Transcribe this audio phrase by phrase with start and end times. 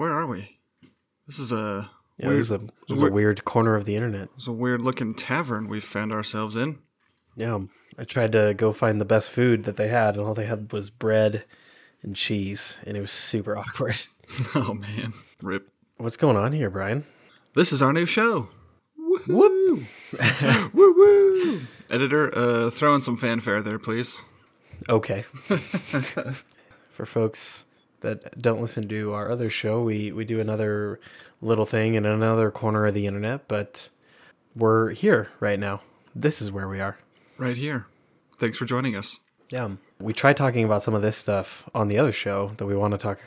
[0.00, 0.56] Where are we?
[1.26, 2.58] This is a Yeah, weird, this is a
[2.88, 4.30] this is a weird- weird corner of the internet.
[4.34, 6.78] It's a weird looking tavern we found ourselves in.
[7.36, 7.58] Yeah,
[7.98, 10.72] I tried to go find the best food that they had, and all they had
[10.72, 11.44] was bread
[12.02, 14.00] and cheese, and it was super awkward.
[14.54, 15.68] Oh man, rip.
[15.98, 17.04] What's going on here, Bryan?
[17.54, 18.48] This is our new show.
[18.96, 19.28] Whoop!
[19.28, 19.86] Woo
[20.72, 21.60] woo!
[21.90, 24.16] Editor, uh, throw in some fanfare there, please.
[24.88, 25.24] Okay.
[26.90, 27.66] For folks
[28.00, 31.00] that don't listen to our other show, we we do another
[31.40, 33.88] little thing in another corner of the internet, but
[34.54, 35.82] we're here right now.
[36.14, 36.98] This is where we are.
[37.38, 37.86] Right here.
[38.38, 39.20] Thanks for joining us.
[39.50, 39.70] Yeah.
[39.98, 42.92] We tried talking about some of this stuff on the other show that we want
[42.92, 43.18] to talk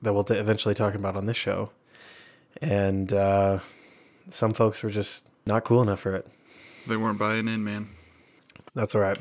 [0.00, 1.70] that we'll eventually talk about on this show.
[2.60, 3.60] And uh,
[4.28, 6.26] some folks were just not cool enough for it.
[6.86, 7.90] They weren't buying in, man.
[8.74, 9.18] That's all right.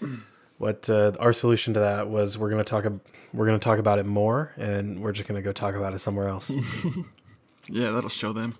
[0.58, 3.00] What uh, our solution to that was we're gonna talk ab-
[3.32, 6.28] we're gonna talk about it more, and we're just gonna go talk about it somewhere
[6.28, 6.50] else.
[7.70, 8.54] Yeah, that'll show them.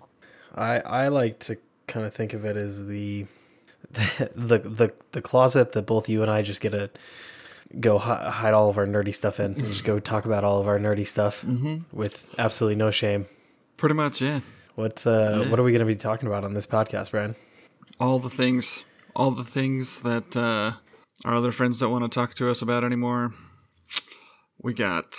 [0.53, 3.25] I I like to kind of think of it as the
[3.91, 6.91] the the the closet that both you and I just get to
[7.79, 10.59] go hi- hide all of our nerdy stuff in, and just go talk about all
[10.59, 11.43] of our nerdy stuff
[11.91, 13.25] with absolutely no shame.
[13.77, 14.41] Pretty much, yeah.
[14.75, 15.49] What uh, Yeah.
[15.49, 17.35] what are we gonna be talking about on this podcast, Bryan?
[17.99, 20.73] All the things, all the things that uh,
[21.25, 23.33] our other friends don't want to talk to us about anymore.
[24.61, 25.15] We got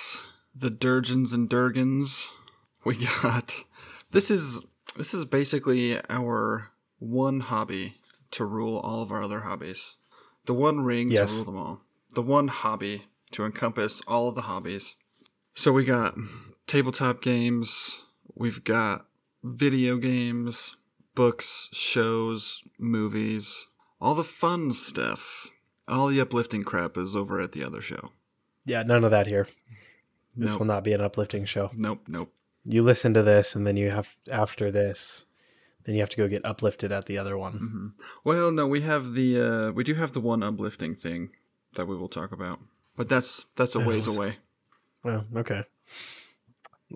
[0.55, 2.31] the Durgens and Durgans.
[2.85, 3.65] We got
[4.11, 4.61] this is
[4.97, 7.97] this is basically our one hobby
[8.31, 9.97] to rule all of our other hobbies.
[10.47, 11.31] The one ring Yes.
[11.31, 11.81] to rule them all.
[12.15, 14.97] The one hobby to encompass all of the hobbies.
[15.55, 16.15] So we got
[16.67, 18.03] tabletop games,
[18.35, 19.07] we've got
[19.43, 20.77] video games,
[21.15, 23.67] books, shows, movies,
[24.01, 25.51] all the fun stuff.
[25.91, 28.13] All the uplifting crap is over at the other show.
[28.65, 29.49] Yeah, none of that here.
[30.37, 30.61] This Nope.
[30.61, 31.71] will not be an uplifting show.
[31.75, 32.33] Nope, nope.
[32.65, 35.27] You listen to this, and then you have after this,
[35.85, 37.95] then you have to go get uplifted at the other one.
[38.23, 41.31] Well, no, we have the uh we do have the one uplifting thing
[41.75, 42.61] that we will talk about.
[42.97, 44.37] But that's that's a ways away.
[45.03, 45.65] Well, okay.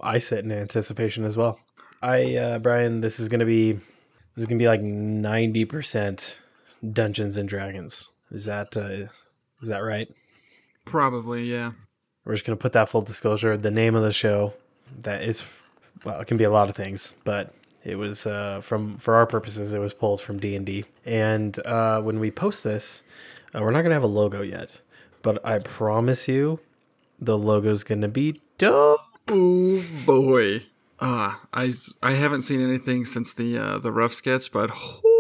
[0.01, 1.59] I sit in anticipation as well.
[2.03, 3.83] I, uh, Bryan, this is gonna be this
[4.43, 6.41] is gonna be like ninety percent
[6.93, 8.11] Dungeons and Dragons.
[8.31, 9.09] Is that uh,
[9.63, 10.09] is that right?
[10.85, 11.73] Probably, yeah.
[12.25, 13.57] We're just gonna put that full disclosure.
[13.57, 14.55] The name of the show
[15.01, 15.45] that is
[16.05, 17.55] well, it can be a lot of things, but
[17.85, 20.85] it was uh, from for our purposes, it was pulled from D and D.
[21.05, 23.03] And uh, when we post this,
[23.55, 24.79] uh, we're not gonna have a logo yet,
[25.23, 26.61] but I promise you,
[27.19, 29.01] the logo's gonna be dope.
[29.31, 30.67] Ooh boy.
[31.01, 35.14] Ah, I I haven't seen anything since the uh the rough sketch, but whew,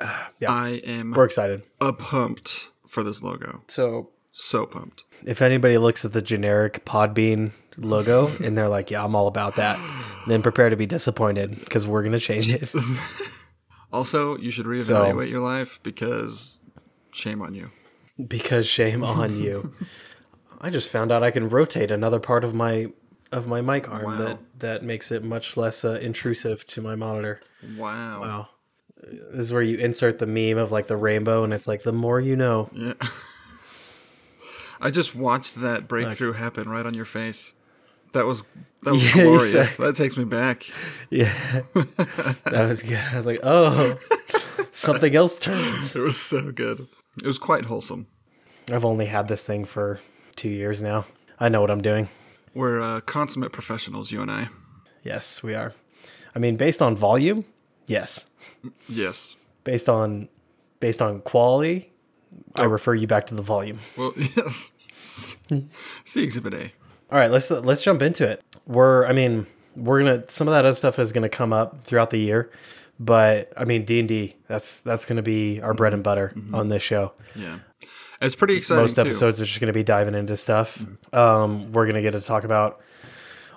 [0.40, 0.50] yeah.
[0.52, 1.62] I am We're excited.
[1.80, 3.62] a pumped for this logo.
[3.68, 5.04] So So pumped.
[5.24, 9.56] if anybody looks at the generic Podbean logo and they're like, "Yeah, I'm all about
[9.56, 9.78] that,"
[10.26, 12.72] then prepare to be disappointed because we're gonna change it.
[13.90, 16.60] Also, you should reevaluate your life because
[17.10, 17.70] shame on you.
[18.26, 19.72] because shame on you.
[20.60, 22.88] I just found out I can rotate another part of my
[23.32, 24.16] of my mic arm Wow.
[24.16, 27.40] that that makes it much less uh, intrusive to my monitor.
[27.78, 28.20] Wow.
[28.20, 28.48] Wow.
[29.02, 31.92] This is where you insert the meme of like the rainbow and it's like the
[31.92, 32.68] more you know.
[32.72, 32.94] Yeah.
[34.80, 37.52] I just watched that breakthrough happen right on your face.
[38.12, 38.42] That was
[38.82, 39.76] that was Yeah, glorious.
[39.76, 40.64] said- That takes me back.
[41.10, 41.32] Yeah.
[41.74, 42.98] that was good.
[42.98, 43.96] I was like, "Oh,
[44.72, 46.86] something else turns." It was so good.
[47.22, 48.06] It was quite wholesome.
[48.70, 50.00] I've only had this thing for
[50.36, 51.06] 2 years now.
[51.40, 52.08] I know what I'm doing.
[52.54, 54.48] We're uh, consummate professionals, you and I.
[55.02, 55.72] Yes, we are.
[56.34, 57.44] I mean, based on volume,
[57.86, 58.26] yes.
[58.88, 59.36] Yes.
[59.64, 60.28] Based on
[60.80, 61.92] based on quality,
[62.54, 62.66] I Oh.
[62.66, 63.80] refer you back to the volume.
[63.96, 64.70] Well, yes.
[66.04, 66.72] See Exhibit A.
[67.10, 68.42] All right, let's let's jump into it.
[68.66, 69.46] We're I mean,
[69.76, 72.50] we're gonna some of that other stuff is gonna come up throughout the year,
[73.00, 76.68] but I mean D and D that's that's gonna be our bread and butter on
[76.68, 77.12] this show.
[77.34, 77.58] Yeah.
[78.20, 79.02] It's pretty exciting Most too.
[79.02, 80.84] episodes are just gonna be diving into stuff.
[81.12, 82.80] Um, we're gonna get to talk about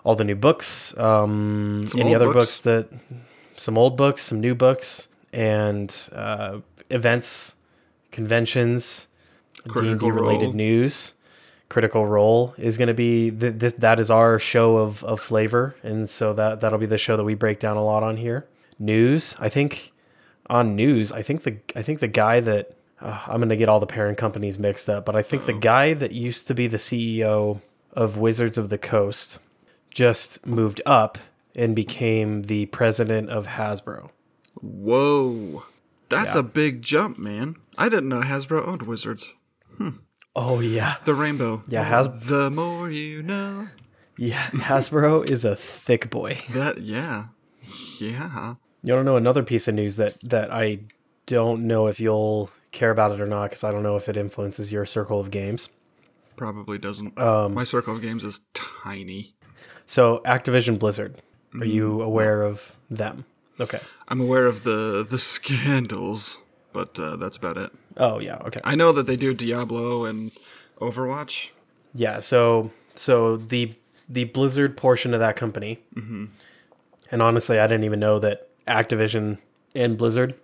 [0.04, 2.62] all the new books, um, any other books.
[2.62, 2.62] books.
[2.62, 2.88] that,
[3.62, 6.58] some old books, some new books, and uh,
[6.90, 7.54] events,
[8.10, 9.08] conventions,
[9.66, 10.54] D and D related Role.
[10.54, 11.14] news.
[11.70, 13.74] Critical Role is going to be th- this.
[13.74, 17.24] That is our show of, of flavor, and so that that'll be the show that
[17.24, 18.48] we break down a lot on here.
[18.80, 19.94] News, I think,
[20.50, 23.70] on news, I think the I think the guy that uh, I'm going to get
[23.70, 26.66] all the parent companies mixed up, but I think the guy that used to be
[26.66, 27.62] the CEO
[27.94, 29.38] of Wizards of the Coast
[29.92, 31.20] just moved up
[31.56, 34.10] and became the president of Hasbro.
[34.62, 35.64] Whoa.
[36.10, 36.40] That's Yeah.
[36.42, 37.56] a big jump, man.
[37.78, 39.34] I didn't know Hasbro owned Wizards.
[40.36, 41.64] Oh yeah, The rainbow.
[41.68, 42.22] Yeah, Hasbro.
[42.28, 43.68] The more you know.
[44.18, 46.38] Yeah, Hasbro is a thick boy.
[46.52, 47.28] That yeah,
[48.00, 48.56] yeah.
[48.84, 50.80] You want to know another piece of news that that I
[51.26, 54.16] don't know if you'll care about it or not because I don't know if it
[54.18, 55.70] influences your circle of games.
[56.38, 57.18] Probably doesn't.
[57.20, 59.36] Um, My circle of games is tiny.
[59.86, 61.22] So Activision Blizzard,
[61.60, 63.26] are you aware of them?
[63.60, 63.80] Okay.
[64.08, 66.40] I'm aware of the the scandals,
[66.74, 67.72] but uh, that's about it.
[67.98, 68.38] Oh yeah.
[68.46, 68.60] Okay.
[68.64, 70.32] I know that they do Diablo and
[70.80, 71.52] Overwatch.
[71.94, 72.20] Yeah.
[72.20, 73.74] So so the
[74.10, 75.80] the Blizzard portion of that company,
[77.12, 79.38] and honestly, I didn't even know that Activision
[79.76, 80.36] and Blizzard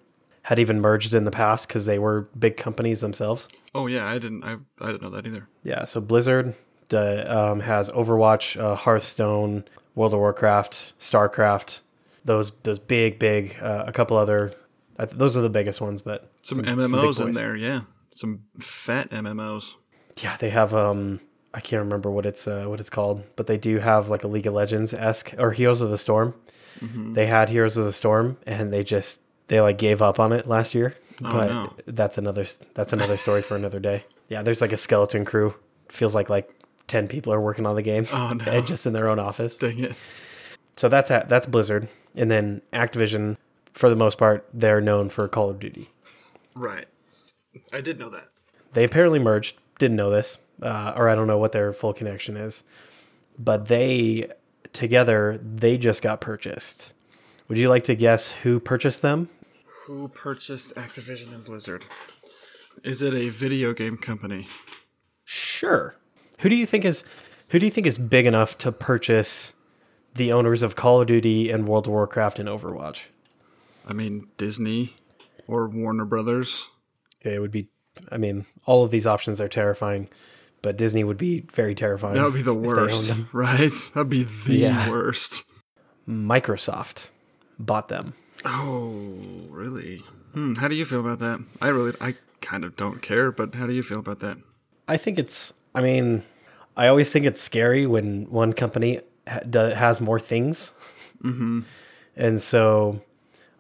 [0.44, 3.50] had even merged in the past because they were big companies themselves.
[3.76, 4.44] Oh yeah, I didn't.
[4.44, 5.48] I I didn't know that either.
[5.64, 6.56] Yeah, so Blizzard
[6.94, 9.66] uh, um, has Overwatch, uh, Hearthstone,
[9.98, 11.80] World of Warcraft, Starcraft.
[12.24, 14.54] Those those big big uh, a couple other.
[14.98, 17.82] Th- those are the biggest ones, but Some, big MMOs in there, yeah.
[18.12, 19.74] Some fat MMOs.
[20.18, 21.20] Yeah, they have um
[21.52, 24.28] I can't remember what it's uh, what it's called, but they do have like a
[24.28, 26.36] League of Legends esque or Heroes of the Storm.
[26.80, 27.14] Mm-hmm.
[27.14, 30.46] They had Heroes of the Storm, and they just they like gave up on it
[30.46, 30.96] last year.
[31.24, 31.74] Oh, but no.
[31.88, 32.46] that's another
[32.76, 34.06] that's another story for another day.
[34.30, 35.56] Yeah, there's like a skeleton crew.
[35.90, 36.54] Feels like like
[36.88, 38.08] ten people are working on the game.
[38.12, 38.62] Oh, no.
[38.62, 39.58] just in their own office.
[39.58, 39.96] Dang it.
[40.76, 43.38] So that's at, that's Blizzard, and then Activision.
[43.72, 45.90] For the most part, they're known for Call of Duty.
[46.56, 46.88] Right.
[47.72, 48.30] I did know that.
[48.74, 49.58] They apparently merged.
[49.80, 52.64] Didn't know this, uh, or I don't know what their full connection is.
[53.38, 54.32] But they
[54.74, 56.92] together they just got purchased.
[57.48, 59.30] Would you like to guess who purchased them?
[59.86, 61.86] Who purchased Activision and Blizzard?
[62.84, 64.48] Is it a video game company?
[65.24, 65.96] Sure.
[66.40, 67.04] Who do you think is
[67.50, 69.54] who do you think is big enough to purchase
[70.16, 73.04] the owners of Call of Duty and World of Warcraft and Overwatch?
[73.88, 74.96] I mean, Disney
[75.48, 76.70] or Warner Brothers.
[77.22, 77.70] Okay, it would be.
[78.12, 80.10] I mean, all of these options are terrifying,
[80.62, 82.16] but Disney would be very terrifying.
[82.16, 83.72] That would be the if they owned worst, right?
[83.96, 84.90] That'd be the Yeah.
[84.90, 85.44] worst.
[86.08, 87.08] Microsoft
[87.60, 88.14] bought them.
[88.46, 89.20] Oh,
[89.50, 89.98] really?
[90.34, 90.54] Hmm.
[90.56, 91.44] How do you feel about that?
[91.62, 94.38] I really, I kind of don't care, but how do you feel about that?
[94.88, 95.54] I think it's.
[95.78, 96.24] I mean,
[96.76, 99.42] I always think it's scary when one company ha-
[99.76, 100.72] has more things.
[101.24, 101.62] Mm-hmm.
[102.16, 103.02] And so,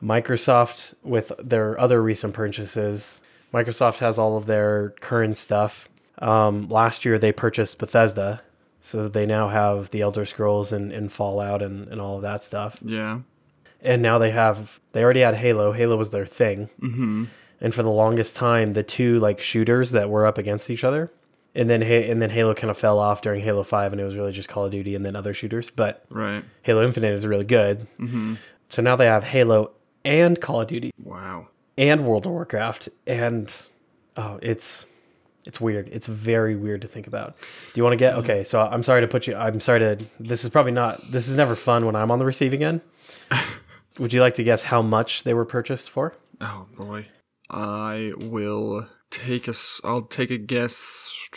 [0.01, 3.21] Microsoft, with their other recent purchases,
[3.53, 5.87] Microsoft has all of their current stuff.
[6.17, 8.41] Um, last year, they purchased Bethesda,
[8.81, 12.41] so they now have the Elder Scrolls and, and Fallout and, and all of that
[12.41, 12.77] stuff.
[12.83, 13.19] Yeah.
[13.81, 15.71] and now they have they already had Halo.
[15.71, 17.25] Halo was their thing, mm-hmm.
[17.61, 21.11] and for the longest time, the two like shooters that were up against each other,
[21.57, 24.15] and then and then Halo kind of fell off during Halo Five, and it was
[24.15, 25.69] really just Call of Duty and then other shooters.
[25.69, 26.43] But Right.
[26.61, 28.35] Halo Infinite is really good, mm-hmm.
[28.69, 29.71] so now they have Halo
[30.05, 31.47] and Call of Duty Wow.
[31.77, 33.53] and World of Warcraft, and
[34.15, 34.85] oh, it's
[35.45, 35.89] it's weird.
[35.91, 37.35] It's very weird to think about.
[37.37, 38.43] Do you want to get okay?
[38.43, 39.35] So I'm sorry to put you.
[39.35, 39.97] I'm sorry to.
[40.19, 41.11] This is probably not.
[41.11, 42.81] This is never fun when I'm on the receiving end.
[43.97, 46.15] Would you like to guess how much they were purchased for?
[46.39, 47.07] Oh boy.
[47.49, 49.53] I will take a.
[49.83, 51.29] I'll take a guess.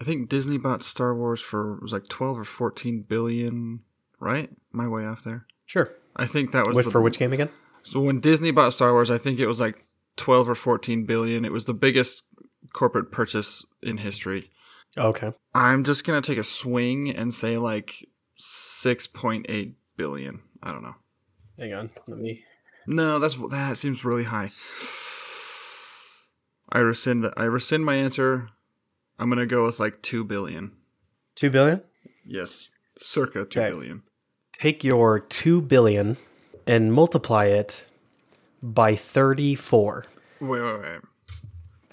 [0.00, 3.80] I think Disney bought Star Wars for was like twelve or fourteen billion.
[4.18, 4.50] Right?
[4.72, 5.46] My way off there?
[5.66, 5.90] Sure.
[6.16, 7.50] I think that was the, for which game again?
[7.82, 9.84] So when Disney bought Star Wars, I think it was like
[10.16, 11.44] 12 or 14 billion.
[11.44, 12.24] It was the biggest
[12.72, 14.50] corporate purchase in history.
[14.96, 15.32] Okay.
[15.54, 18.08] I'm just going to take a swing and say like
[18.40, 20.40] 6.8 billion.
[20.62, 20.96] I don't know.
[21.58, 21.90] Hang on.
[22.06, 22.42] Let me.
[22.86, 24.48] No, that's that seems really high.
[26.70, 28.48] I rescind I rescind my answer.
[29.18, 30.72] I'm going to go with like 2 billion.
[31.34, 31.82] Two billion.
[32.26, 32.68] Yes.
[32.98, 33.70] Circa two Okay.
[33.70, 34.02] billion.
[34.52, 36.16] Take your two billion
[36.66, 37.84] and multiply it
[38.62, 40.06] by thirty-four.
[40.40, 41.00] Wait, wait, wait.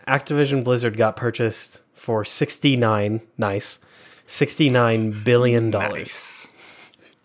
[0.07, 3.21] Activision Blizzard got purchased for sixty-nine.
[3.37, 3.79] Nice.
[4.27, 5.91] Sixty-nine billion dollars.
[5.93, 6.49] Nice.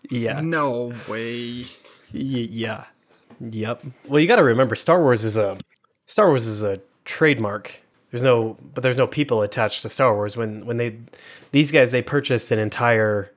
[0.09, 0.41] Yeah.
[0.41, 1.61] No way.
[2.13, 2.85] Y- yeah.
[3.39, 3.83] Yep.
[4.07, 5.57] Well, you got to remember, Star Wars is a
[6.05, 7.81] Star Wars is a trademark.
[8.11, 10.37] There's no, but there's no people attached to Star Wars.
[10.37, 10.97] When when they
[11.51, 13.31] these guys they purchased an entire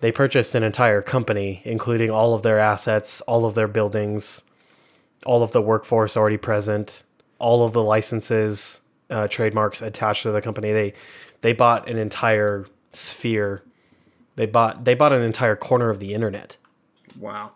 [0.00, 4.42] they purchased an entire company, including all of their assets, all of their buildings,
[5.24, 7.02] all of the workforce already present,
[7.38, 8.80] all of the licenses,
[9.10, 10.70] uh, trademarks attached to the company.
[10.72, 10.94] They
[11.40, 13.62] they bought an entire sphere.
[14.36, 16.56] They bought they bought an entire corner of the internet.
[17.18, 17.52] Wow.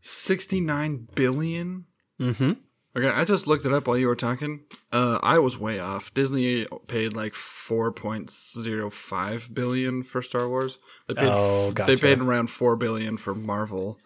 [0.00, 1.86] 69 billion?
[2.20, 2.52] Mm-hmm.
[2.96, 4.60] Okay, I just looked it up while you were talking.
[4.92, 6.14] Uh, I was way off.
[6.14, 10.78] Disney paid like 4.05 billion for Star Wars.
[11.08, 13.98] They paid Oh, They paid around 4 billion for Marvel.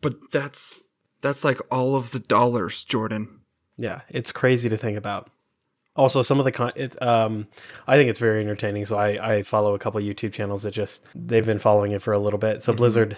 [0.00, 0.80] But that's
[1.22, 3.40] that's like all of the dollars, Jordan.
[3.76, 5.30] Yeah, it's crazy to think about.
[5.96, 7.46] Also, some of the con, it, um,
[7.86, 8.84] I think it's very entertaining.
[8.84, 12.12] So I, I follow a couple YouTube channels that just they've been following it for
[12.12, 12.62] a little bit.
[12.62, 13.16] So Blizzard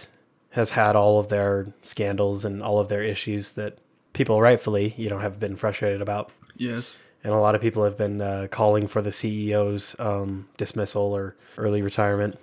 [0.51, 3.79] has had all of their scandals and all of their issues that
[4.17, 6.33] people rightfully, you know, have been frustrated about.
[6.57, 6.97] Yes.
[7.23, 11.37] And a lot of people have been uh, calling for the CEO's um, dismissal or
[11.59, 12.39] early retirement.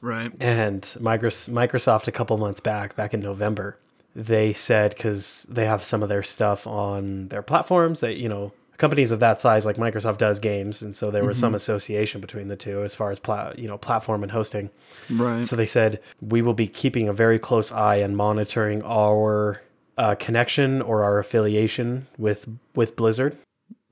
[0.00, 0.32] Right.
[0.40, 3.76] And Micros- Microsoft, a couple months back, back in November,
[4.16, 8.52] they said because they have some of their stuff on their platforms that, you know,
[8.78, 10.80] companies of that size like Microsoft does games.
[10.80, 13.78] And so there was some association between the two as far as, pla- you know,
[13.78, 14.70] platform and hosting.
[15.10, 15.44] Right.
[15.44, 19.60] So they said, we will be keeping a very close eye and monitoring our
[20.02, 23.36] uh, connection or our affiliation with, with Blizzard.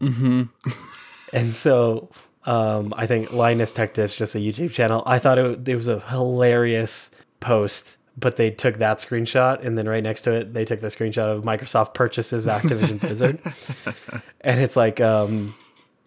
[0.00, 0.42] mm-hmm.
[1.32, 2.10] And so
[2.44, 5.04] um, I think Linus Tech Tips, just a YouTube channel.
[5.06, 9.88] I thought it, it was a hilarious post, but they took that screenshot and then
[9.88, 13.38] right next to it, they took the screenshot of Microsoft purchases Activision Blizzard.
[14.40, 15.54] And it's like um,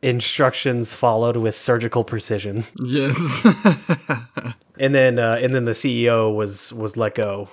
[0.02, 2.66] instructions followed with surgical precision.
[2.84, 3.48] Yes.
[4.80, 7.50] And then uh, and then the CEO was was let go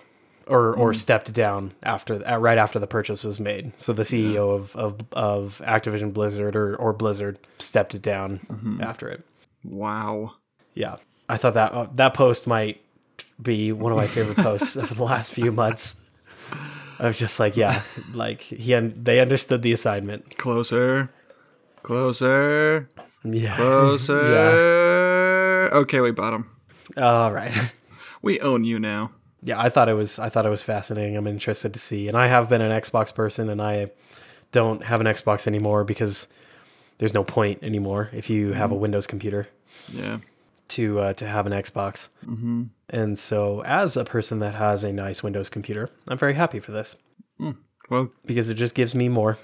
[0.51, 3.73] or or stepped down after uh, right after the purchase was made.
[3.81, 8.41] So the CEO of, of of Activision Blizzard or or Blizzard stepped it down
[8.81, 9.25] after it.
[9.65, 10.33] wow.
[10.75, 10.97] Yeah,
[11.29, 12.81] I thought that uh, that post might
[13.43, 16.11] be one of my favorite posts of the last few months.
[17.01, 17.83] I was just like, yeah,
[18.15, 20.37] like he un- they understood the assignment.
[20.37, 21.11] Closer.
[21.83, 22.89] Closer.
[23.25, 23.57] Yeah.
[23.57, 25.71] Closer.
[25.81, 26.51] Okay, we bought him.
[26.97, 27.75] All right.
[28.23, 29.13] We own you now.
[29.43, 31.17] Yeah, I thought it was I thought it was fascinating.
[31.17, 33.91] I'm interested to see, and I have been an Xbox person, and I
[34.53, 36.27] don't have an Xbox anymore because
[36.99, 39.49] there's no point anymore if you have a Windows computer
[39.93, 40.19] Yeah.
[40.69, 42.09] to uh, to have an Xbox.
[42.27, 42.65] Mm-hmm.
[42.91, 46.73] And so, as a person that has a nice Windows computer, I'm very happy for
[46.73, 46.97] this
[47.89, 49.39] Well, because it just gives me more.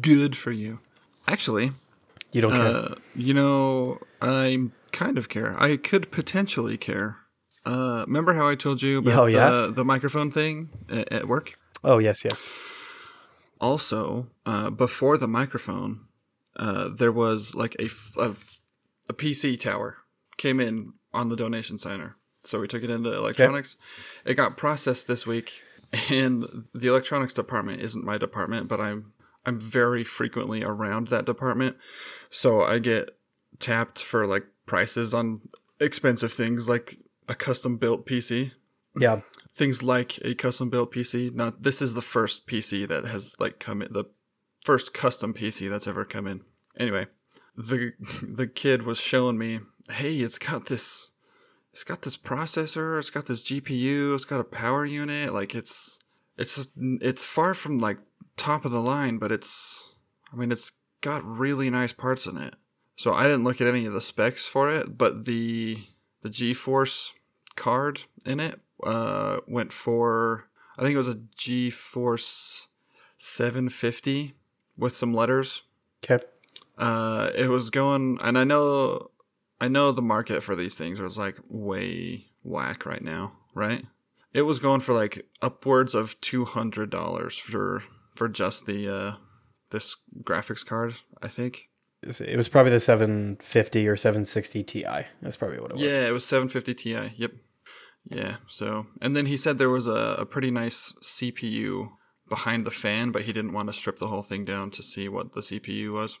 [0.00, 0.78] good for you.
[1.26, 1.72] Actually,
[2.32, 2.66] You don't care.
[2.76, 5.56] uh, you know, I kind of care.
[5.62, 7.16] I could potentially care.
[7.64, 9.50] Uh, remember how I told you about Oh, yeah?
[9.50, 11.58] the, the microphone thing at, at work?
[11.84, 12.48] oh yes, yes.
[13.60, 16.06] Also, uh, before the microphone,
[16.56, 17.88] uh, there was like a
[19.08, 19.98] a PC tower
[20.36, 22.16] came in on the donation center.
[22.44, 23.76] So we took it into electronics.
[24.24, 25.62] It got processed this week,
[26.10, 29.12] and the electronics department isn't my department, but I'm
[29.46, 31.76] I'm very frequently around that department,
[32.30, 33.16] so I get
[33.60, 35.40] tapped for like prices on
[35.80, 36.96] expensive things like
[37.28, 38.52] a custom built PC
[38.96, 39.20] Yeah.
[39.50, 41.32] things like a custom built PC.
[41.34, 44.04] Now, this is the first PC that has like come in, the
[44.64, 46.42] first custom PC that's ever come in.
[46.78, 47.06] Anyway,
[47.56, 49.60] the the kid was showing me,
[49.90, 51.10] hey, it's got this,
[51.72, 55.32] it's got this processor, it's got this GPU, it's got a power unit.
[55.32, 55.98] Like it's
[56.36, 57.98] it's it's far from like
[58.36, 59.92] top of the line, but it's,
[60.32, 62.54] I mean, it's got really nice parts in it.
[62.96, 65.78] So I didn't look at any of the specs for it, but the
[66.22, 67.12] the GeForce
[67.54, 72.66] card in it uh, went for I think it was a GeForce
[73.18, 74.34] 750
[74.76, 75.62] with some letters.
[76.02, 76.24] Okay.
[76.78, 79.10] Uh, it was going, and I know,
[79.60, 83.84] I know the market for these things is like way whack right now, right?
[84.32, 89.12] It was going for like upwards of two hundred dollars for for just the uh,
[89.70, 90.94] this graphics card.
[91.22, 91.68] I think.
[92.02, 94.84] It was probably the 750 or 760 Ti.
[95.20, 95.82] That's probably what it was.
[95.82, 97.14] Yeah, it was 750 Ti.
[97.16, 97.32] Yep.
[98.08, 98.36] Yeah.
[98.48, 101.90] So, and then he said there was a, a pretty nice CPU
[102.28, 105.08] behind the fan, but he didn't want to strip the whole thing down to see
[105.08, 106.18] what the CPU was.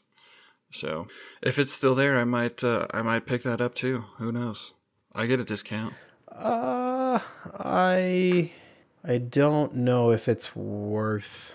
[0.72, 1.06] So,
[1.42, 4.04] if it's still there, I might uh, I might pick that up too.
[4.18, 4.72] Who knows?
[5.14, 5.94] I get a discount.
[6.28, 7.18] Uh,
[7.58, 8.52] I
[9.04, 11.52] I don't know if it's worth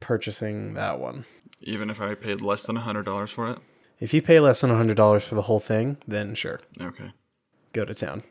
[0.00, 1.24] purchasing that one.
[1.60, 3.58] Even if I paid less than a hundred dollars for it.
[4.00, 7.12] If you pay less than $100 for the whole thing, then sure, Okay.
[7.72, 8.22] go to town.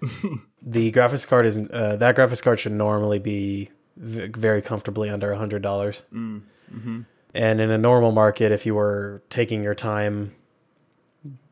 [0.62, 5.32] the graphics card is uh, that graphics card should normally be v- very comfortably under
[5.32, 5.60] $100.
[5.60, 6.42] Mm,
[6.74, 7.00] mm-hmm.
[7.34, 10.34] And in a normal market, if you were taking your time,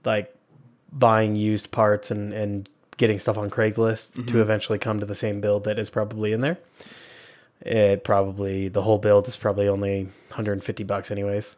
[0.05, 0.35] like
[0.93, 5.41] buying used parts and, and getting stuff on Craigslist to eventually come to the same
[5.41, 6.59] build that is probably in there,
[7.61, 11.57] it probably, the whole build is probably only 150 bucks, anyways,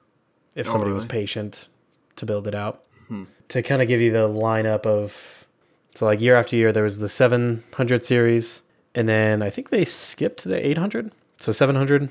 [0.54, 1.68] if Oh, somebody was patient
[2.16, 2.82] to build it out.
[3.08, 3.24] Hmm.
[3.48, 5.46] To kind of give you the lineup of,
[5.94, 8.60] so like year after year, there was the 700 series,
[8.94, 11.12] and then I think they skipped the 800.
[11.38, 12.08] So 700,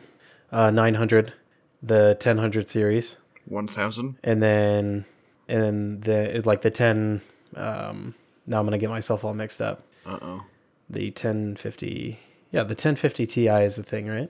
[0.52, 1.34] uh, 900,
[1.82, 3.16] the 1000 series,
[3.46, 4.18] One thousand.
[4.24, 5.06] and then
[5.48, 7.22] and then the like the 10.
[7.56, 8.14] Um,
[8.46, 9.84] now I'm gonna get myself all mixed up.
[10.06, 10.44] Uh oh.
[10.90, 12.20] The 1050,
[12.52, 14.30] yeah, the 1050 Ti is the thing, right?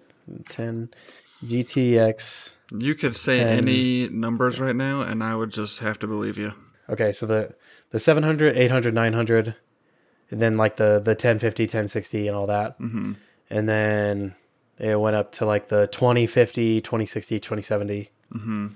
[0.50, 0.90] 10.
[1.46, 2.56] GTX.
[2.72, 6.54] You could say any numbers right now, and I would just have to believe you.
[6.90, 7.56] Okay, so the
[7.92, 9.56] the 700, 800, 900,
[10.30, 12.80] and then like the the 1050, 1060, and all that.
[12.80, 13.14] Mm-hmm.
[13.50, 14.36] And then
[14.80, 18.10] it went up to like the 2050, 2060, 2070.
[18.34, 18.68] Mm-hmm.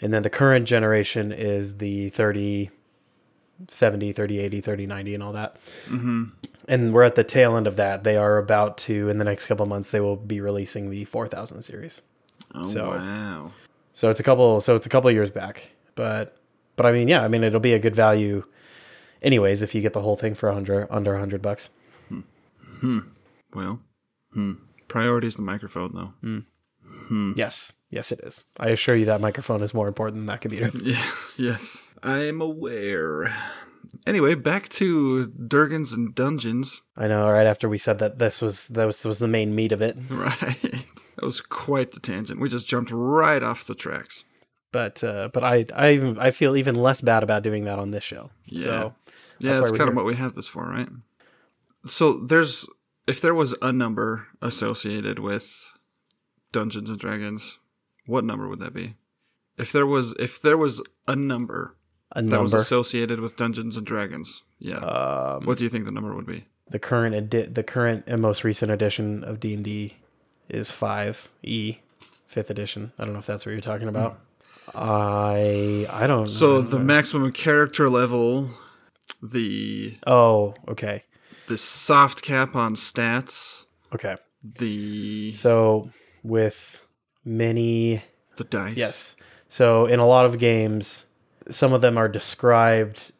[0.00, 2.70] And then the current generation is the 30,
[3.68, 5.56] 70, 30, 80, 30, 90, and all that.
[5.86, 6.24] Mm-hmm.
[6.72, 8.02] And we're at the tail end of that.
[8.02, 11.04] They are about to, in the next couple of months, they will be releasing the
[11.04, 12.00] 4000 series.
[12.54, 13.52] Oh So- wow!
[13.92, 14.60] So it's a couple.
[14.62, 16.36] So it's a couple of years back, but
[16.76, 18.44] but I mean, yeah, I mean, it'll be a good value,
[19.22, 21.68] anyways, if you get the whole thing for a hundred under a hundred bucks.
[22.80, 23.00] Hmm.
[23.54, 23.80] Well,
[24.32, 24.54] hmm.
[24.88, 26.12] Priority is the microphone, though.
[26.22, 26.38] Hmm.
[27.08, 27.32] Hmm.
[27.36, 28.44] Yes, yes, it is.
[28.58, 30.70] I assure you that microphone is more important than that computer.
[30.82, 31.04] Yeah.
[31.36, 33.34] Yes, I'm aware.
[34.06, 36.82] Anyway, back to Durgans and Dungeons.
[36.96, 37.28] I know.
[37.30, 39.96] Right after we said that this was that was, was the main meat of it,
[40.10, 40.38] Right.
[41.16, 42.40] that was quite the tangent.
[42.40, 44.24] We just jumped right off the tracks.
[44.72, 47.90] but uh, but I I even- I feel even less bad about doing that on
[47.90, 48.30] this show.
[48.46, 48.62] Yeah.
[48.64, 48.94] So
[49.38, 50.88] Yeah, That's kind of what we have this for, right?
[51.86, 52.66] So there's
[53.06, 55.68] if there was a number associated with
[56.52, 57.58] Dungeons and Dragons,
[58.06, 58.94] what number would that be?
[59.58, 61.76] If there was if there was a number
[62.14, 64.76] a that was associated with Dungeons and Dragons, yeah.
[64.76, 66.44] Um, what do you think the number would be?
[66.70, 69.96] the current edi- the current and most recent edition of D and D
[70.48, 71.76] is five E,
[72.26, 72.92] fifth edition.
[72.98, 74.18] I don't know if that's what you're talking about.
[74.74, 76.22] I I don't.
[76.24, 76.26] Know.
[76.26, 76.84] So I the know.
[76.84, 78.50] maximum character level,
[79.22, 81.04] the oh okay
[81.48, 84.16] the soft cap on stats, okay.
[84.42, 85.90] the So
[86.22, 86.80] with
[87.24, 88.02] many
[88.36, 88.76] the dice.
[88.76, 89.16] yes,
[89.48, 91.04] so in a lot of games,
[91.50, 93.12] some of them are described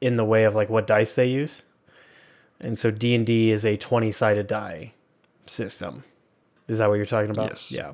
[0.00, 1.62] in the way of like what dice they use,
[2.60, 4.92] and so D and D is a twenty sided die
[5.46, 6.04] system.
[6.68, 7.50] Is that what you're talking about?
[7.50, 7.72] Yes.
[7.72, 7.92] Yeah.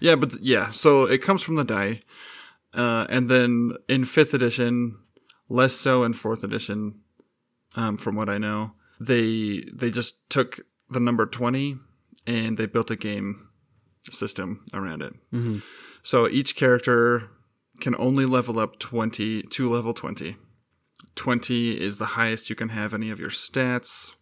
[0.00, 2.00] Yeah, but yeah, so it comes from the die,
[2.74, 4.96] uh, and then in fifth edition,
[5.48, 7.00] less so in fourth edition,
[7.76, 11.78] um, from what I know, they they just took the number twenty
[12.26, 13.48] and they built a game
[14.10, 15.14] system around it.
[15.32, 15.58] Mm-hmm.
[16.02, 17.28] So each character
[17.80, 20.36] can only level up twenty to level twenty.
[21.16, 24.14] Twenty is the highest you can have any of your stats.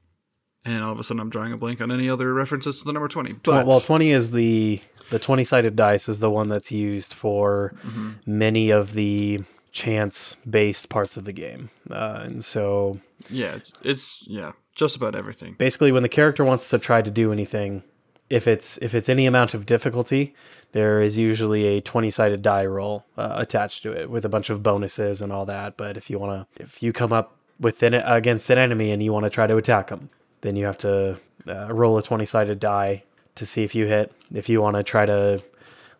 [0.64, 2.92] And all of a sudden, I'm drawing a blank on any other references to the
[2.92, 3.32] number twenty.
[3.32, 7.14] Well, But well, twenty is the the twenty sided dice is the one that's used
[7.14, 8.10] for Mm-hmm.
[8.26, 12.98] many of the chance based parts of the game, uh, and so
[13.30, 15.54] Yeah, it's yeah, just about everything.
[15.58, 17.82] basically when the character wants to try to do anything,
[18.30, 20.34] if it's if it's any amount of difficulty,
[20.72, 24.50] there is usually a twenty sided die roll uh, attached to it with a bunch
[24.50, 25.76] of bonuses and all that.
[25.76, 29.02] But if you want to, if you come up within it against an enemy and
[29.02, 30.10] you want to try to attack them,
[30.42, 34.12] then you have to uh, roll a twenty sided die to see if you hit.
[34.34, 35.42] If you want to try to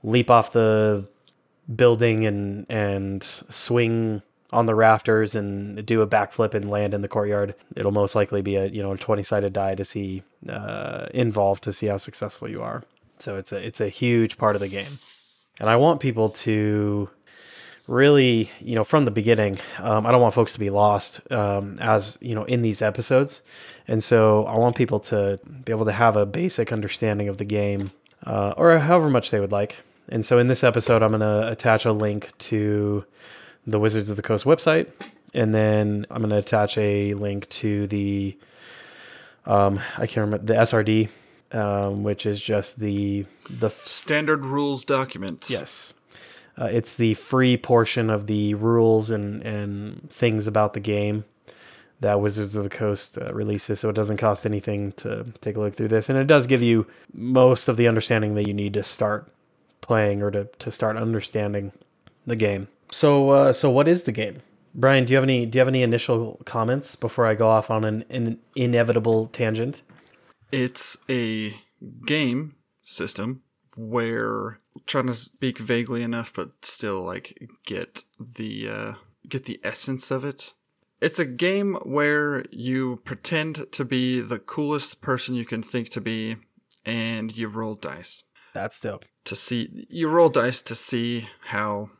[0.02, 1.06] leap off the
[1.74, 7.08] building and and swing on the rafters and do a backflip and land in the
[7.08, 7.54] courtyard.
[7.76, 11.64] It'll most likely be a you know a twenty sided die to see uh, involved
[11.64, 12.84] to see how successful you are.
[13.18, 14.98] So it's a it's a huge part of the game,
[15.60, 17.10] and I want people to
[17.86, 19.58] really you know from the beginning.
[19.78, 23.42] Um, I don't want folks to be lost um, as you know in these episodes,
[23.86, 27.44] and so I want people to be able to have a basic understanding of the
[27.44, 27.90] game
[28.26, 29.82] uh, or however much they would like.
[30.10, 33.04] And so in this episode, I'm going to attach a link to
[33.70, 34.88] the Wizards of the Coast website,
[35.34, 38.36] and then I'm going to attach a link to the
[39.46, 41.08] um, I can't remember the SRD,
[41.52, 45.48] um, which is just the the f- Standard rules document.
[45.48, 45.94] yes,
[46.60, 51.24] uh, it's the free portion of the rules and and things about the game
[52.00, 55.60] that Wizards of the Coast uh, releases, so it doesn't cost anything to take a
[55.60, 58.74] look through this, and it does give you most of the understanding that you need
[58.74, 59.30] to start
[59.80, 61.72] playing or to, to start understanding
[62.26, 62.68] the game.
[62.90, 64.42] So, uh, so what is the game,
[64.74, 65.04] Bryan?
[65.04, 67.84] Do you have any Do you have any initial comments before I go off on
[67.84, 69.82] an, an inevitable tangent?
[70.50, 71.54] It's a
[72.06, 73.42] game system
[73.76, 78.92] where trying to speak vaguely enough but still like get the uh
[79.28, 80.54] get the essence of it.
[81.00, 86.00] It's a game where you pretend to be the coolest person you can think to
[86.00, 86.36] be
[86.84, 89.04] and you roll dice That's dope.
[89.26, 91.90] to see you roll dice to see how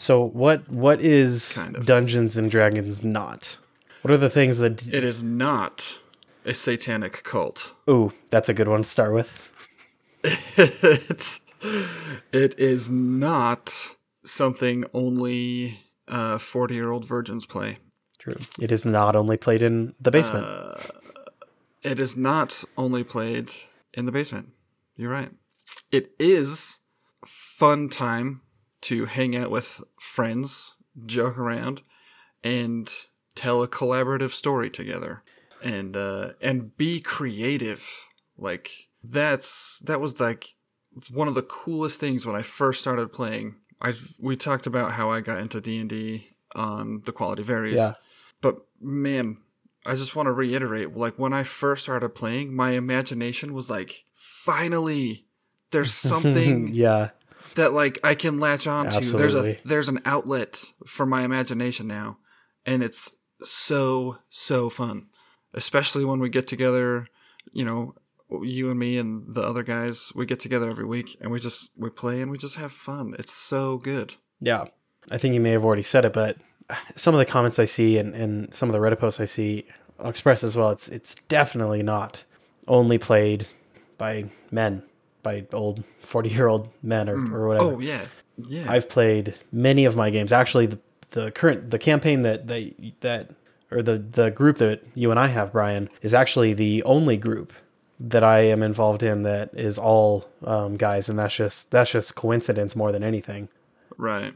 [0.00, 1.84] So, what what is Kind of.
[1.84, 3.58] Dungeons and Dragons not?
[4.02, 4.86] What are the things that?
[4.86, 5.98] it is not
[6.44, 7.74] a satanic cult.
[7.90, 9.52] Ooh, that's a good one to start with.
[10.22, 11.40] it's,
[12.32, 17.78] it is not something only uh, 40 year old virgins play.
[18.18, 18.36] True.
[18.60, 20.46] It is not only played in the basement.
[21.82, 23.50] It is not only played
[23.94, 24.52] in the basement.
[24.96, 25.30] You're right.
[25.90, 26.78] it is
[27.24, 28.42] fun time
[28.82, 31.82] to hang out with friends, joke around,
[32.42, 32.92] and
[33.34, 35.22] tell a collaborative story together,
[35.62, 38.06] and uh, and be creative.
[38.36, 38.70] Like
[39.02, 40.46] that's that was like
[41.12, 43.56] one of the coolest things when I first started playing.
[43.80, 47.76] I we talked about how I got into D and D on the quality varies.
[47.76, 47.94] Yeah.
[48.40, 49.38] But man,
[49.86, 54.04] I just want to reiterate like when I first started playing, my imagination was like,
[54.12, 55.26] finally,
[55.70, 57.10] there's something yeah.
[57.58, 59.00] That like I can latch on to.
[59.00, 62.18] There's a there's an outlet for my imagination now,
[62.64, 65.06] and it's so so fun.
[65.54, 67.06] Especially when we get together,
[67.52, 67.94] you know,
[68.42, 71.70] you and me and the other guys, we get together every week and we just
[71.76, 73.14] we play and we just have fun.
[73.18, 74.14] It's so good.
[74.40, 74.66] Yeah.
[75.10, 76.36] I think you may have already said it, but
[76.96, 79.64] some of the comments I see and, and some of the Reddit posts I see,
[79.98, 80.70] I'll express as well.
[80.70, 82.24] It's it's definitely not
[82.66, 83.46] only played
[83.96, 84.82] by men,
[85.22, 87.64] by old forty year old men or, or whatever.
[87.76, 88.06] Oh yeah,
[88.48, 88.70] yeah.
[88.70, 90.32] I've played many of my games.
[90.32, 90.78] Actually, the,
[91.10, 93.30] the current the campaign that that that
[93.70, 97.52] or the the group that you and I have, Bryan, is actually the only group
[98.00, 102.14] that I am involved in that is all um, guys, and that's just that's just
[102.14, 103.48] coincidence more than anything.
[103.96, 104.34] right,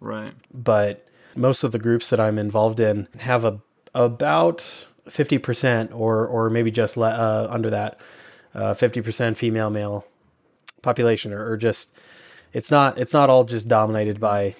[0.00, 0.34] right.
[0.52, 3.60] But most of the groups that I'm involved in have a
[3.94, 7.98] about fifty percent, or or maybe just le- uh, under that,
[8.76, 10.04] fifty percent female male
[10.82, 11.92] population, or, or just
[12.52, 14.54] it's not it's not all just dominated by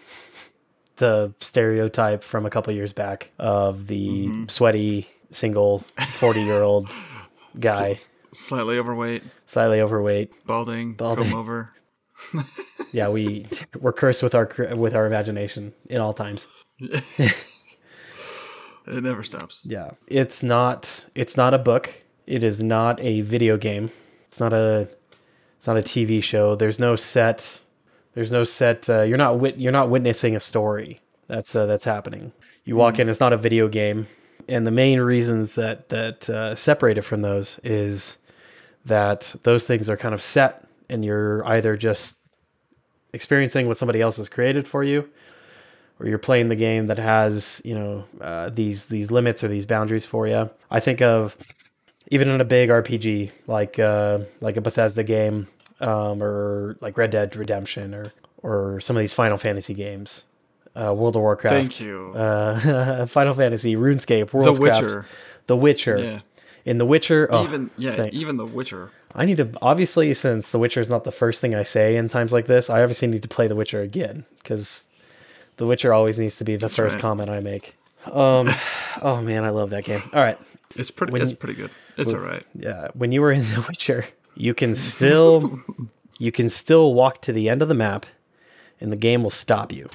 [0.96, 4.48] the stereotype from a couple years back of the mm-hmm.
[4.48, 6.88] sweaty single 40 year old
[7.60, 8.00] guy
[8.32, 10.46] Slightly overweight, slightly overweight.
[10.46, 11.34] Balding, Balding.
[11.34, 11.72] over.
[12.92, 13.46] yeah we
[13.78, 16.46] we're cursed with our with our imagination in all times.
[18.90, 19.66] It never stops.
[19.66, 22.04] yeah it's not it's not a book.
[22.26, 23.90] It is not a video game.
[24.28, 24.88] It's not a
[25.58, 26.54] it's not a tv show.
[26.54, 27.60] There's no set
[28.14, 31.84] there's no set uh, you're not wit- you're not witnessing a story that's uh, that's
[31.84, 32.32] happening.
[32.64, 34.06] You walk in it's not a video game.
[34.48, 38.18] And the main reasons that that uh, separate it from those is
[38.86, 42.16] that those things are kind of set and you're either just
[43.12, 45.08] experiencing what somebody else has created for you
[45.98, 49.66] or you're playing the game that has you know uh, these these limits or these
[49.66, 51.36] boundaries for you i think of
[52.10, 55.46] even in a big rpg like uh, like a bethesda game
[55.80, 60.24] um, or like red dead redemption or or some of these final fantasy games
[60.76, 62.12] uh, world of warcraft Thank you.
[62.14, 65.06] uh, final fantasy runescape world the of Warcraft, Witcher.
[65.46, 66.20] the witcher Yeah.
[66.64, 68.90] in the witcher oh, even yeah, thank- even The Witcher.
[69.14, 72.08] I need to obviously since The Witcher is not the first thing I say in
[72.08, 72.68] times like this.
[72.68, 74.90] I obviously need to play The Witcher again because
[75.56, 77.00] The Witcher always needs to be the first right.
[77.02, 77.74] comment I make.
[78.04, 78.48] Um,
[79.02, 80.02] oh man, I love that game.
[80.12, 80.38] All right,
[80.76, 81.10] It's pretty.
[81.12, 81.70] When it's pretty good.
[81.98, 82.46] It's all right.
[82.54, 82.88] yeah.
[82.94, 85.60] When you were in The Witcher, you can still
[86.18, 88.06] you can still walk to the end of the map,
[88.80, 89.88] and the game will stop you.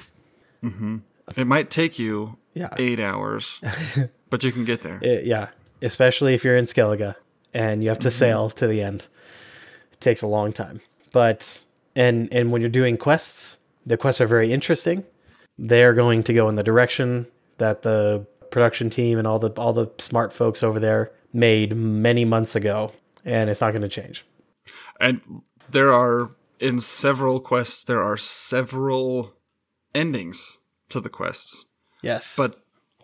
[0.62, 0.98] Mm-hmm.
[1.36, 2.68] It might take you Yeah.
[2.76, 3.60] eight hours,
[4.30, 4.98] but you can get there.
[5.02, 5.48] It- yeah,
[5.82, 7.14] especially if you're in Skellige
[7.52, 8.18] and you have to mm-hmm.
[8.18, 9.08] sail to the end.
[9.92, 10.80] It takes a long time.
[11.12, 11.64] But
[11.94, 15.04] and and when you're doing quests, the quests are very interesting.
[15.58, 17.26] They're going to go in the direction
[17.58, 22.24] that the production team and all the all the smart folks over there made many
[22.24, 22.92] months ago,
[23.24, 24.24] and it's not going to change.
[25.00, 29.34] And there are in several quests there are several
[29.94, 31.64] endings to the quests,
[32.02, 32.36] Yes.
[32.36, 32.56] but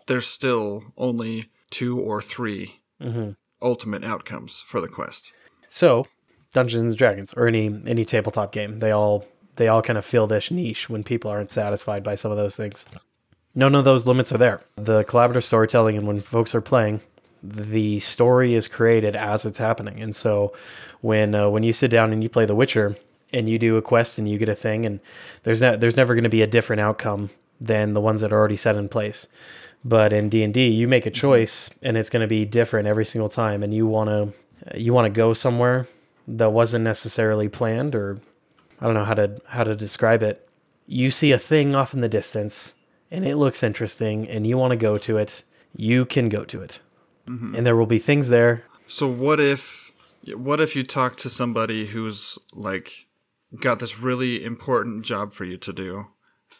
[0.07, 3.31] there's still only two or 3 mm-hmm.
[3.61, 5.31] ultimate outcomes for the quest.
[5.69, 6.07] So,
[6.53, 10.27] Dungeons and Dragons or any any tabletop game, they all they all kind of fill
[10.27, 12.85] this niche when people aren't satisfied by some of those things.
[13.53, 14.61] None of those limits are there.
[14.75, 17.01] The collaborative storytelling and when folks are playing,
[17.43, 20.01] the story is created as it's happening.
[20.01, 20.53] And so
[21.01, 22.95] when uh, when you sit down and you play The Witcher
[23.33, 24.99] and you do a quest and you get a thing and
[25.43, 28.39] there's not there's never going to be a different outcome than the ones that are
[28.39, 29.27] already set in place.
[29.83, 33.29] But in D&D, you make a choice and it's going to be different every single
[33.29, 35.87] time and you want to you want to go somewhere
[36.27, 38.19] that wasn't necessarily planned or
[38.79, 40.47] I don't know how to how to describe it.
[40.85, 42.75] You see a thing off in the distance
[43.09, 45.43] and it looks interesting and you want to go to it,
[45.75, 46.79] you can go to it.
[47.55, 48.63] And there will be things there.
[48.87, 49.91] So what if
[50.35, 53.07] what if you talk to somebody who's like
[53.59, 56.07] got this really important job for you to do,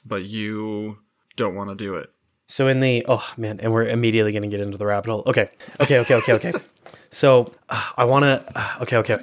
[0.05, 0.99] but you
[1.35, 2.09] don't want to do it?
[2.47, 5.23] So in the oh man, and we're immediately going to get into the rabbit hole.
[5.25, 6.53] Okay, okay, okay, okay, okay.
[7.11, 8.43] so uh, I want to.
[8.55, 9.19] Uh, okay, okay.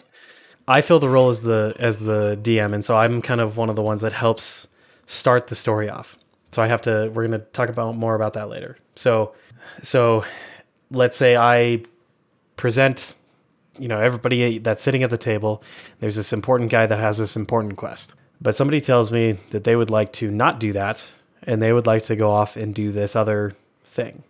[0.66, 3.70] I fill the role as the as the DM, and so I'm kind of one
[3.70, 4.66] of the ones that helps
[5.06, 6.16] start the story off.
[6.52, 7.11] So I have to.
[7.12, 8.78] We're going to talk about more about that later.
[8.94, 9.34] So,
[9.82, 10.24] so
[10.90, 11.83] let's say I
[12.57, 13.16] present
[13.79, 15.62] you know, everybody that's sitting at the table,
[16.01, 18.12] there's this important guy that has this important quest.
[18.40, 21.05] But somebody tells me that they would like to not do that
[21.44, 24.22] and they would like to go off and do this other thing.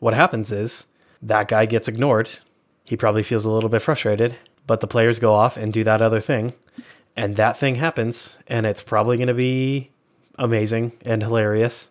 [0.00, 0.86] What happens is
[1.22, 2.30] that guy gets ignored.
[2.84, 6.02] He probably feels a little bit frustrated, but the players go off and do that
[6.02, 6.52] other thing.
[7.16, 9.90] And that thing happens, and it's probably going to be
[10.36, 11.90] amazing and hilarious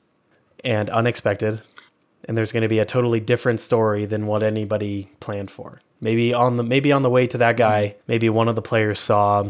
[0.65, 1.62] and unexpected.
[2.25, 5.81] And there's going to be a totally different story than what anybody planned for.
[5.99, 8.99] Maybe on the maybe on the way to that guy, maybe one of the players
[8.99, 9.49] saw,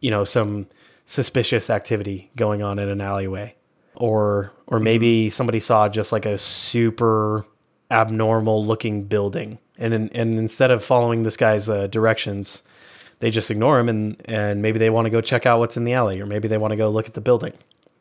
[0.00, 0.66] you know, some
[1.06, 3.54] suspicious activity going on in an alleyway.
[3.94, 7.46] Or or maybe somebody saw just like a super
[7.90, 9.58] abnormal looking building.
[9.78, 12.62] And in, and instead of following this guy's uh, directions
[13.20, 15.84] they just ignore him and and maybe they want to go check out what's in
[15.84, 17.52] the alley or maybe they want to go look at the building.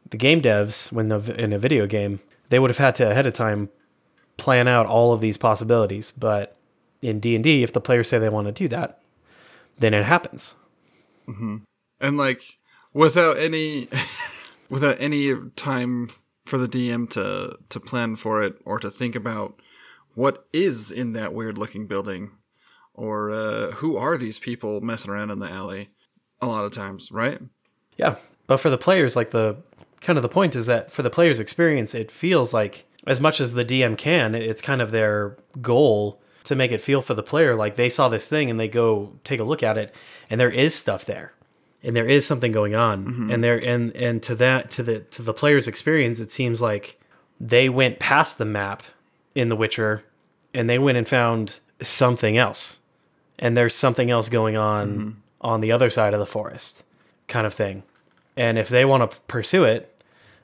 [0.10, 3.26] The game devs when the, in a video game they would have had to ahead
[3.26, 3.70] of time
[4.38, 6.12] plan out all of these possibilities.
[6.12, 6.58] But
[7.02, 9.00] in d&d if the players say they want to do that
[9.80, 10.56] then it happens.
[11.28, 11.58] Mm-hmm.
[12.00, 12.58] and like
[12.94, 13.90] without any
[14.70, 16.10] without any time
[16.46, 19.60] for the DM to to plan for it or to think about
[20.16, 22.32] what is in that weird looking building
[22.94, 25.90] or uh, who are these people messing around in the alley
[26.42, 27.42] a lot of times right?
[27.98, 28.16] Yeah.
[28.48, 29.58] But for the players like the
[30.00, 33.40] kind of the point is that for the players experience it feels like as much
[33.40, 37.24] as the dm can it's kind of their goal to make it feel for the
[37.24, 39.94] player like they saw this thing and they go take a look at it
[40.30, 41.34] and there is stuff there
[41.84, 43.32] and there is something going on mm-hmm.
[43.32, 47.00] and there and and to that to the to the player's experience it seems like
[47.40, 48.84] they went past the map
[49.36, 50.04] in the witcher
[50.54, 52.80] and they went and found something else
[53.38, 55.10] and there's something else going on mm-hmm.
[55.42, 56.84] on the other side of the forest
[57.28, 57.84] kind of thing
[58.36, 59.94] and if they want to pursue it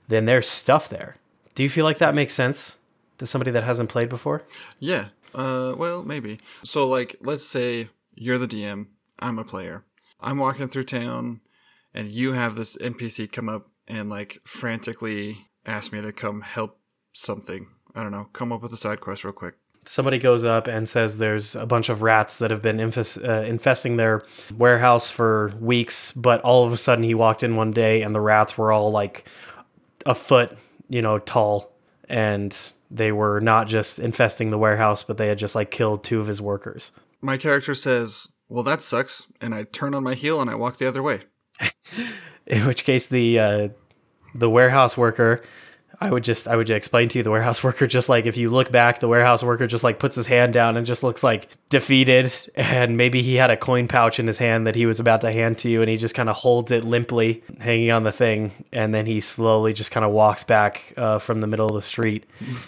[0.08, 1.16] then there's stuff there
[1.56, 2.78] do you feel like that makes sense
[3.18, 4.44] to somebody that hasn't played before
[4.80, 8.88] yeah uh well maybe so like let's say you're the dm
[9.20, 9.84] i'm a player
[10.24, 11.42] I'm walking through town
[11.94, 16.80] and you have this NPC come up and like frantically ask me to come help
[17.12, 17.68] something.
[17.94, 19.56] I don't know, come up with a side quest real quick.
[19.86, 23.42] Somebody goes up and says there's a bunch of rats that have been infest- uh,
[23.42, 24.24] infesting their
[24.58, 28.22] warehouse for weeks, but all of a sudden he walked in one day and the
[28.22, 29.28] rats were all like
[30.06, 30.58] a foot,
[30.90, 31.72] you know, tall
[32.10, 36.20] and they were not just infesting the warehouse, but they had just like killed two
[36.20, 36.92] of his workers.
[37.22, 39.28] My character says, well, that sucks.
[39.42, 41.22] And I turn on my heel and I walk the other way.
[42.48, 43.70] In which case, the uh,
[44.36, 45.42] the warehouse worker
[46.00, 48.50] I would just I would explain to you the warehouse worker just like if you
[48.50, 51.48] look back the warehouse worker just like puts his hand down and just looks like
[51.70, 52.34] defeated.
[52.56, 55.32] And maybe he had a coin pouch in his hand that he was about to
[55.32, 58.52] hand to you and he just kind of holds it limply hanging on the thing.
[58.72, 61.82] And then he slowly just kind of walks back uh, from the middle of the
[61.82, 62.26] street.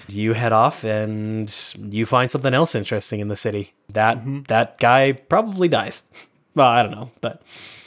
[0.08, 3.74] You head off and you find something else interesting in the city.
[3.90, 4.44] That mm-hmm.
[4.44, 6.04] that guy probably dies.
[6.56, 7.42] Well I don't know but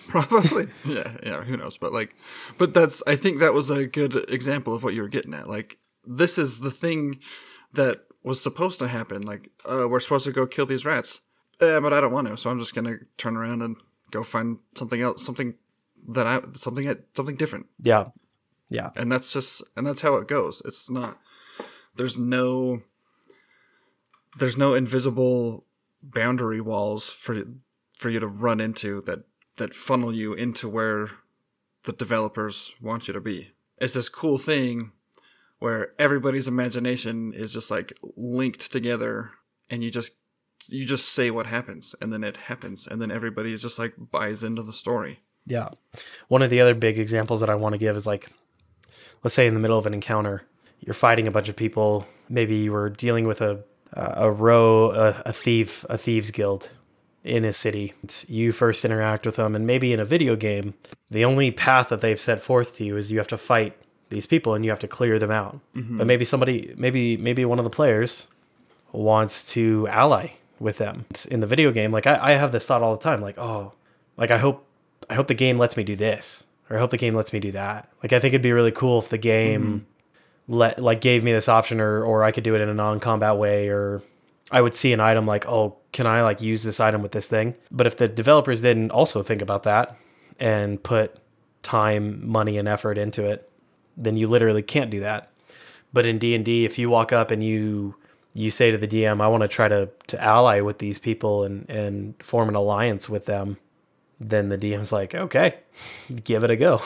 [0.28, 0.66] probably.
[0.84, 1.76] Yeah yeah who knows?
[1.76, 2.14] But like
[2.56, 5.48] but that's i think that was a good example of what you were getting at.
[5.48, 7.20] Like this is the thing
[7.72, 9.22] that was supposed to happen.
[9.22, 11.20] Like uh, we're supposed to go kill these rats.
[11.60, 13.76] Yeah but i don't want to so i'm just gonna turn around and
[14.10, 15.54] go find something else something
[16.08, 17.66] that i something something different.
[17.82, 18.06] Yeah.
[18.70, 18.90] Yeah.
[18.96, 20.62] And that's just and that's how it goes.
[20.64, 21.18] It's not
[21.96, 22.82] there's no
[24.38, 25.64] there's no invisible
[26.02, 27.42] boundary walls for
[27.98, 29.24] for you to run into that
[29.58, 31.10] that funnel you into where
[31.84, 33.52] the developers want you to be.
[33.78, 34.92] It's this cool thing
[35.58, 39.32] where everybody's imagination is just like linked together
[39.70, 40.12] and you just
[40.68, 43.94] you just say what happens and then it happens and then everybody is just like
[44.10, 45.20] buys into the story.
[45.46, 45.68] Yeah.
[46.28, 48.30] One of the other big examples that I want to give is like
[49.22, 50.42] let's say in the middle of an encounter,
[50.80, 55.22] you're fighting a bunch of people, maybe you were dealing with a a row a,
[55.26, 56.68] a thief a thieves guild
[57.24, 57.94] in a city.
[58.26, 60.74] You first interact with them, and maybe in a video game,
[61.10, 63.76] the only path that they've set forth to you is you have to fight
[64.10, 65.60] these people and you have to clear them out.
[65.76, 65.98] Mm-hmm.
[65.98, 68.26] But maybe somebody, maybe maybe one of the players
[68.92, 71.92] wants to ally with them in the video game.
[71.92, 73.72] Like I, I have this thought all the time, like oh,
[74.16, 74.64] like I hope
[75.10, 77.40] I hope the game lets me do this, or I hope the game lets me
[77.40, 77.88] do that.
[78.02, 79.62] Like I think it'd be really cool if the game.
[79.62, 79.84] Mm-hmm.
[80.50, 83.36] Let like gave me this option, or or I could do it in a non-combat
[83.36, 84.02] way, or
[84.50, 87.28] I would see an item like, oh, can I like use this item with this
[87.28, 87.54] thing?
[87.70, 89.96] But if the developers didn't also think about that
[90.38, 91.16] and put
[91.62, 93.50] time, money, and effort into it,
[93.96, 95.30] then you literally can't do that.
[95.92, 97.94] But in D and D, if you walk up and you
[98.34, 101.44] you say to the DM, I want to try to to ally with these people
[101.44, 103.58] and and form an alliance with them,
[104.20, 105.56] then the DM's like, okay,
[106.24, 106.82] give it a go.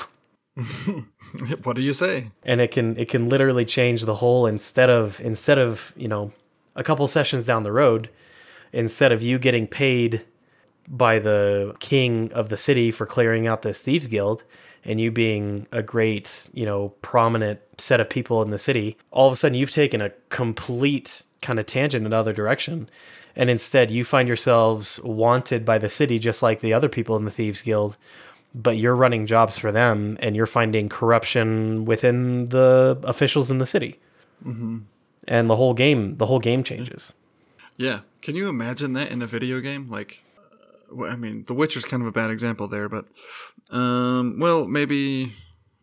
[1.63, 2.31] what do you say?
[2.45, 6.33] And it can it can literally change the whole instead of instead of, you know,
[6.77, 8.11] a couple sessions down the road,
[8.73, 10.25] instead of you getting paid
[10.89, 14.45] by the king of the city for clearing out this thieves guild
[14.85, 19.29] and you being a great, you know, prominent set of people in the city, all
[19.29, 22.89] of a sudden you've taken a complete kind of tangent in another direction.
[23.37, 27.25] And instead you find yourselves wanted by the city just like the other people in
[27.25, 27.97] the thieves guild,
[28.55, 33.67] but you're running jobs for them and you're finding corruption within the officials in the
[33.67, 34.01] city.
[34.45, 34.81] Mm-hmm.
[35.29, 37.13] And the whole game, the whole game changes.
[37.77, 38.01] Yeah.
[38.21, 39.91] Can you imagine that in a video game?
[39.91, 40.23] Like,
[40.97, 43.07] uh, I mean, The Witcher's kind of a bad example there, but,
[43.71, 45.35] um, well, maybe.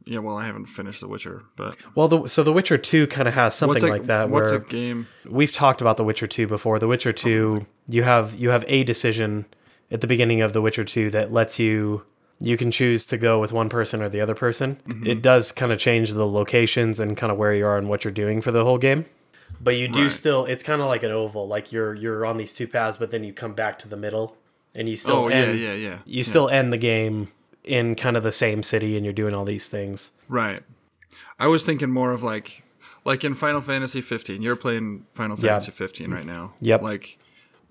[0.06, 3.28] Yeah, well, I haven't finished The Witcher, but Well, the, so The Witcher 2 kind
[3.28, 5.08] of has something a, like that What's a game?
[5.26, 6.80] we've talked about The Witcher 2 before.
[6.80, 9.46] The Witcher 2, you have you have a decision
[9.92, 12.04] at the beginning of The Witcher 2 that lets you
[12.40, 14.80] you can choose to go with one person or the other person.
[15.06, 18.06] It does kind of change the locations and kind of where you are and what
[18.06, 19.06] you're doing for the whole game.
[19.62, 20.14] But you do Right.
[20.14, 23.12] still it's kind of like an oval, like you're you're on these two paths but
[23.12, 24.38] then you come back to the middle
[24.76, 26.00] and you still Oh yeah, end, yeah, yeah.
[26.06, 27.30] you still end the game
[27.64, 30.12] in kind of the same city and you're doing all these things.
[30.28, 30.62] Right.
[31.40, 32.64] I was thinking more of like
[33.06, 34.42] like in Final Fantasy 15.
[34.42, 35.52] You're playing Final Yeah.
[35.60, 36.54] Fantasy 15 right now.
[36.62, 36.82] Yep.
[36.82, 37.18] Like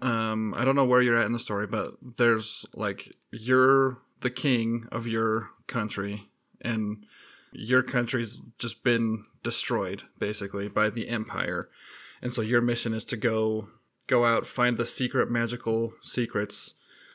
[0.02, 4.30] um I don't know where you're at in the story, but there's like you're the
[4.30, 6.28] king of your country
[6.60, 7.04] and
[7.52, 11.68] your country's just been destroyed basically by the empire.
[12.20, 13.68] And so your mission is to go
[14.06, 16.74] go out find the secret magical secrets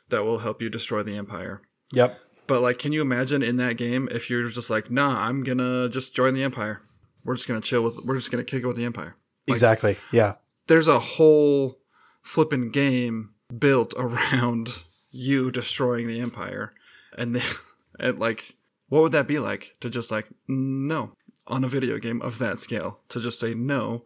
[0.09, 1.61] that will help you destroy the empire.
[1.91, 2.19] Yep.
[2.47, 5.89] But like, can you imagine in that game if you're just like, nah, I'm gonna
[5.89, 6.81] just join the Empire.
[7.23, 8.03] We're just gonna chill with.
[8.03, 9.15] We're just gonna kick it with the Empire.
[9.47, 9.97] exactly.
[10.11, 10.35] Yeah.
[10.67, 11.79] There's a whole
[12.21, 16.73] flipping game built around you destroying the Empire,
[17.17, 17.43] and then,
[17.99, 18.55] and like,
[18.93, 21.13] what would that be like to just like no
[21.47, 24.05] on a video game of that scale to just say no,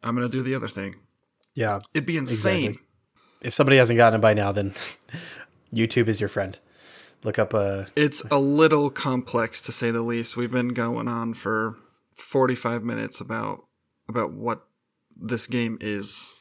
[0.00, 0.94] I'm gonna do the other thing.
[1.54, 1.80] Yeah.
[1.92, 2.66] It'd be insane.
[2.66, 2.86] Exactly.
[3.40, 4.74] If somebody hasn't gotten it by now, then
[5.74, 6.56] YouTube is your friend.
[7.24, 10.36] Look up uh It's a little complex to say the least.
[10.36, 11.74] We've been going on for
[12.14, 13.64] 45 minutes about
[14.08, 14.66] about what
[15.20, 16.32] this game is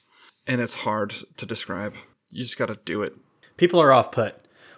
[0.46, 1.96] and it's hard to describe.
[2.30, 3.15] You just got to do it.
[3.58, 4.36] people are off put.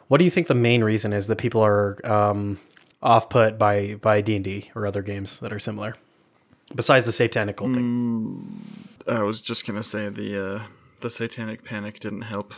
[0.08, 2.60] What do you think the main reason is that people are um,
[3.04, 5.96] off put by by D and D or other games that are similar?
[6.74, 8.66] Besides the satanic cult thing.
[9.08, 10.64] I was just going to say the uh
[11.02, 12.54] the satanic panic didn't help.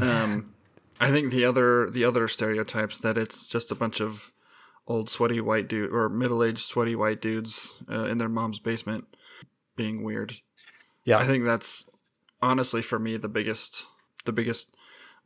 [0.00, 0.54] Um
[1.00, 4.32] I think the other the other stereotypes that it's just a bunch of
[4.86, 9.04] old sweaty white dude or middle-aged sweaty white dudes uh, in their mom's basement
[9.76, 10.36] being weird.
[11.04, 11.18] Yeah.
[11.18, 11.84] I think that's
[12.40, 13.86] honestly for me the biggest
[14.24, 14.74] the biggest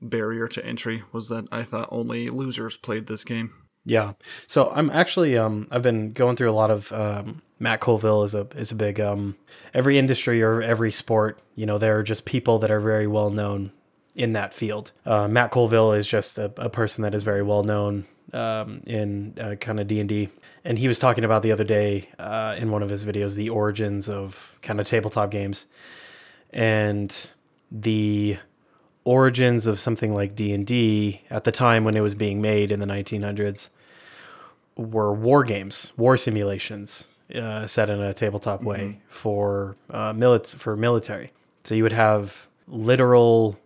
[0.00, 3.52] barrier to entry was that I thought only losers played this game.
[3.84, 4.12] Yeah.
[4.46, 8.34] So I'm actually um I've been going through a lot of um Matt Colville is
[8.34, 9.36] a is a big um
[9.74, 13.30] every industry or every sport, you know, there are just people that are very well
[13.30, 13.72] known
[14.14, 14.92] in that field.
[15.06, 19.34] Uh, Matt Colville is just a, a person that is very well known um, in
[19.40, 20.28] uh, kind of D and D,
[20.64, 23.50] and he was talking about the other day uh, in one of his videos the
[23.50, 25.66] origins of kind of tabletop games,
[26.50, 27.30] and
[27.70, 28.38] the
[29.04, 32.86] origins of something like D&D at the time when it was being made in the
[32.86, 33.68] 1900s
[34.76, 40.76] were war games, war simulations uh, set in a tabletop way for uh, milit- for
[40.76, 41.32] military.
[41.64, 43.58] So you would have literal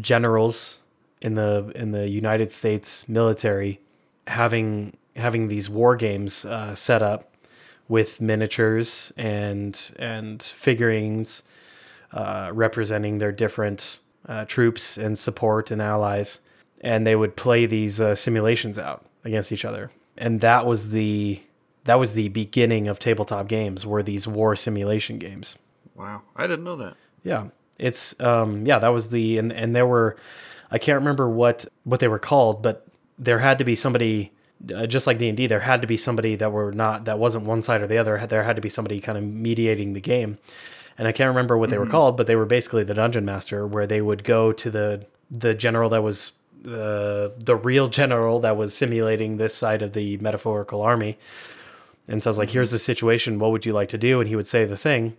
[0.00, 0.80] generals
[1.20, 3.80] in the in the United States military
[4.26, 7.32] having having these war games uh, set up
[7.88, 11.42] with miniatures and and figurines
[12.12, 16.40] uh, representing their different uh, troops and support and allies,
[16.80, 19.90] and they would play these uh, simulations out against each other.
[20.16, 21.40] And that was the
[21.84, 23.86] that was the beginning of tabletop games.
[23.86, 25.56] Were these war simulation games?
[25.94, 26.96] Wow, I didn't know that.
[27.24, 30.16] Yeah, it's um yeah that was the and and there were
[30.70, 32.86] I can't remember what what they were called, but
[33.18, 34.32] there had to be somebody.
[34.74, 37.20] Uh, just like D and D, there had to be somebody that were not that
[37.20, 38.18] wasn't one side or the other.
[38.26, 40.38] There had to be somebody kind of mediating the game
[40.98, 41.92] and I can't remember what they were mm-hmm.
[41.92, 45.54] called, but they were basically the dungeon master, where they would go to the the
[45.54, 50.82] general that was the the real general that was simulating this side of the metaphorical
[50.82, 51.16] army,
[52.06, 52.54] and says like, mm-hmm.
[52.54, 53.38] "Here's the situation.
[53.38, 55.16] What would you like to do?" And he would say the thing,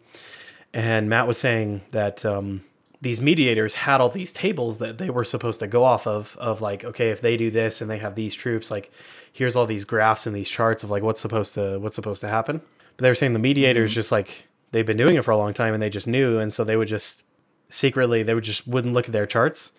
[0.74, 2.64] and Matt was saying that um,
[3.02, 6.62] these mediators had all these tables that they were supposed to go off of, of
[6.62, 8.92] like, okay, if they do this and they have these troops, like,
[9.32, 12.28] here's all these graphs and these charts of like what's supposed to what's supposed to
[12.28, 12.62] happen.
[12.98, 13.96] But they were saying the mediators mm-hmm.
[13.96, 16.52] just like they've been doing it for a long time and they just knew and
[16.54, 17.24] so they would just
[17.70, 19.72] secretly they would just wouldn't look at their charts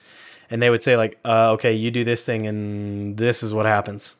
[0.50, 3.66] and they would say like uh, okay you do this thing and this is what
[3.66, 4.16] happens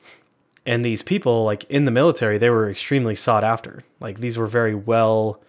[0.67, 4.47] and these people like in the military they were extremely sought after like these were
[4.47, 5.41] very well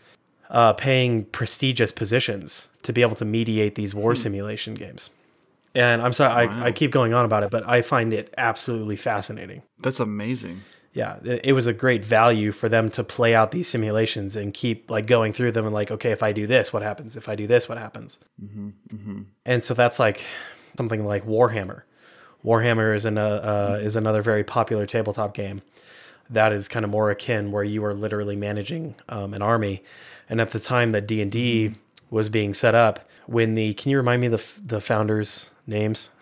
[0.49, 5.09] uh, paying prestigious positions to be able to mediate these war simulation games
[5.73, 6.63] And I'm sorry, Wow.
[6.63, 9.61] I, I keep going on about it, but I find it absolutely fascinating.
[9.79, 10.63] That's amazing.
[10.93, 14.91] Yeah, it was a great value for them to play out these simulations and keep
[14.91, 17.15] like going through them and like, okay, if I do this, what happens?
[17.15, 18.19] If I do this, what happens?
[19.45, 20.25] And so that's like
[20.77, 21.83] something like Warhammer.
[22.43, 25.61] Warhammer is an, uh, uh, is another very popular tabletop game
[26.29, 29.83] that is kind of more akin where you are literally managing um, an army.
[30.29, 31.75] And at the time that D and D
[32.09, 36.09] was being set up, when the can you remind me the f- the founders' names?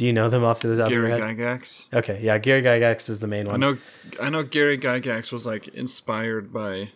[0.00, 1.36] Do you know them off the top of your Gary head?
[1.36, 1.86] Gygax.
[1.92, 3.56] Okay, yeah, Gary Gygax is the main one.
[3.56, 3.78] I know,
[4.18, 4.42] I know.
[4.42, 6.92] Gary Gygax was like inspired by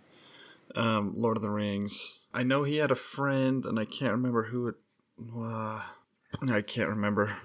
[0.75, 2.21] um, Lord of the Rings.
[2.33, 4.77] I know he had a friend, and I can't remember who it.
[5.21, 5.83] Uh,
[6.51, 7.37] I can't remember.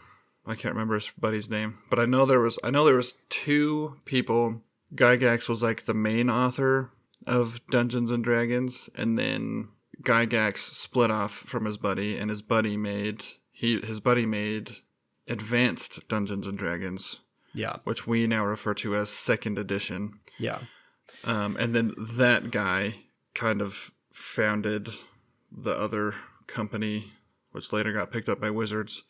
[0.46, 2.58] I can't remember his buddy's name, but I know there was.
[2.64, 4.62] I know there was two people.
[4.96, 6.92] Gygax was like the main author
[7.28, 9.68] of Dungeons and Dragons, and then
[10.04, 14.78] Gygax split off from his buddy, and his buddy made he his buddy made
[15.30, 17.20] Advanced Dungeons and Dragons,
[17.54, 20.20] Yeah, which we now refer to as second edition.
[20.38, 20.60] yeah,
[21.24, 22.96] Um, and then that guy
[23.34, 24.90] kind of founded
[25.52, 26.16] the other
[26.48, 27.14] company,
[27.52, 29.04] which later got picked up by Wizards.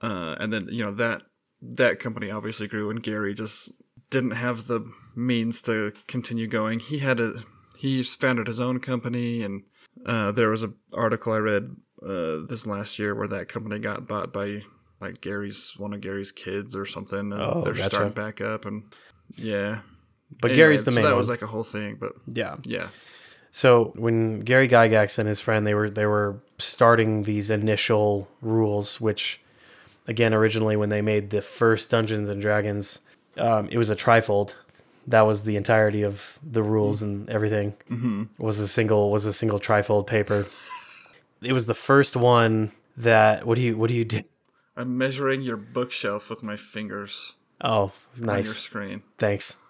[0.00, 1.22] Uh, and then you know that
[1.60, 3.70] that company obviously grew, and Gary just
[4.10, 4.84] didn't have the
[5.14, 6.80] means to continue going.
[6.80, 7.42] He had a
[7.78, 9.62] he founded his own company, and
[10.04, 11.68] uh, there was an article I read
[12.02, 14.62] uh, this last year where that company got bought by
[15.02, 17.32] like Gary's one of Gary's kids or something.
[17.32, 17.90] Oh, they're gotcha.
[17.90, 18.84] starting back up, and
[19.36, 19.80] yeah.
[20.40, 21.18] but Anyway, Gary's the so main that one.
[21.18, 22.56] was like a whole thing, but yeah.
[22.64, 22.88] yeah.
[23.50, 29.00] So when Gary Gygax and his friend they were they were starting these initial rules,
[29.00, 29.40] which
[30.06, 33.00] again originally when they made the first Dungeons and Dragons,
[33.36, 34.54] um, it was a trifold.
[35.08, 37.74] That was the entirety of the rules and everything.
[37.90, 38.22] Mm-hmm.
[38.38, 40.46] Was a single was a single trifold paper.
[41.42, 44.22] It was the first one that what do you what do you do?
[44.76, 49.02] I'm measuring your bookshelf with my fingers Oh, on your screen.
[49.18, 49.56] Thanks.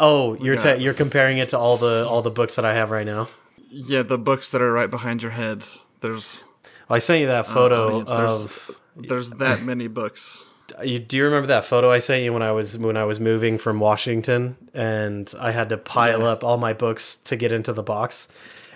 [0.00, 2.90] Oh, you're ta- you're comparing it to all the all the books that I have
[2.90, 3.28] right now.
[3.70, 5.64] Yeah, the books that are right behind your head.
[6.00, 6.42] There's
[6.88, 10.46] I sent you that photo audience, there's- of there's that many books.
[10.82, 13.20] You, do you remember that photo I sent you when I was when I was
[13.20, 16.28] moving from Washington and I had to pile Yeah.
[16.28, 18.28] up all my books to get into the box,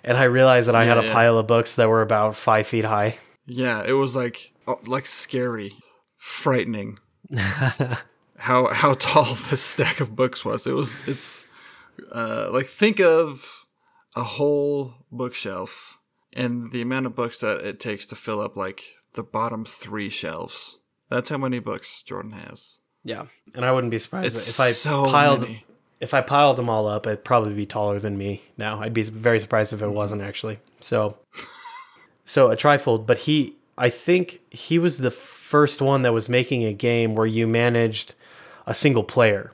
[0.05, 1.13] and I realized that I had a yeah.
[1.15, 3.17] pile of books that were about five feet high.
[3.47, 4.54] Yeah, it was like uh,
[4.87, 5.73] like scary,
[6.17, 6.99] frightening.
[8.39, 10.67] how how tall this stack of books was.
[10.67, 11.45] It was it's
[12.13, 13.67] uh, like think of
[14.17, 15.99] a whole bookshelf
[16.33, 18.83] and the amount of books that it takes to fill up like
[19.15, 20.79] the bottom three shelves.
[21.11, 22.79] That's how many books Jordan has.
[23.05, 25.65] Yeah, and I wouldn't be surprised It's if I so piled many.
[26.01, 27.07] if I piled them all up.
[27.07, 28.81] It'd probably be taller than me now.
[28.81, 30.59] I'd be very surprised if it wasn't actually.
[30.81, 31.19] So,
[32.25, 36.65] so a trifold, but he, I think he was the first one that was making
[36.65, 38.15] a game where you managed
[38.67, 39.53] a single player,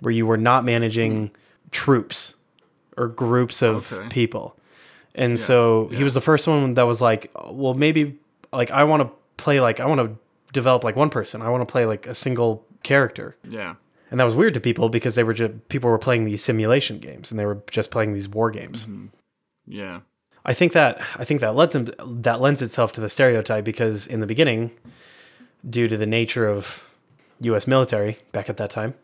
[0.00, 1.30] where you were not managing
[1.70, 2.34] troops
[2.96, 4.08] or groups of Okay.
[4.08, 4.56] people.
[5.14, 8.18] And so he was the first one that was like, well, maybe
[8.52, 10.16] like I want to play like I want to
[10.52, 11.42] develop like one person.
[11.42, 13.36] I want to play like a single character.
[13.44, 13.74] Yeah.
[14.10, 16.98] And that was weird to people because they were just people were playing these simulation
[16.98, 18.84] games and they were just playing these war games.
[18.86, 19.06] Mm-hmm.
[19.66, 20.00] Yeah.
[20.44, 21.90] I think that I think that lends them,
[22.22, 24.70] that lends itself to the stereotype because in the beginning,
[25.68, 26.82] due to the nature of
[27.40, 27.66] U.S.
[27.66, 28.94] military back at that time,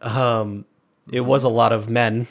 [0.00, 0.64] um,
[1.10, 2.26] it was a lot of men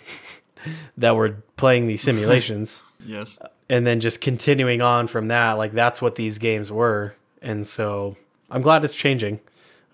[0.97, 3.37] that were playing these simulations, Yes.
[3.69, 5.53] and then just continuing on from that.
[5.53, 8.17] Like that's what these games were, and so
[8.51, 9.39] I'm glad it's changing,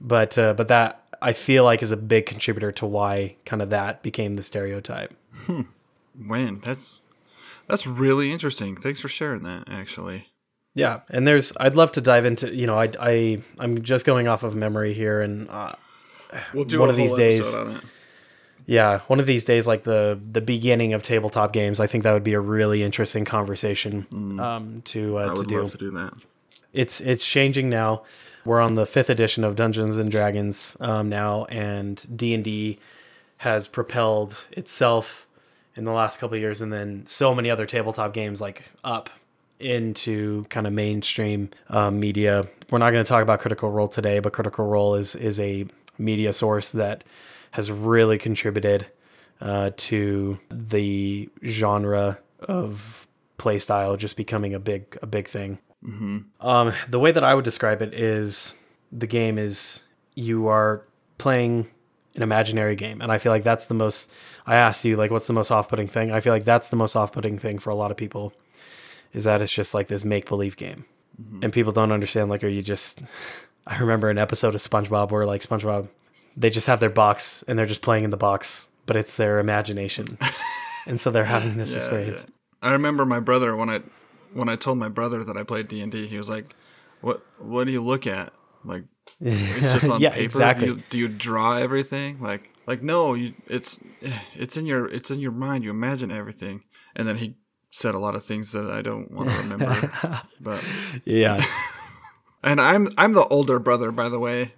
[0.01, 3.69] but uh, but that I feel like is a big contributor to why kind of
[3.71, 5.13] that became the stereotype.
[6.25, 6.59] When?
[6.61, 7.01] That's
[7.69, 8.75] that's really interesting.
[8.75, 10.27] Thanks for sharing that actually.
[10.75, 14.27] Yeah, and there's I'd love to dive into you know I I I'm just going
[14.27, 15.73] off of memory here and uh,
[16.53, 17.81] We'll do One of these days- on it.
[18.67, 22.13] yeah one of these days like the the beginning of tabletop games I think that
[22.13, 24.05] would be a really interesting conversation
[24.39, 25.61] um to I uh, to would do.
[25.61, 26.13] love to do that.
[26.71, 28.03] It's it's changing now.
[28.45, 32.79] We're on the fifth edition of Dungeons and Dragons um, now, and D and D
[33.37, 35.27] has propelled itself
[35.79, 39.09] in the last couple years, and then so many other tabletop games like up
[39.59, 42.45] into kind of mainstream um, media.
[42.69, 45.65] We're not going to talk about Critical Role today, but Critical Role is is a
[45.97, 47.03] media source that
[47.51, 48.87] has really contributed
[49.41, 53.07] uh, to the genre of
[53.37, 55.59] playstyle just becoming a big a big thing.
[56.41, 58.53] Um, the way that I would describe it is
[58.91, 60.83] the game is you are
[61.17, 61.67] playing
[62.15, 64.09] an imaginary game, and I feel like that's the most.
[64.45, 66.11] I asked you like, what's the most off-putting thing?
[66.11, 68.33] I feel like that's the most off-putting thing for a lot of people,
[69.13, 70.85] is that it's just like this make-believe game.
[71.21, 71.43] Mm-hmm.
[71.43, 72.29] and people don't understand.
[72.29, 73.01] Like, are you just?
[73.67, 75.89] I remember an episode of SpongeBob where like SpongeBob,
[76.37, 79.37] they just have their box and they're just playing in the box, but it's their
[79.39, 80.17] imagination,
[80.87, 82.25] and so they're having this Yeah, experience.
[82.27, 82.69] yeah.
[82.69, 83.81] I remember my brother when I
[84.33, 86.07] when I told my brother that I played D and D.
[86.07, 86.55] He was like,
[87.01, 88.31] "What What do you look at?
[88.63, 88.83] Like
[89.21, 90.23] it's just on Yeah, paper.
[90.23, 90.67] exactly.
[90.67, 92.19] Do you, do you draw everything?
[92.21, 93.79] Like like no, you it's
[94.35, 95.63] it's in your it's in your mind.
[95.63, 96.63] You imagine everything."
[96.95, 97.35] And then he
[97.71, 99.91] said a lot of things that I don't want to remember.
[100.41, 100.63] but
[101.05, 101.43] Yeah,
[102.43, 104.53] and I'm I'm the older brother, by the way.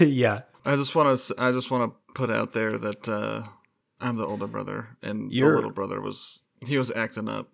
[0.00, 0.42] yeah.
[0.64, 3.44] I just want to I just want to put out there that uh,
[4.00, 7.48] I'm the older brother, and the little brother was he was acting up.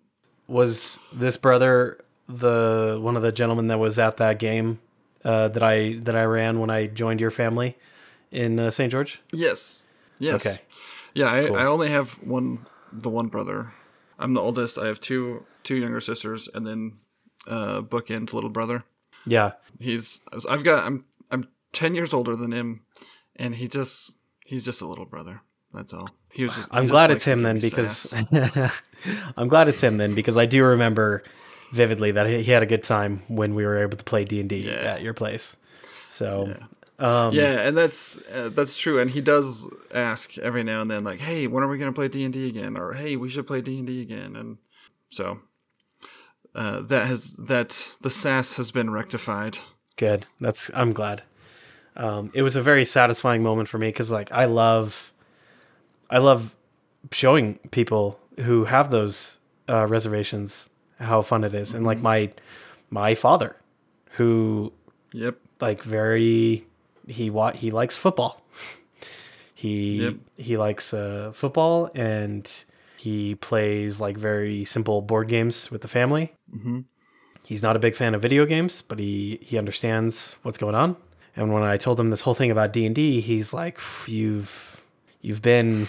[0.47, 4.79] Was this brother the one of the gentlemen that was at that game
[5.27, 7.77] uh, that I that I ran when I joined your family
[8.31, 8.89] in uh, St.
[8.89, 9.21] George?
[9.33, 9.85] Yes.
[10.19, 10.45] Yes.
[10.45, 10.61] Okay.
[11.13, 11.57] Yeah, I, Cool.
[11.57, 13.73] I only have one the one brother.
[14.17, 14.77] I'm the oldest.
[14.77, 16.93] I have two two younger sisters and then
[17.45, 18.85] uh bookend little brother.
[19.25, 22.83] Yeah, He's I've got I'm I'm 10 years older than him
[23.35, 24.15] and he just
[24.45, 25.41] he's just a little brother.
[25.73, 26.09] That's all.
[26.31, 28.13] He was just I'm glad it's him then because.
[29.37, 31.23] I'm glad it's him then because I do remember
[31.71, 34.39] vividly that he he had a good time when we were able to play D
[34.39, 35.57] and D at your place.
[36.07, 36.55] So
[36.99, 38.99] um, yeah, and that's uh, that's true.
[38.99, 42.07] And he does ask every now and then, like, "Hey, when are we gonna play
[42.07, 44.57] D and D again?" Or "Hey, we should play D and D again." And
[45.09, 45.39] so
[46.55, 49.59] uh, that has that the sass has been rectified.
[49.95, 50.25] good.
[50.39, 51.21] That's I'm glad.
[51.95, 55.13] Um, it was a very satisfying moment for me because like I love,
[56.09, 56.55] I love
[57.11, 59.37] showing people who have those
[59.69, 62.29] uh, reservations how fun it is, and like my
[62.89, 63.55] my father,
[64.17, 64.71] who
[65.13, 65.35] Yep.
[65.61, 66.65] like very
[67.07, 68.41] he wa- he likes football.
[69.53, 70.15] He Yep.
[70.37, 72.47] he likes uh, football and
[72.97, 76.33] he plays like very simple board games with the family.
[76.55, 76.83] Mhm.
[77.43, 80.95] He's not a big fan of video games, but he he understands what's going on.
[81.35, 84.81] And when I told him this whole thing about D and D, he's like, "You've
[85.21, 85.87] you've been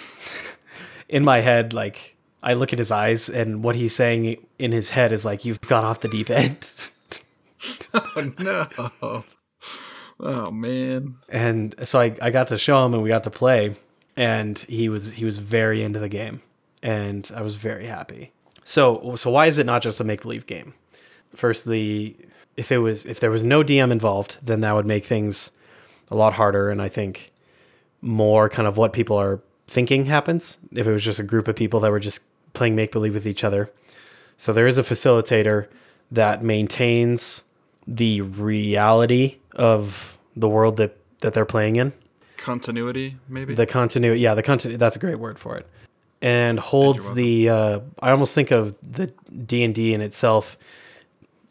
[1.08, 4.90] in my head." Like I look at his eyes, and what he's saying in his
[4.90, 6.70] head is like, "You've gone off the deep end."
[7.94, 9.24] Oh no.
[10.20, 11.16] Oh man.
[11.28, 13.74] and so I, I got to show him and we got to play
[14.16, 16.42] and he was he was very into the game
[16.82, 18.32] and I was very happy.
[18.64, 20.74] So so why is it not just a make believe game?
[21.34, 22.16] Firstly,
[22.56, 25.50] if it was if there was no DM involved, then that would make things
[26.10, 27.32] a lot harder and I think
[28.00, 31.56] more kind of what people are thinking happens if it was just a group of
[31.56, 32.20] people that were just
[32.58, 33.70] playing make believe with each other.
[34.36, 35.68] So there is a facilitator
[36.10, 37.42] that maintains
[37.86, 41.92] the reality of the world that, that they're playing in.
[42.36, 43.54] Continuity, maybe.
[43.54, 44.76] The continuity, yeah, the continuity.
[44.78, 45.66] That's a great word for it.
[46.20, 47.48] And holds the.
[47.48, 49.12] Uh, I almost think of the
[49.46, 50.56] D and D in itself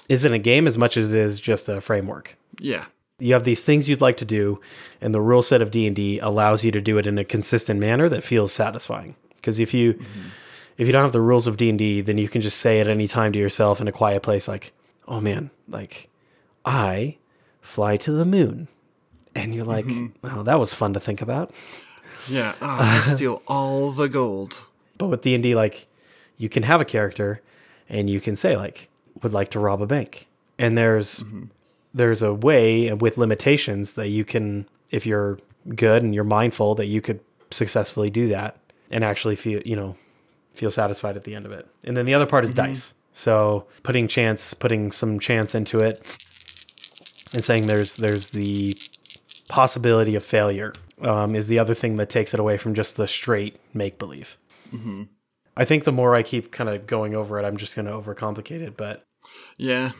[0.10, 2.38] isn't a game as much as it is just a framework.
[2.60, 2.86] yeah.
[3.20, 4.62] You have these things you'd like to do,
[5.02, 7.24] and the rule set of D and D allows you to do it in a
[7.26, 9.16] consistent manner that feels satisfying.
[9.36, 10.00] Because if you
[10.78, 12.80] if you don't have the rules of D and D, then you can just say
[12.80, 14.74] at any time to yourself in a quiet place, like,
[15.08, 16.10] "Oh man, like
[16.66, 17.18] I
[17.62, 18.68] fly to the moon,"
[19.36, 19.88] and you're like,
[20.24, 21.52] "Oh, that was fun to think about."
[22.30, 22.54] Yeah.
[22.62, 24.60] Oh, I steal all the gold.
[24.98, 25.88] But with D and D, like,
[26.38, 27.42] you can have a character,
[27.90, 28.90] and you can say like,
[29.24, 30.28] "Would like to rob a bank,"
[30.60, 31.46] and there's mm-hmm.
[31.94, 35.40] there's a way with limitations that you can, if you're
[35.76, 37.20] good and you're mindful, that you could
[37.50, 38.58] successfully do that
[38.92, 39.96] and actually feel, you know,
[40.58, 41.68] feel satisfied at the end of it.
[41.84, 42.94] And then the other part is dice.
[43.14, 46.00] So putting chance, putting some chance into it,
[47.34, 48.76] and saying there's there's the
[49.48, 53.08] possibility of failure um, is the other thing that takes it away from just the
[53.08, 54.38] straight make believe.
[55.56, 57.92] I think the more I keep kind of going over it, I'm just going to
[57.94, 58.78] overcomplicate it.
[58.78, 59.06] But
[59.58, 59.94] Yeah.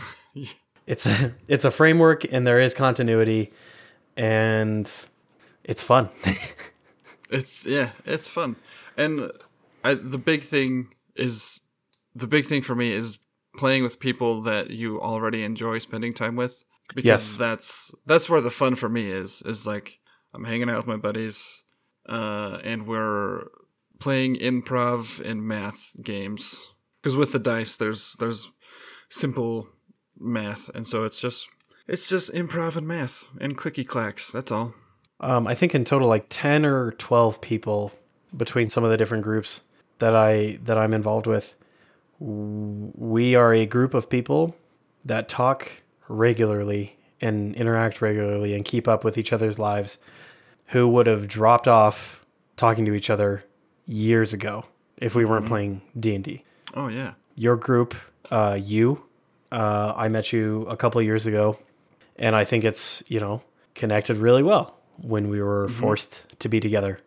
[0.86, 3.52] it's a it's a framework, and there is continuity,
[4.16, 4.90] and
[5.64, 6.08] it's fun.
[7.30, 8.56] It's yeah, it's fun,
[8.96, 9.30] and
[9.84, 11.60] I the big thing is
[12.14, 13.18] the big thing for me is
[13.56, 16.64] playing with people that you already enjoy spending time with
[16.94, 17.36] because Yes.
[17.36, 19.98] that's that's where the fun for me is is like
[20.32, 21.64] I'm hanging out with my buddies,
[22.08, 23.48] uh, and we're
[23.98, 26.72] playing improv and math games
[27.02, 28.50] because with the dice there's there's
[29.08, 29.68] simple
[30.18, 31.48] math, and so it's just
[31.88, 34.30] it's just improv and math and clicky clacks.
[34.30, 34.74] That's all.
[35.18, 37.92] Um, I think in total like ten or twelve people
[38.36, 39.60] between some of the different groups
[40.00, 41.54] that I that I'm involved with.
[42.18, 44.54] We are a group of people
[45.04, 49.96] that talk regularly and interact regularly and keep up with each other's lives
[50.66, 52.24] who would have dropped off
[52.56, 53.44] talking to each other
[53.86, 54.64] years ago
[54.98, 56.44] if we weren't playing D&D.
[56.74, 57.14] Oh yeah.
[57.34, 57.94] Your group,
[58.30, 59.02] uh, you
[59.52, 61.58] Uh, I met you a couple years ago,
[62.16, 63.42] and I think it's you know
[63.74, 67.00] connected really well when we were forced to be together.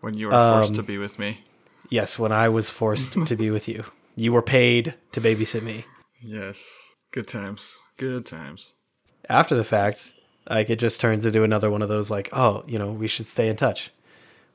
[0.00, 1.40] When you were forced Um, to be with me.
[1.88, 3.84] Yes, when I was forced to be with you,
[4.16, 5.84] you were paid to babysit me.
[6.20, 6.94] Yes.
[7.12, 7.78] Good times.
[7.96, 8.72] Good times.
[9.28, 10.12] After the fact,
[10.50, 13.26] like it just turns into another one of those like, oh, you know, we should
[13.26, 13.90] stay in touch,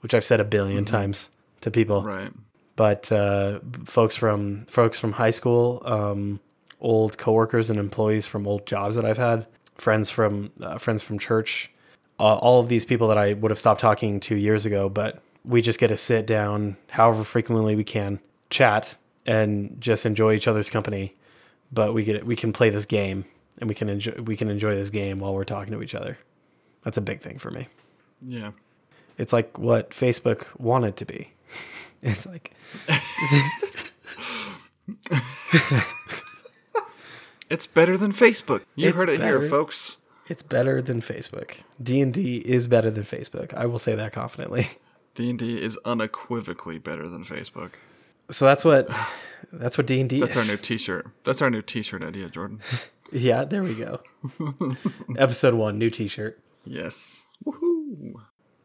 [0.01, 1.29] which I've said a 1000000000 times
[1.61, 2.03] to people.
[2.03, 2.31] Right.
[2.75, 6.39] but uh, folks from folks from high school, um,
[6.79, 11.19] old coworkers and employees from old jobs that I've had, friends from uh, friends from
[11.19, 11.69] church,
[12.19, 15.21] uh, all of these people that I would have stopped talking to years ago, but
[15.43, 18.19] we just get to sit down, however frequently we can,
[18.49, 21.15] chat, and just enjoy each other's company.
[21.71, 23.25] But we get we can play this game,
[23.57, 26.17] and we can enjoy we can enjoy this game while we're talking to each other.
[26.83, 27.67] That's a big thing for me.
[28.21, 28.51] Yeah.
[29.17, 31.31] It's like what Facebook wanted to be.
[32.03, 32.51] It's like
[37.49, 38.63] It's better than Facebook.
[38.75, 39.97] You It's heard it here, folks.
[40.27, 41.57] It's better than Facebook.
[41.83, 43.53] D and D is better than Facebook.
[43.53, 44.69] I will say that confidently.
[45.16, 47.74] D&D is unequivocally better than Facebook.
[48.30, 48.89] So that's what
[49.51, 51.07] that's what D and D That's our new t-shirt.
[51.26, 52.62] That's our new t-shirt idea, Jordan.
[53.12, 54.01] yeah, there we go.
[55.18, 56.39] Episode one, new T-shirt.
[56.66, 57.26] yes.
[57.45, 58.14] Woohoo.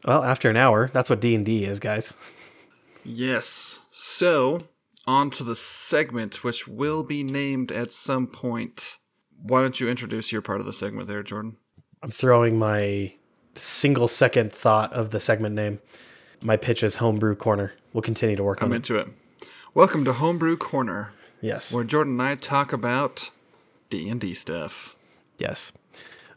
[0.05, 2.13] Well, after an hour, that's what D and D is, guys.
[3.03, 3.79] Yes.
[3.91, 4.59] So,
[5.05, 8.97] on to the segment, which will be named at some point.
[9.41, 11.57] Why don't you introduce your part of the segment there, Jordan?
[12.03, 13.13] I'm throwing my
[13.55, 15.79] single second thought of the segment name.
[16.43, 17.73] My pitch is Homebrew Corner.
[17.93, 18.75] We'll continue to work I'm on it.
[18.77, 19.07] into it.
[19.73, 21.11] Welcome to Homebrew Corner,
[21.41, 21.73] Yes.
[21.73, 23.29] where Jordan and I talk about
[23.89, 24.95] D&D stuff.
[25.37, 25.71] Yes.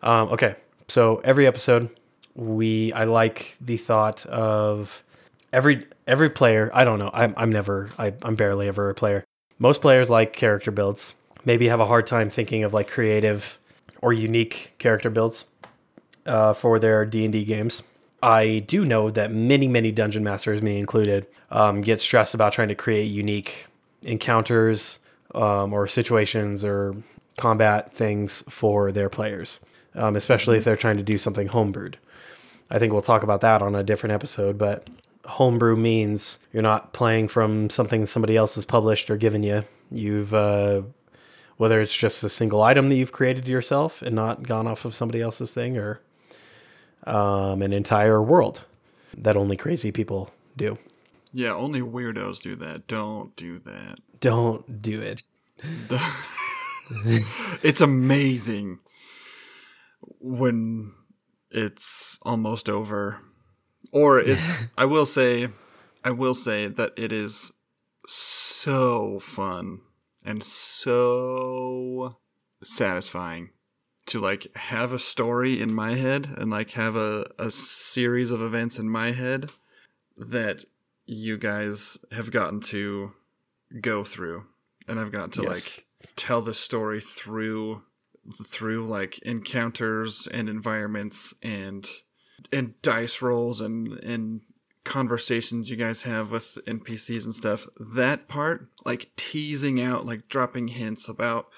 [0.02, 0.56] Um, okay.
[0.88, 1.90] So every episode,
[2.34, 5.02] we I like the thought of
[5.52, 6.70] every every player.
[6.74, 7.10] I don't know.
[7.12, 7.88] I'm I'm never.
[7.98, 9.24] I, I'm barely ever a player.
[9.58, 11.14] Most players like character builds.
[11.44, 13.58] Maybe have a hard time thinking of like creative
[14.02, 15.44] or unique character builds
[16.26, 17.82] uh, for their D and D games.
[18.22, 22.68] I do know that many, many dungeon masters, me included, um, get stressed about trying
[22.68, 23.66] to create unique
[24.02, 24.98] encounters
[25.34, 26.96] um, or situations or
[27.38, 29.60] combat things for their players,
[29.94, 31.94] um, especially if they're trying to do something homebrewed.
[32.70, 34.88] I think we'll talk about that on a different episode, but
[35.24, 39.64] homebrew means you're not playing from something somebody else has published or given you.
[39.90, 40.82] You've uh,
[41.56, 44.94] whether it's just a single item that you've created yourself and not gone off of
[44.94, 46.00] somebody else's thing, or
[47.04, 48.64] um, an entire world
[49.16, 50.78] that only crazy people do.
[51.32, 52.86] Yeah, only weirdos do that.
[52.86, 53.98] Don't do that.
[54.20, 55.24] Don't do it.
[57.62, 58.80] it's amazing
[60.20, 60.92] when
[61.50, 63.20] it's almost over.
[63.92, 65.48] Or it's I will say
[66.04, 67.52] I will say that it is
[68.06, 69.80] so fun
[70.24, 72.18] and so
[72.62, 73.50] satisfying
[74.10, 78.42] to like have a story in my head and like have a, a series of
[78.42, 79.50] events in my head
[80.16, 80.64] that
[81.06, 83.12] you guys have gotten to
[83.80, 84.44] go through
[84.86, 85.78] and I've got to Yes.
[85.78, 85.86] like
[86.16, 87.82] tell the story through
[88.44, 91.88] through like encounters and environments and
[92.52, 94.40] and dice rolls and and
[94.84, 97.66] conversations you guys have with NPCs and stuff.
[97.78, 101.48] That part, like teasing out, like dropping hints about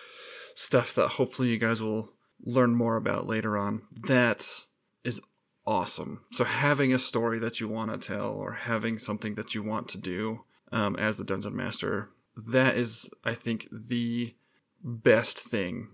[0.55, 2.13] stuff that hopefully you guys will
[2.43, 3.83] learn more about later on.
[4.07, 4.65] That
[5.05, 5.21] is
[5.67, 6.23] awesome.
[6.33, 9.89] So having a story that you want to tell or having something that you want
[9.89, 14.35] to do um, as the dungeon master, that is, I think, the
[14.83, 15.89] best thing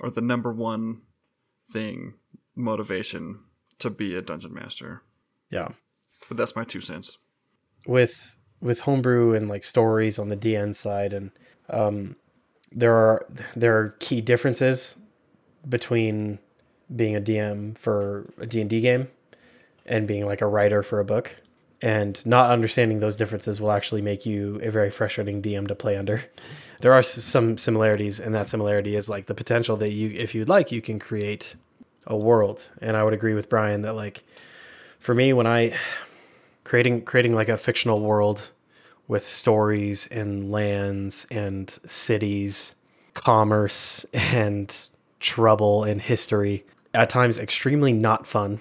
[0.00, 1.02] or the number one
[1.66, 2.14] thing
[2.54, 3.40] motivation
[3.78, 5.02] to be a dungeon master.
[5.50, 5.68] Yeah.
[6.28, 7.18] But that's my two cents.
[7.86, 11.30] with with homebrew and like stories on the DM side and
[11.68, 12.16] um
[12.72, 14.96] there are there are key differences
[15.68, 16.38] between
[16.94, 19.08] being a DM for a D&D game
[19.84, 21.36] and being like a writer for a book
[21.82, 25.96] and not understanding those differences will actually make you a very frustrating DM to play
[25.96, 26.22] under.
[26.78, 30.50] There are some similarities and that similarity is like the potential that you if you'd
[30.50, 31.56] like you can create
[32.06, 34.22] a world and I would agree with Bryan that like
[34.98, 35.74] for me when I
[36.64, 38.50] creating creating like a fictional world
[39.08, 42.74] with stories and lands and cities,
[43.14, 44.88] commerce and
[45.20, 46.64] trouble in history.
[46.94, 48.60] At times, extremely not fun.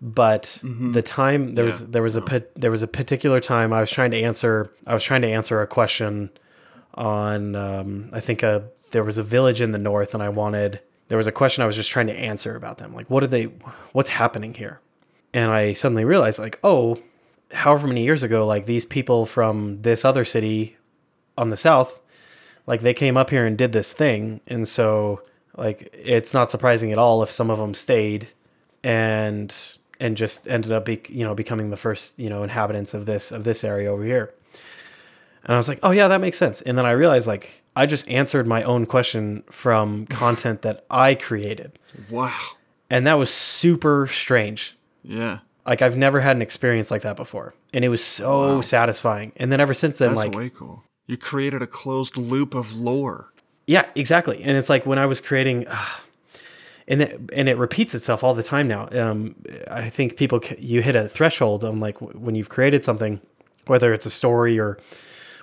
[0.00, 3.90] But the time there was there was a there was a particular time I was
[3.90, 6.30] trying to answer I was trying to answer a question
[6.94, 10.80] on um, I think a there was a village in the north and I wanted
[11.08, 13.26] there was a question I was just trying to answer about them like what are
[13.26, 13.44] they
[13.92, 14.80] what's happening here
[15.32, 16.98] and I suddenly realized like oh
[17.50, 20.76] however many years ago like these people from this other city
[21.38, 22.00] on the south
[22.66, 25.22] like they came up here and did this thing, and so
[25.56, 28.28] like it's not surprising at all if some of them stayed
[28.84, 29.54] and
[29.98, 33.32] and just ended up be, you know becoming the first you know inhabitants of this
[33.32, 34.32] of this area over here.
[35.44, 37.86] And I was like, "Oh yeah, that makes sense." And then I realized like I
[37.86, 41.78] just answered my own question from content that I created.
[42.10, 42.32] Wow.
[42.90, 44.76] And that was super strange.
[45.02, 45.40] Yeah.
[45.66, 47.54] Like I've never had an experience like that before.
[47.72, 48.60] And it was so Wow.
[48.60, 49.32] satisfying.
[49.36, 50.84] And then ever since then That's like way cool.
[51.06, 53.32] You created a closed loop of lore.
[53.66, 54.42] Yeah, exactly.
[54.42, 55.86] And it's like when I was creating, uh,
[56.88, 58.88] and it, and it repeats itself all the time now.
[58.92, 59.34] Um,
[59.68, 63.20] I think people you hit a threshold on like when you've created something,
[63.66, 64.78] whether it's a story or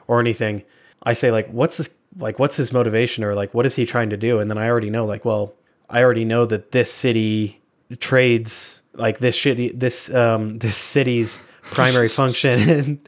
[0.08, 0.64] or anything.
[1.04, 2.40] I say like, what's this like?
[2.40, 4.40] What's his motivation or like what is he trying to do?
[4.40, 5.54] And then I already know like, well,
[5.90, 7.60] I already know that this city
[8.00, 13.02] trades like this shitty this um this city's primary function.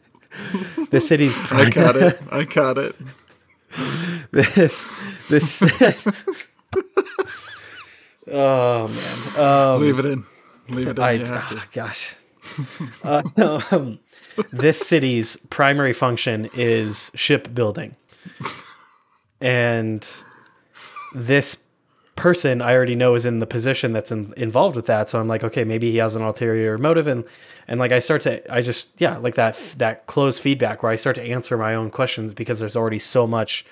[0.91, 2.20] the city's I got it.
[2.32, 2.95] I got it.
[4.32, 4.89] this
[5.30, 5.61] this
[8.32, 10.23] oh man um Leave it in.
[10.69, 11.03] Leave it in.
[11.03, 11.55] I, you have to.
[11.57, 12.15] ah, gosh
[13.03, 13.99] uh, no, um,
[14.51, 17.95] this city's primary function is shipbuilding
[19.41, 20.23] and
[21.13, 21.63] this
[22.15, 25.28] person i already know is in the position that's in, involved with that so i'm
[25.28, 27.26] like okay maybe he has an ulterior motive and
[27.67, 30.95] and like i start to i just yeah like that that closed feedback where i
[30.95, 33.65] start to answer my own questions because there's already so much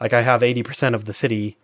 [0.00, 1.56] like i have 80% of the city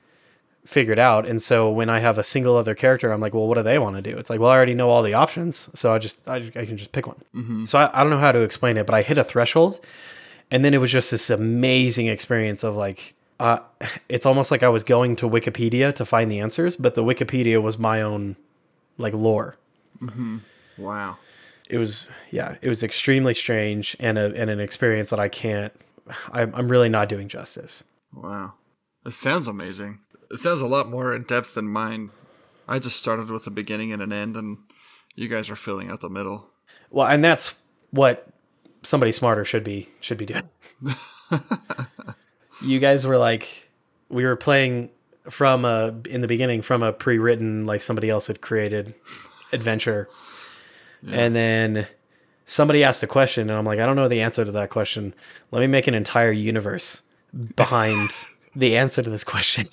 [0.64, 3.54] figured out and so when i have a single other character i'm like well what
[3.54, 4.16] do they want to do?
[4.18, 6.76] It's like well i already know all the options so i just i, I can
[6.76, 7.66] just pick one.
[7.66, 9.80] So I, I don't know how to explain it but i hit a threshold
[10.50, 13.58] and then it was just this amazing experience of like uh,
[14.08, 17.62] it's almost like i was going to wikipedia to find the answers but the wikipedia
[17.62, 18.36] was my own
[18.98, 19.56] like lore.
[20.78, 21.16] Wow.
[21.70, 25.72] it was yeah it was extremely strange and a and an experience that i can't
[26.32, 27.84] i'm, I'm really not doing justice
[28.16, 28.54] Wow.
[29.04, 30.00] It sounds amazing.
[30.30, 32.10] It sounds a lot more in depth than mine.
[32.66, 34.58] I just started with a beginning and an end, and
[35.14, 36.50] you guys are filling out the middle.
[36.90, 37.54] well and that's
[37.90, 38.26] what
[38.82, 40.48] somebody smarter should be should be doing
[42.62, 43.70] you guys were like
[44.08, 44.90] we were playing
[45.30, 48.94] from a in the beginning from a pre-written like somebody else had created
[49.52, 50.08] adventure
[51.08, 51.86] and then
[52.44, 55.14] somebody asked a question and i'm like i don't know the answer to that question
[55.50, 57.02] let me make an entire universe
[57.54, 58.10] behind
[58.56, 59.66] the answer to this question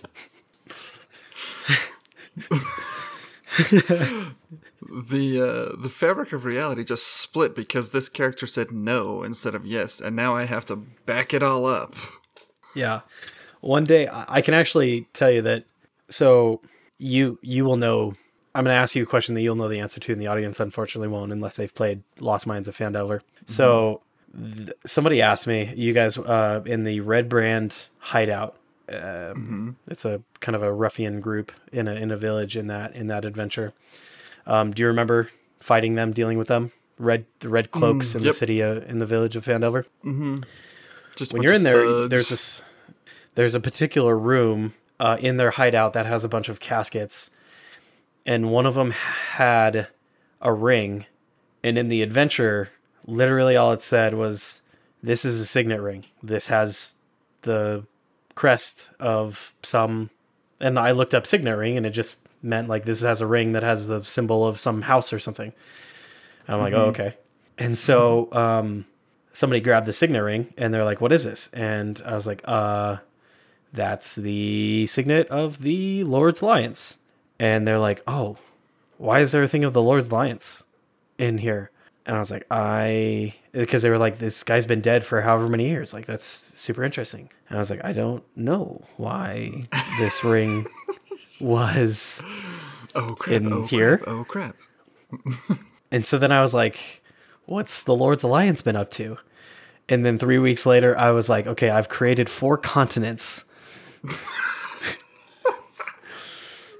[5.06, 9.66] The uh, the fabric of reality just split because this character said no instead of
[9.66, 11.96] yes, and now I have to back it all up.
[12.76, 13.02] Yeah.
[13.62, 15.66] One day I I can actually tell you that
[16.10, 16.62] so
[16.98, 18.16] you you will know
[18.54, 20.28] I'm going to ask you a question that you'll know the answer to and the
[20.28, 23.22] audience unfortunately won't unless they've played Lost Minds of Phandelver.
[23.48, 24.02] So
[24.36, 28.56] th- somebody asked me you guys uh, in the Red Brand hideout
[28.92, 32.96] um, it's a kind of a ruffian group in a in a village in that
[32.96, 33.74] in that adventure.
[34.46, 35.30] Um, do you remember
[35.60, 36.72] fighting them, dealing with them?
[37.00, 38.32] Red the red cloaks in yep.
[38.32, 39.86] the city uh, in the village of Phandelver
[41.16, 42.10] Just when you're in there thugs.
[42.10, 42.62] there's this
[43.36, 47.30] there's a particular room uh, in their hideout that has a bunch of caskets
[48.26, 49.88] and one of them had
[50.40, 51.06] a ring
[51.64, 52.70] and in the adventure
[53.08, 54.62] literally all it said was
[55.02, 56.96] this is a signet ring this has
[57.42, 57.86] the
[58.36, 60.10] crest of some
[60.60, 63.54] and i looked up signet ring and it just meant like this has a ring
[63.54, 65.54] that has the symbol of some house or something
[66.48, 67.16] i'm like oh okay
[67.58, 68.86] and so um
[69.34, 72.42] somebody grabbed the signet ring and they're like, "What is this?" And I was like,
[72.46, 72.98] "Uh,
[73.74, 76.98] that's the signet of the Lord's Alliance."
[77.40, 78.38] And they're like, "Oh,
[78.98, 80.64] why is there a thing of the Lord's Alliance
[81.18, 81.72] in here?"
[82.06, 85.48] And I was like, "I," because they were like, "This guy's been dead for however
[85.48, 85.94] many years.
[85.94, 89.62] Like, that's super interesting." And I was like, "I don't know why
[90.00, 90.66] this ring
[91.40, 92.22] was."
[92.96, 93.36] oh crap!
[93.36, 93.98] in oh, here?
[94.00, 94.56] Crap, oh crap!
[95.94, 97.04] And so then I was like,
[97.46, 99.20] what's the Lord's Alliance been up to?
[99.88, 103.44] And then three weeks later, I was like, okay, I've created four continents.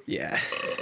[0.08, 0.40] yeah,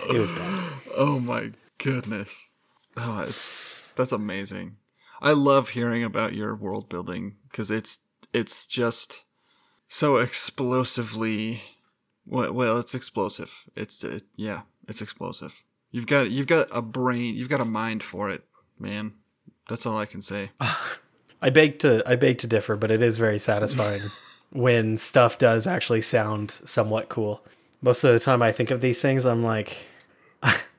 [0.10, 0.72] it was bad.
[0.94, 2.50] Oh my goodness!
[2.98, 4.78] Oh, it's that's amazing.
[5.22, 8.00] I love hearing about your world building because it's
[8.34, 9.24] it's just
[9.88, 11.62] so explosively.
[12.26, 13.64] Well, well, it's explosive.
[13.76, 15.64] It's it, yeah, it's explosive.
[15.92, 17.36] You've got you've got a brain.
[17.36, 18.44] You've got a mind for it,
[18.80, 19.14] man.
[19.70, 20.52] That's all I can say.
[21.42, 24.02] I beg to I beg to differ, but it is very satisfying
[24.52, 27.44] when stuff does actually sound somewhat cool.
[27.82, 29.88] Most of the time, I think of these things, I'm like,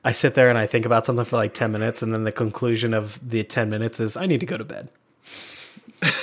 [0.05, 2.31] I sit there and I think about something for like ten minutes, and then the
[2.31, 4.89] conclusion of the ten minutes is I need to go to bed.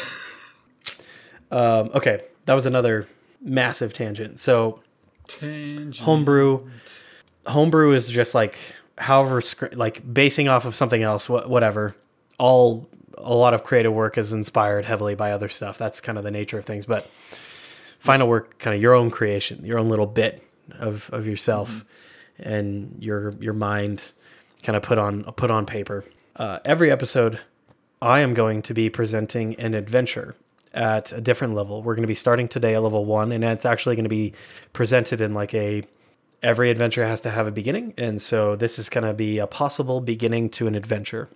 [1.51, 3.09] um, okay, that was another
[3.41, 4.39] massive tangent.
[4.39, 4.81] So
[5.29, 5.99] Tangent.
[5.99, 6.69] homebrew
[7.47, 8.59] homebrew is just like
[8.99, 9.41] however
[9.73, 11.95] like basing off of something else wh- whatever
[12.39, 16.25] all a lot of creative work is inspired heavily by other stuff that's kind of
[16.25, 17.09] the nature of things but
[17.99, 20.43] final work kind of your own creation your own little bit
[20.81, 21.85] of of yourself
[22.43, 24.13] and your your mind
[24.63, 26.05] kind of put on put on paper.
[26.37, 27.41] Uh, every episode
[28.03, 30.35] i am going to be presenting an adventure
[30.73, 31.83] at a different level.
[31.83, 34.33] We're going to be starting today at level one and it's actually going to be
[34.73, 35.83] presented in like a
[36.43, 39.47] every adventure has to have a beginning and so this is going to be a
[39.47, 41.29] possible beginning to an adventure.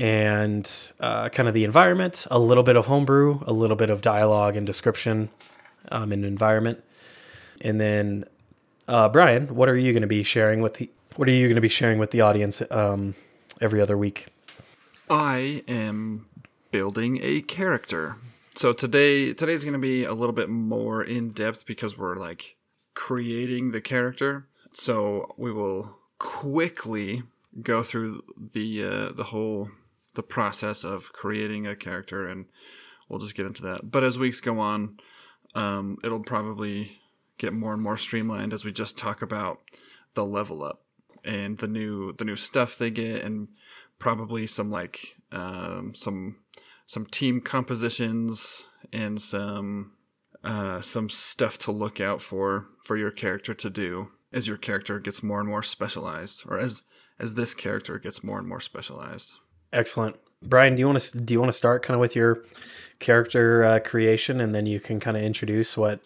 [0.00, 0.70] And
[1.00, 4.56] uh, kind of the environment a little bit of homebrew a little bit of dialogue
[4.56, 5.30] and description
[5.90, 6.82] um, and environment.
[7.60, 8.24] And then
[8.88, 11.54] uh, bryan what are you going to be sharing with the what are you going
[11.54, 13.14] to be sharing with the audience um,
[13.60, 14.28] every other week
[15.10, 16.26] I am
[16.70, 18.16] building a character.
[18.54, 22.56] So today today's going to be a little bit more in depth because we're like
[22.94, 24.48] creating the character.
[24.72, 27.22] So we will quickly
[27.62, 29.70] go through the uh, the whole
[30.14, 32.46] the process of creating a character and
[33.08, 33.90] we'll just get into that.
[33.90, 34.98] But as weeks go on,
[35.54, 37.00] um, it'll probably
[37.38, 39.60] get more and more streamlined as we just talk about
[40.14, 40.82] the level up
[41.24, 43.48] and the new the new stuff they get and
[43.98, 46.36] probably some like um, some
[46.86, 49.92] some team compositions and some
[50.44, 54.98] uh, some stuff to look out for for your character to do as your character
[54.98, 56.82] gets more and more specialized or as
[57.18, 59.32] as this character gets more and more specialized.
[59.72, 60.16] Excellent.
[60.40, 62.44] Bryan do you want to do you want to start kind of with your
[63.00, 66.00] character uh, creation and then you can kind of introduce what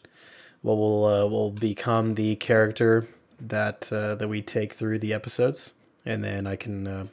[0.63, 3.07] what will uh, will become the character
[3.41, 5.75] that uh, that we take through the episodes.
[6.05, 7.07] And then i can uh,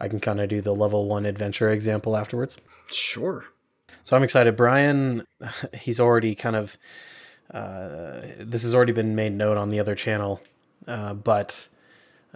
[0.00, 2.58] i can kind of do the level one adventure example afterwards.
[2.90, 3.44] Sure.
[4.04, 4.56] So i'm excited.
[4.56, 5.24] Bryan
[5.74, 6.76] he's already kind of
[7.52, 10.40] uh, this has already been made known on the other channel
[10.88, 11.68] uh, but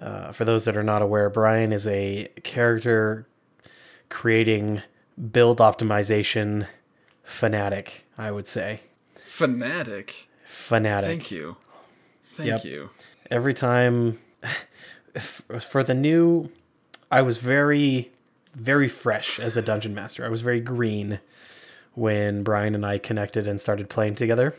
[0.01, 3.27] uh, for those that are not aware bryan is a character
[4.09, 4.81] creating
[5.33, 6.69] build optimization
[7.25, 8.81] fanatic i would say.
[9.17, 10.29] Fanatic
[10.61, 11.09] fanatic.
[11.09, 11.57] Thank you.
[12.25, 12.65] Thank Yep.
[12.65, 12.91] you.
[13.31, 14.19] Every time
[15.61, 16.51] for the new
[17.11, 18.13] i was very
[18.55, 20.25] very fresh as a dungeon master.
[20.25, 21.19] I was very green
[21.95, 24.55] when bryan and i connected and started playing together.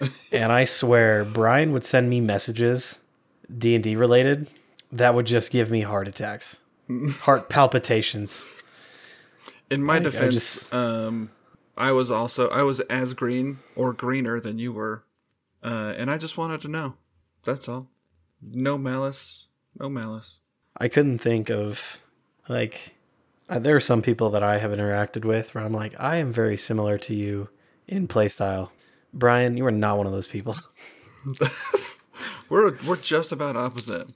[0.32, 2.98] And i swear bryan would send me messages
[3.56, 4.48] d&d related
[4.90, 6.60] that would just give me heart attacks
[7.22, 8.46] heart palpitations.
[9.70, 11.30] In my Like, I defense just- um
[11.76, 15.02] i was also i was as green or greener than you were
[15.64, 16.94] uh and i just wanted to know
[17.44, 17.88] that's all
[18.42, 19.46] no malice
[19.78, 20.40] no malice
[20.76, 21.98] I couldn't think of
[22.48, 22.96] like
[23.48, 26.32] uh, there are some people that I have interacted with where I'm like I am
[26.32, 27.48] very similar to you
[27.86, 28.70] in playstyle.
[29.12, 30.56] Bryan, you are not one of those people.
[32.48, 34.10] we're we're just about opposite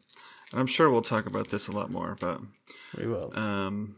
[0.51, 2.41] and i'm sure we'll talk about this a lot more but
[2.97, 3.33] We will.
[3.39, 3.97] um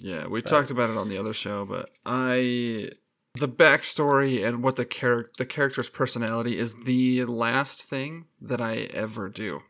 [0.00, 2.90] yeah we talked about it on the other show but i
[3.38, 8.88] the backstory and what the char- the character's personality is the last thing that i
[8.92, 9.60] ever do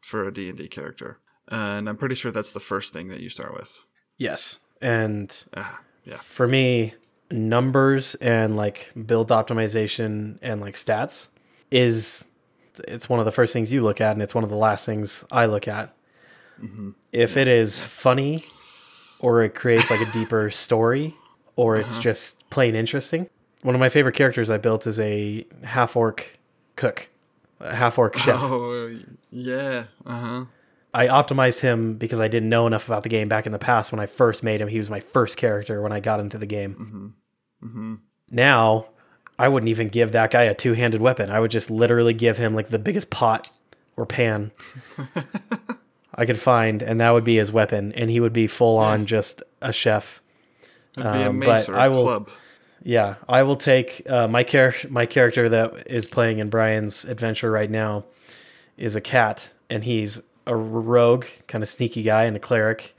[0.00, 1.18] for a d&d character.
[1.48, 3.80] And i'm pretty sure that's the first thing that you start with.
[4.18, 4.58] Yes.
[4.80, 6.16] And ah, yeah.
[6.16, 6.94] for me,
[7.30, 11.28] numbers and like build optimization and like stats
[11.70, 12.24] is
[12.86, 14.86] it's one of the first things you look at and it's one of the last
[14.86, 15.94] things I look at.
[17.12, 18.44] If it is funny
[19.18, 21.14] or it creates like a deeper story
[21.56, 23.28] or it's just plain interesting.
[23.62, 26.38] One of my favorite characters I built is a half orc
[26.76, 27.08] cook,
[27.60, 28.38] a half orc chef.
[28.40, 28.96] oh
[29.30, 30.44] yeah uh-huh
[30.96, 33.92] I optimized him because I didn't know enough about the game back in the past.
[33.92, 36.46] When I first made him, he was my first character when I got into the
[36.46, 37.14] game.
[38.30, 38.86] Now,
[39.38, 41.28] I wouldn't even give that guy a two handed weapon.
[41.28, 43.50] I would just literally give him like the biggest pot
[43.94, 44.52] or pan
[46.14, 49.04] I could find, and that would be his weapon, and he would be full on
[49.04, 50.22] just a chef.
[50.96, 52.30] It'd be a Um, mace but or a I will- club
[52.82, 57.50] Yeah, I will take uh, my char- my character that is playing in Bryan's adventure
[57.50, 58.04] right now
[58.76, 62.94] is a cat, and he's a rogue, kind of sneaky guy, and a cleric,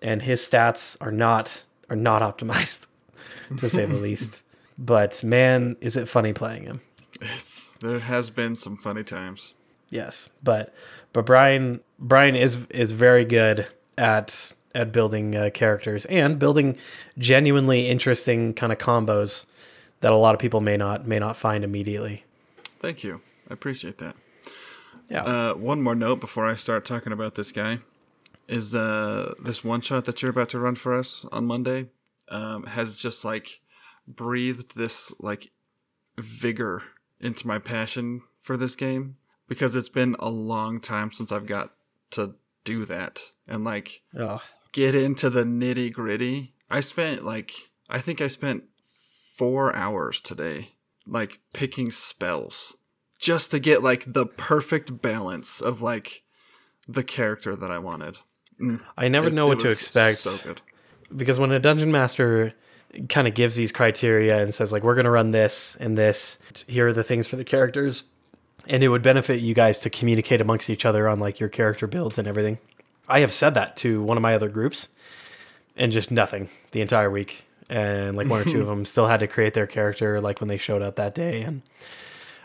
[0.00, 2.86] and his stats are not are not optimized,
[3.58, 4.42] to say the least.
[4.78, 6.80] But man, is it funny playing him?
[7.20, 9.54] it's there has been some funny times
[9.90, 10.74] Yes, but
[11.12, 13.66] but Bryan Bryan is is very good
[13.96, 16.76] at at building uh, characters and building
[17.18, 19.44] genuinely interesting kind of combos
[20.00, 22.24] that a lot of people may not may not find immediately.
[22.80, 23.20] thank you
[23.50, 24.16] i appreciate that
[25.08, 25.24] Yeah.
[25.24, 27.78] Uh, one more note before I start talking about this guy
[28.48, 31.86] is uh, this one shot that you're about to run for us on Monday
[32.28, 33.60] um, has just like
[34.08, 35.50] breathed this like
[36.18, 36.82] vigor
[37.20, 39.16] into my passion for this game
[39.48, 41.72] because it's been a long time since I've got
[42.12, 44.42] to do that and like Oh,
[44.72, 46.54] get into the nitty gritty.
[46.70, 47.52] I spent like
[47.90, 48.64] I think I spent
[49.36, 50.72] four hours today,
[51.06, 52.74] like picking spells,
[53.18, 56.22] just to get like the perfect balance of like
[56.88, 58.18] the character that I wanted.
[58.60, 58.80] Mm.
[58.96, 60.60] I never It- know what to expect So good.
[61.14, 62.52] because when a dungeon master
[63.08, 66.38] kind of gives these criteria and says like we're going to run this and this,
[66.66, 68.04] here are the things for the characters,
[68.66, 71.86] and it would benefit you guys to communicate amongst each other on like your character
[71.86, 72.58] builds and everything.
[73.12, 74.88] I have said that to one of my other groups,
[75.76, 77.44] and just nothing the entire week.
[77.68, 80.48] And like one or two of them still had to create their character like when
[80.48, 81.60] they showed up that day, and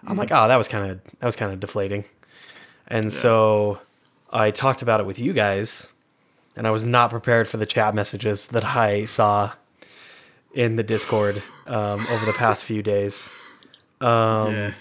[0.05, 2.03] I'm like, oh, that was kind of that was kind of deflating.
[2.86, 3.80] And so
[4.30, 5.91] I talked about it with you guys,
[6.57, 9.53] and I was not prepared for the chat messages that I saw
[10.53, 13.30] in the Discord um, over the past few days.
[14.01, 14.74] Um, yeah.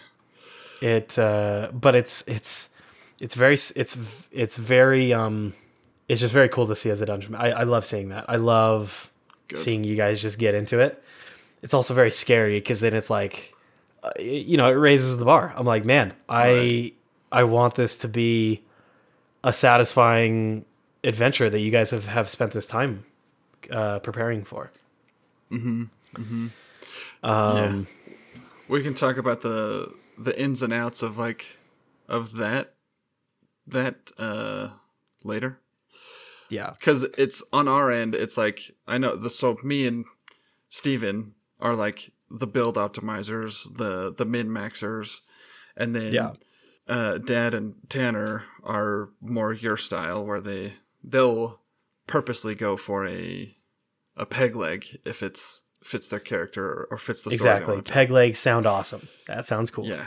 [0.82, 2.70] It, uh, but it's it's
[3.20, 3.96] it's very it's
[4.32, 5.54] it's very um,
[6.08, 7.34] it's just very cool to see as a dungeon.
[7.34, 8.26] I, I love seeing that.
[8.28, 9.10] I love
[9.48, 9.58] Good.
[9.58, 11.02] seeing you guys just get into it.
[11.62, 13.54] It's also very scary because then it's like,
[14.02, 15.52] uh, you know, it raises the bar.
[15.56, 16.94] I'm like, man, I Right.
[17.32, 18.62] I want this to be
[19.42, 20.64] a satisfying
[21.02, 23.04] adventure that you guys have, have spent this time
[23.70, 24.70] uh, preparing for.
[25.50, 26.46] Mm-hmm.
[27.22, 27.86] Um,
[28.68, 31.58] We can talk about the the ins and outs of like
[32.08, 32.74] of that
[33.66, 34.70] that uh
[35.24, 35.58] later.
[36.50, 36.70] Yeah.
[36.78, 40.04] because it's on our end it's like i know the so me and
[40.68, 45.20] steven are like the build optimizers the the min maxers
[45.76, 46.32] and then Yeah.
[46.88, 50.74] uh dad and tanner are more your style where they
[51.04, 51.60] they'll
[52.06, 53.56] purposely go for a
[54.16, 57.82] a peg leg if it's fits their character or fits the story Exactly.
[57.82, 59.06] Peg legs sound awesome.
[59.26, 59.86] That sounds cool.
[59.86, 60.06] yeah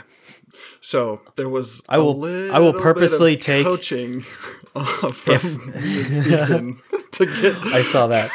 [0.80, 4.22] so there was I will- I will a little bit of purposely take- coaching
[4.76, 6.76] uh, from and
[7.12, 8.30] to get I saw that.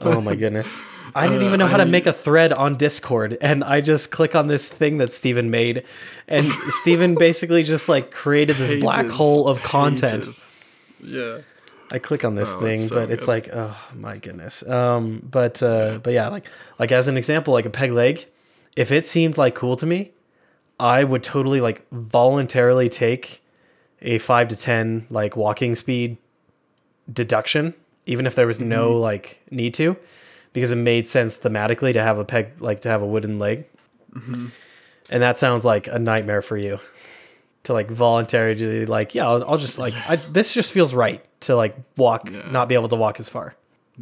[0.00, 0.78] Oh my goodness.
[1.14, 4.10] I didn't even know how to Uh, make a thread on Discord, and I just
[4.10, 5.82] click on this thing that Steven made,
[6.28, 10.24] and Steven basically just like created this black hole of content.
[10.24, 10.46] pages.
[11.02, 11.38] Yeah.
[11.92, 14.66] I click on this Oh, thing, it's so but it's like, oh my goodness.
[14.66, 16.44] Um, but uh, but yeah, like
[16.78, 18.26] like as an example, like a peg leg,
[18.76, 20.10] if it seemed like cool to me,
[20.80, 23.42] I would totally like voluntarily take
[24.02, 26.16] a five to ten like walking speed
[27.12, 27.74] deduction,
[28.06, 29.00] even if there was no Mm-hmm.
[29.00, 29.96] like need to,
[30.52, 33.64] because it made sense thematically to have a peg like to have a wooden leg,
[34.12, 34.46] Mm-hmm.
[35.10, 36.80] and that sounds like a nightmare for you
[37.66, 41.54] to like voluntarily like yeah I'll, I'll just like I, this just feels right to
[41.54, 42.50] like walk Yeah.
[42.50, 43.54] not be able to walk as far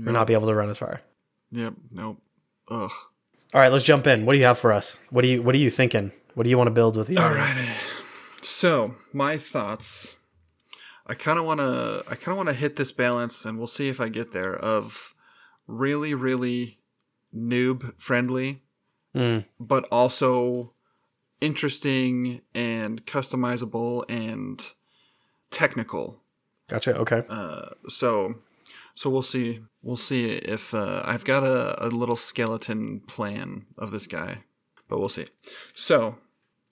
[0.06, 1.00] or not be able to run as far
[1.52, 1.74] Yep.
[1.90, 2.18] Nope.
[2.70, 2.90] Ugh.
[3.54, 5.54] all right let's jump in what do you have for us what do you what
[5.54, 7.68] are you thinking what do you want to build with the audience Alrighty.
[8.42, 10.16] So my thoughts.
[11.06, 12.02] I kind of want to.
[12.08, 14.54] I kind of want to hit this balance, and we'll see if I get there.
[14.54, 15.14] Of
[15.66, 16.78] really, really
[17.34, 18.62] noob friendly,
[19.14, 20.73] Mm, but also
[21.44, 24.62] interesting and customizable and
[25.50, 26.20] technical.
[26.68, 28.34] gotcha okay Uh, so,
[28.94, 29.60] so we'll see.
[29.82, 34.38] We'll see if uh, I've got a, a little skeleton plan of this guy,
[34.88, 35.26] but we'll see.
[35.74, 36.16] So,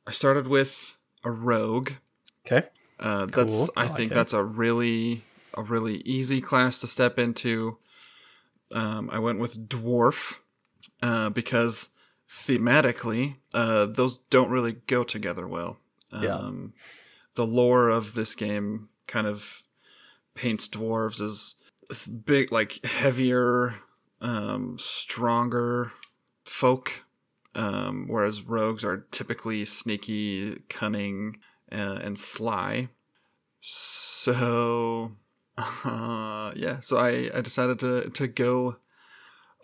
[0.06, 1.92] I started with a rogue.
[2.46, 2.68] okay
[2.98, 3.68] Uh, that's Cool.
[3.76, 4.14] I I like think it.
[4.14, 7.76] that's a really a really easy class to step into.
[8.74, 10.38] Um, I went with dwarf
[11.02, 11.90] uh, because
[12.32, 15.76] thematically uh, those don't really go together well.
[16.10, 16.36] Yeah.
[16.36, 16.72] Um,
[17.34, 19.64] the lore of this game kind of
[20.34, 21.54] paints dwarves as
[22.08, 23.74] big, like heavier,
[24.22, 25.92] um, stronger
[26.44, 27.04] folk,
[27.54, 31.36] um, whereas rogues are typically sneaky, cunning,
[31.70, 32.88] uh, and sly.
[33.60, 35.12] So,
[35.58, 36.80] uh, yeah.
[36.80, 38.76] So I, I decided to to go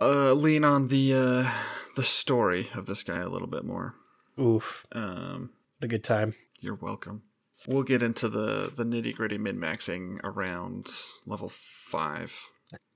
[0.01, 1.51] uh, lean on the uh,
[1.99, 3.97] the story of this guy a little bit more.
[4.41, 7.23] oof Um, what a good time you're welcome.
[7.67, 10.87] We'll get into the the nitty gritty min maxing around
[11.27, 12.51] level five.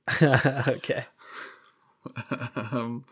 [0.22, 1.06] okay
[2.56, 3.04] um,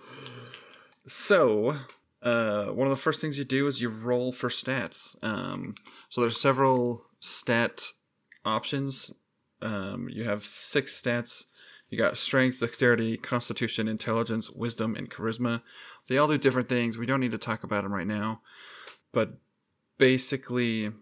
[1.09, 1.78] so,
[2.22, 5.16] uh, one of the first things you do is you roll for stats.
[5.24, 5.74] Um,
[6.09, 7.82] so there's several stat
[8.45, 9.12] options.
[9.61, 11.47] Um, you have six stats.
[11.91, 15.62] You got strength, dexterity, constitution, intelligence, wisdom, and charisma.
[16.09, 16.97] They all do different things.
[16.97, 18.43] We don't need to talk about them right now.
[19.12, 19.34] But
[19.99, 20.93] basically,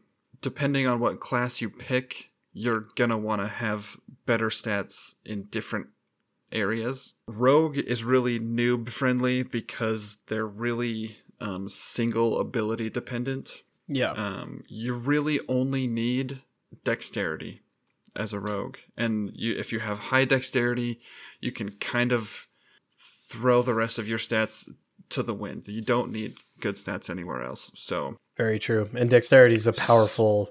[0.41, 5.89] depending on what class you pick, you're gonna want to have better stats in different
[6.51, 7.13] areas.
[7.27, 13.63] Rogue is really noob friendly because they're really um, single ability dependent.
[13.87, 14.13] Yeah.
[14.13, 16.41] Um, you really only need
[16.85, 17.63] dexterity
[18.19, 21.01] as a rogue, and you if you have high dexterity,
[21.41, 22.49] you can kind of
[22.91, 24.69] throw the rest of your stats
[25.11, 25.69] to the wind.
[25.69, 27.71] You don't need good stats anywhere else.
[27.75, 28.91] So Very true.
[28.95, 30.51] And dexterity is a powerful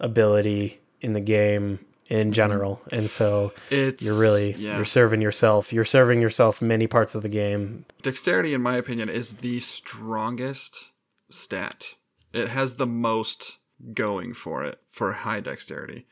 [0.00, 2.32] ability in the game in mm-hmm.
[2.32, 2.80] general.
[2.90, 4.76] And so it's you're really yeah.
[4.76, 5.72] you're serving yourself.
[5.72, 7.84] You're serving yourself many parts of the game.
[8.02, 10.90] Dexterity, in my opinion, is the strongest
[11.30, 11.94] stat.
[12.32, 13.58] It has the most
[13.94, 16.06] going for it for high dexterity.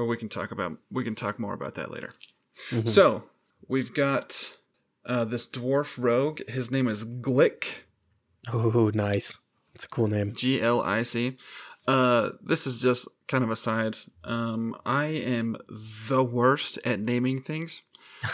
[0.00, 2.12] But we can talk about we can talk more about that later.
[2.86, 3.24] So
[3.68, 4.56] we've got
[5.04, 6.40] uh, this dwarf rogue.
[6.48, 7.82] His name is Glick.
[8.50, 9.36] Oh, nice.
[9.74, 10.32] It's a cool name.
[10.34, 11.36] G L I C.
[11.86, 13.96] Uh, this is just kind of a side.
[14.24, 15.58] Um, I am
[16.08, 17.82] the worst at naming things.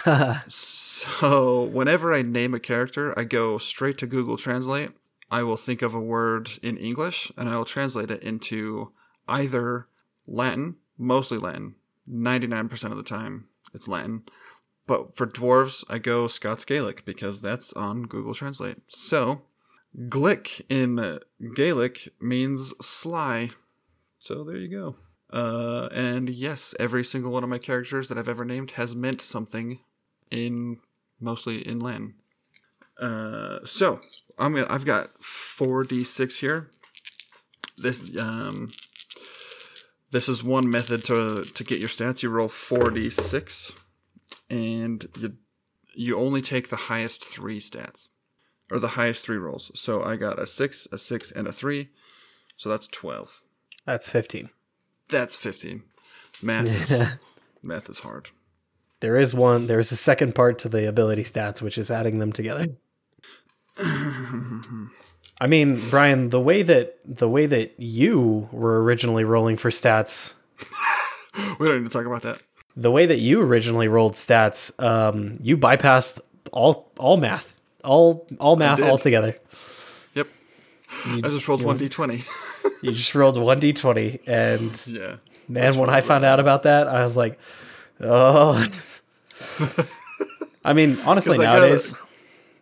[0.47, 4.93] so whenever I name a character, I go straight to Google Translate.
[5.33, 8.93] I will think of a word in English and I will translate it into
[9.27, 9.89] either
[10.29, 11.75] Latin, mostly Latin,
[12.11, 14.23] 99% of the time it's Latin.
[14.87, 18.79] But for dwarves, I go Scots Gaelic because that's on Google Translate.
[18.87, 19.43] So,
[20.09, 21.19] Glick in
[21.55, 23.51] Gaelic means sly.
[24.19, 24.97] So there you go.
[25.33, 29.21] Uh, and yes, every single one of my characters that I've ever named has meant
[29.21, 29.81] something
[30.31, 30.79] in
[31.21, 32.15] mostly in Latin.
[33.01, 34.01] Uh, so
[34.39, 36.71] I'm gonna, I've got four d six here.
[37.77, 38.71] This um,
[40.17, 42.23] this is one method to to get your stats.
[42.23, 42.49] You roll
[42.91, 43.73] d six,
[44.49, 45.35] and you
[45.95, 48.09] you only take the highest three stats
[48.71, 49.71] or the highest three rolls.
[49.75, 51.91] So I got a six, a six, and a three.
[52.57, 53.43] So that's twelve.
[53.85, 54.49] That's 15.
[55.11, 55.83] That's fifteen.
[56.43, 57.07] Math is
[57.63, 58.31] math is hard.
[59.01, 62.21] There is one, there is a second part to the ability stats, which is adding
[62.21, 62.69] them together.
[65.41, 70.35] I mean, Bryan, the way that the way that you were originally rolling for stats,
[71.59, 72.43] We don't need to talk about that.
[72.77, 76.21] the way that you originally rolled stats, um, you bypassed
[76.53, 79.37] all all math, all all math altogether.
[80.15, 80.27] Yep.
[81.05, 82.25] I just rolled one d twenty.
[82.83, 85.17] You just rolled one d twenty, and Yeah.
[85.49, 87.39] man, when I found out about that, I was like,
[88.01, 88.67] oh.
[90.65, 91.95] I mean, honestly, I got nowadays,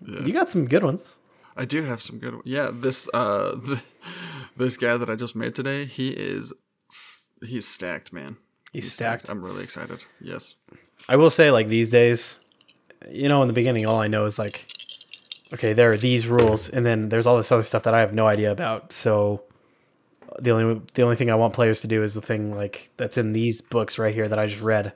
[0.07, 1.17] you got some good ones.
[1.57, 2.35] I do have some good.
[2.45, 3.83] Yeah, this uh, the,
[4.57, 6.53] this guy that I just made today, he is,
[7.45, 8.37] he's stacked, man.
[8.73, 9.29] He's stacked.
[9.29, 10.03] I'm really excited.
[10.21, 10.57] Yes.
[11.09, 12.41] I will say, like these days,
[13.09, 14.67] you know, in the beginning, all I know is like,
[15.53, 18.13] okay, there are these rules, and then there's all this other stuff that I have
[18.13, 18.93] no idea about.
[18.93, 19.45] So
[20.41, 23.17] the only the only thing I want players to do is the thing like that's
[23.17, 24.93] in these books right here that I just read.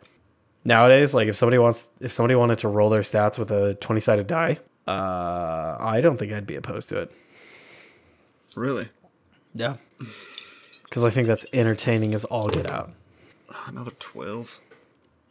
[0.64, 4.00] Nowadays, like if somebody wants, if somebody wanted to roll their stats with a twenty
[4.00, 4.59] sided die,
[4.89, 7.12] uh, I don't think I'd be opposed to it.
[8.57, 8.89] Really.
[9.55, 9.76] Yeah,
[10.84, 12.91] because I think that's entertaining as all get out.
[13.66, 14.61] Another twelve.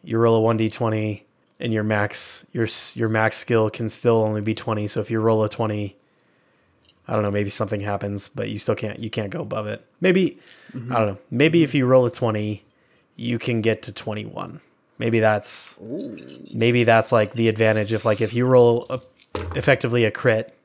[0.04, 1.26] you roll a one d twenty,
[1.60, 4.88] and your max your your max skill can still only be twenty.
[4.88, 5.96] So if you roll a twenty,
[7.08, 9.86] I don't know, maybe something happens, but you still can't you can't go above it.
[10.02, 10.40] Maybe
[10.92, 11.18] I don't know.
[11.32, 12.64] Maybe if you roll a twenty,
[13.16, 14.62] you can get to twenty one.
[15.00, 15.80] Maybe that's
[16.54, 19.00] maybe that's like the advantage of like if you roll a,
[19.56, 20.58] effectively a crit,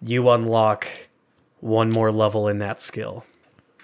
[0.00, 0.86] you unlock
[1.60, 3.24] one more level in that skill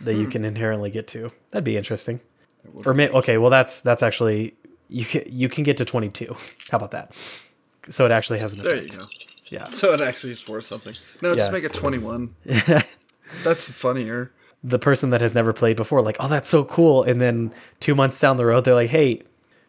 [0.01, 0.31] that you hmm.
[0.31, 1.33] can inherently get to.
[1.51, 2.21] That'd be interesting.
[2.85, 4.55] Or may, okay, well that's that's actually
[4.89, 6.37] you can you can get to 22.
[6.71, 7.15] How about that?
[7.89, 8.77] So it actually has an effect.
[8.77, 9.07] There you go.
[9.47, 9.69] Yeah.
[9.69, 10.95] So it actually is worth something.
[11.23, 11.37] No, Yeah.
[11.37, 12.35] just make it twenty-one.
[13.45, 14.33] That's funnier.
[14.63, 17.95] The person that has never played before like, "Oh, that's so cool." And then 2
[17.95, 19.23] months down the road they're like, "Hey,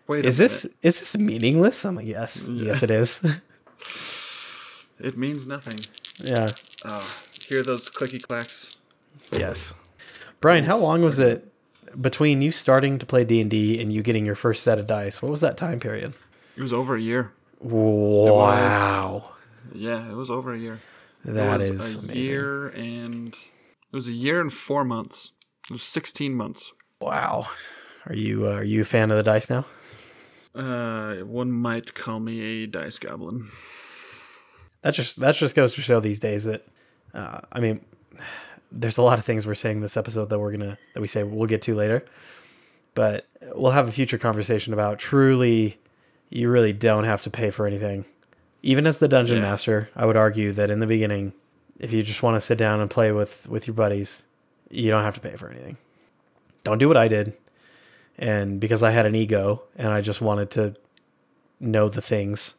[0.07, 0.25] Wait.
[0.25, 2.47] is this is this meaningless?" I'm like, "Yes.
[2.47, 3.23] Yes it is."
[4.99, 5.79] It means nothing.
[6.23, 6.47] yeah.
[6.85, 7.07] Oh,
[7.47, 8.75] hear those clicky clacks?
[9.31, 9.73] Yes.
[10.41, 11.51] Bryan, how long was it
[11.99, 15.21] between you starting to play D&D and you getting your first set of dice?
[15.21, 16.15] What was that time period?
[16.57, 17.31] It was over a year.
[17.59, 19.31] Wow.
[19.73, 20.79] Yeah, it was over a year.
[21.25, 22.23] That is a amazing.
[22.23, 25.33] year and it was a year and four months.
[25.69, 26.71] It was sixteen months.
[27.01, 27.47] Wow.
[28.05, 29.65] Are you uh, are you a fan of the dice now?
[30.55, 33.47] Uh, one might call me a dice goblin.
[34.81, 36.65] That just that just goes to show these days that
[37.13, 37.81] uh, I mean,
[38.71, 41.23] there's a lot of things we're saying this episode that we're gonna that we say
[41.23, 42.05] we'll get to later,
[42.95, 43.25] but
[43.55, 45.79] we'll have a future conversation about truly,
[46.29, 48.05] you really don't have to pay for anything.
[48.61, 49.43] Even as the dungeon Yeah.
[49.43, 51.33] master, I would argue that in the beginning,
[51.79, 54.23] if you just want to sit down and play with with your buddies,
[54.69, 55.77] you don't have to pay for anything.
[56.63, 57.33] Don't do what I did,
[58.17, 60.75] and because I had an ego and I just wanted to
[61.59, 62.55] know the things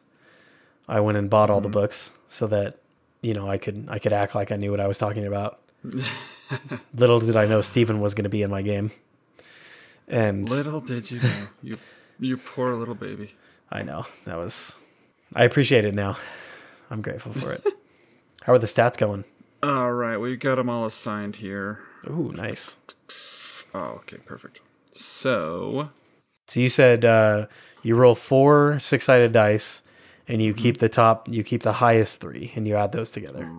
[0.91, 2.77] I went and bought all the books so that
[3.21, 5.59] you know, I could I could act like I knew what I was talking about.
[6.93, 8.91] Little did I know Steven was going to be in my game.
[10.07, 11.77] And Little did you know, you
[12.19, 13.35] you poor little baby.
[13.71, 14.79] I know that was.
[15.33, 16.17] I appreciate it now.
[16.89, 17.65] I'm grateful for it.
[18.43, 19.23] How are the stats going?
[19.63, 21.79] All right, we've got them all assigned here.
[22.09, 22.79] Ooh, nice.
[23.73, 24.59] Oh, okay, perfect.
[24.93, 25.89] So
[26.47, 27.45] So you said uh,
[27.81, 29.83] you roll four six-sided dice,
[30.31, 33.51] and you keep the top, you keep the highest three, and you add those together.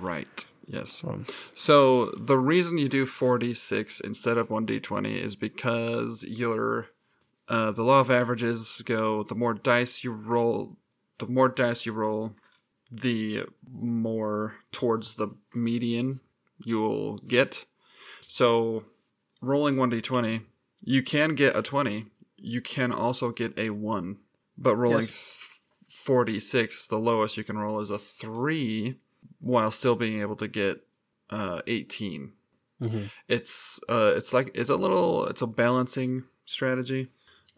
[0.00, 0.44] Right.
[0.66, 1.02] Yes.
[1.06, 1.24] Um,
[1.54, 6.88] So the reason you do 4d6 instead of 1d20 is because your
[7.48, 10.76] uh, the law of averages go the more dice you roll,
[11.18, 12.34] the more dice you roll,
[12.90, 16.20] the more towards the median
[16.58, 17.66] you'll get.
[18.26, 18.84] So
[19.40, 20.42] rolling 1d20,
[20.82, 22.06] you can get a 20.
[22.36, 24.16] You can also get a 1.
[24.58, 25.39] But rolling Yes.
[26.04, 28.96] 46, the lowest you can roll is a 3
[29.40, 30.80] while still being able to get
[31.30, 32.32] uh, 18.
[32.82, 33.10] Mhm.
[33.28, 37.08] It's uh, it's like it's a little it's a balancing strategy.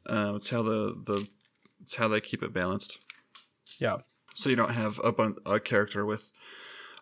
[0.06, 1.28] Um, it's how the the
[1.80, 2.98] it's how they keep it balanced.
[3.78, 3.98] Yeah.
[4.34, 6.32] So you don't have a bun- a character with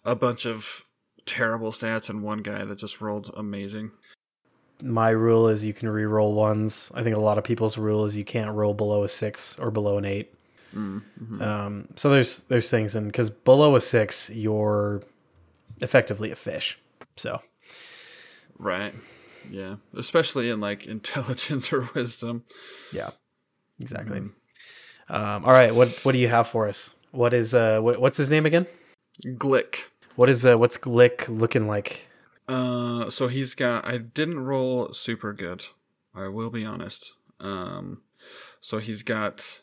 [0.05, 0.85] a bunch of
[1.25, 3.93] terrible stats and one guy that just rolled amazing.
[4.83, 6.93] My rule is you can re-roll ones.
[6.95, 9.71] I think a lot of people's rule is you can't roll below a six or
[9.71, 10.33] below an 8
[10.75, 11.43] Mm-hmm.
[11.43, 15.03] Um, so there's there's things and because below a six you're
[15.81, 16.79] effectively a fish.
[17.17, 17.43] So
[18.59, 18.95] Right.
[19.51, 19.77] Yeah.
[19.97, 22.45] Especially in like intelligence or wisdom.
[22.93, 23.11] yeah,
[23.79, 24.19] exactly.
[25.09, 26.95] Um, all right, what what do you have for us?
[27.11, 28.67] What is uh what, what's his name again?
[29.27, 29.85] Glick.
[30.15, 32.07] What is uh what's Glick looking like?
[32.51, 33.87] Uh, so he's got.
[33.87, 35.67] I didn't roll super good.
[36.15, 37.13] I will be honest.
[37.39, 38.03] Um,
[38.61, 39.61] so he's got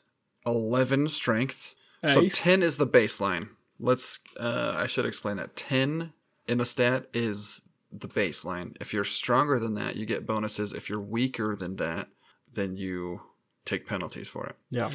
[0.47, 1.75] eleven strength.
[2.03, 3.49] So ten is the baseline.
[3.79, 4.19] Let's.
[4.39, 5.55] Uh, I should explain that.
[5.55, 6.13] Ten
[6.47, 7.61] in a stat is
[7.91, 8.75] the baseline.
[8.79, 10.73] If you're stronger than that, you get bonuses.
[10.73, 12.07] If you're weaker than that,
[12.53, 13.21] then you
[13.65, 14.55] take penalties for it.
[14.71, 14.91] Yeah.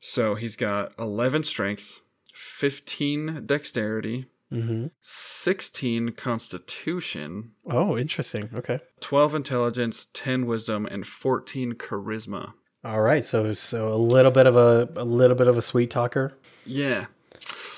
[0.00, 2.00] So he's got eleven strength,
[2.34, 4.86] fifteen dexterity, Mm-hmm.
[5.00, 8.48] 16 constitution, Oh, interesting.
[8.54, 8.78] Okay.
[9.00, 12.52] 12 intelligence, 10 wisdom, and 14 charisma.
[12.86, 13.24] All right.
[13.24, 16.38] So so a little bit of a a little bit of a sweet talker.
[16.64, 17.06] Yeah.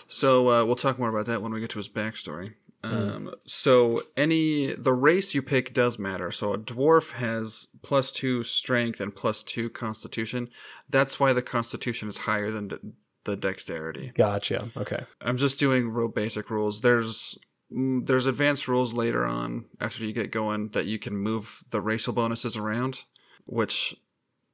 [0.06, 2.54] So uh, we'll talk more about that when we get to his backstory.
[2.84, 6.30] Um, so any the race you pick does matter.
[6.30, 10.50] So a dwarf has plus two strength and plus two constitution.
[10.90, 12.92] That's why the constitution is higher than the,
[13.24, 14.12] the dexterity.
[14.14, 14.68] Gotcha.
[14.76, 15.04] Okay.
[15.22, 16.82] I'm just doing real basic rules.
[16.82, 17.38] There's
[17.72, 21.80] mm, there's advanced rules later on after you get going that you can move the
[21.80, 23.04] racial bonuses around,
[23.46, 23.96] which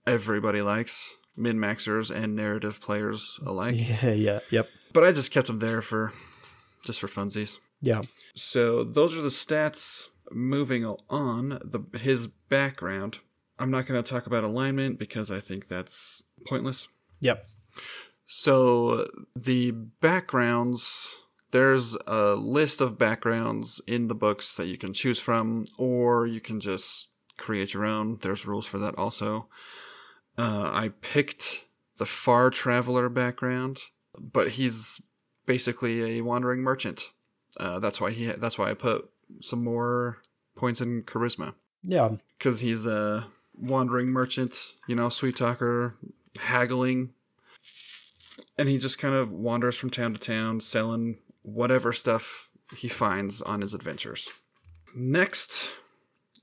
[0.07, 3.75] everybody likes, min maxers and narrative players alike.
[4.03, 4.11] Yeah.
[4.13, 4.41] Yeah.
[4.51, 4.69] Yep.
[4.93, 6.13] But I just kept them there for
[6.85, 7.59] just for funsies.
[7.81, 8.01] Yeah.
[8.35, 10.09] So those are the stats.
[10.33, 13.19] Moving on, the his background.
[13.59, 16.89] I'm not going to talk about alignment because I think that's pointless.
[17.21, 17.47] Yep.
[18.27, 19.07] So
[19.37, 21.19] the backgrounds,
[21.51, 26.41] there's a list of backgrounds in the books that you can choose from, or you
[26.41, 28.19] can just create your own.
[28.23, 29.49] There's rules for that also.
[30.37, 31.65] Uh, I picked
[31.99, 33.81] the far traveler background,
[34.19, 35.01] but he's
[35.47, 37.11] basically a wandering merchant.
[37.59, 38.27] Uh, that's why he.
[38.27, 39.09] That's why I put
[39.41, 40.19] some more
[40.57, 42.17] points in charisma Yeah.
[42.39, 45.95] because he's a wandering merchant, you know, sweet talker,
[46.39, 47.13] haggling,
[48.59, 53.41] and he just kind of wanders from town to town selling whatever stuff he finds
[53.43, 54.29] on his adventures.
[54.97, 55.69] Next,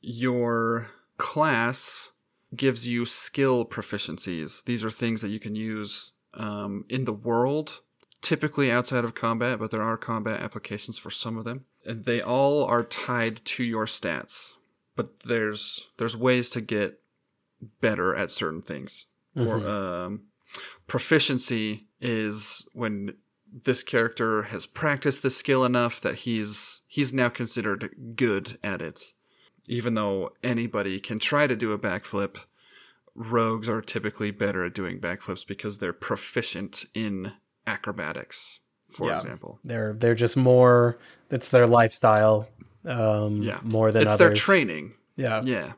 [0.01, 0.87] your
[1.17, 2.09] class
[2.55, 4.63] gives you skill proficiencies.
[4.65, 7.81] These are things that you can use um, in the world,
[8.21, 11.65] typically outside of combat, but there are combat applications for some of them.
[11.85, 14.55] And they all are tied to your stats
[14.95, 16.99] but there's there's ways to get
[17.79, 19.05] better at certain things.
[19.35, 20.23] For um,
[20.87, 23.15] proficiency is when
[23.51, 29.13] this character has practiced the skill enough that he's he's now considered good at it.
[29.67, 32.37] Even though anybody can try to do a backflip,
[33.15, 37.33] rogues are typically better at doing backflips because they're proficient in
[37.67, 38.59] acrobatics,
[38.89, 39.17] for Yeah.
[39.17, 39.59] example.
[39.63, 40.97] They're they're just more.
[41.29, 42.49] It's their lifestyle.
[42.85, 43.59] Um, Yeah.
[43.63, 44.17] More than it's others.
[44.29, 44.95] their training.
[45.15, 45.41] Yeah.
[45.43, 45.73] Yeah.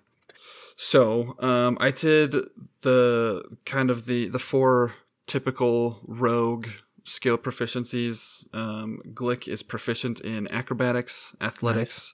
[0.76, 2.36] So, um, I did
[2.82, 4.94] the kind of the the four
[5.28, 6.68] typical rogue
[7.04, 8.46] skill proficiencies.
[8.56, 12.14] Um, Glick is proficient in acrobatics, athletics,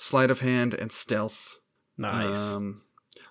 [0.00, 1.56] sleight of hand, and stealth.
[1.96, 2.52] Nice.
[2.54, 2.82] Um,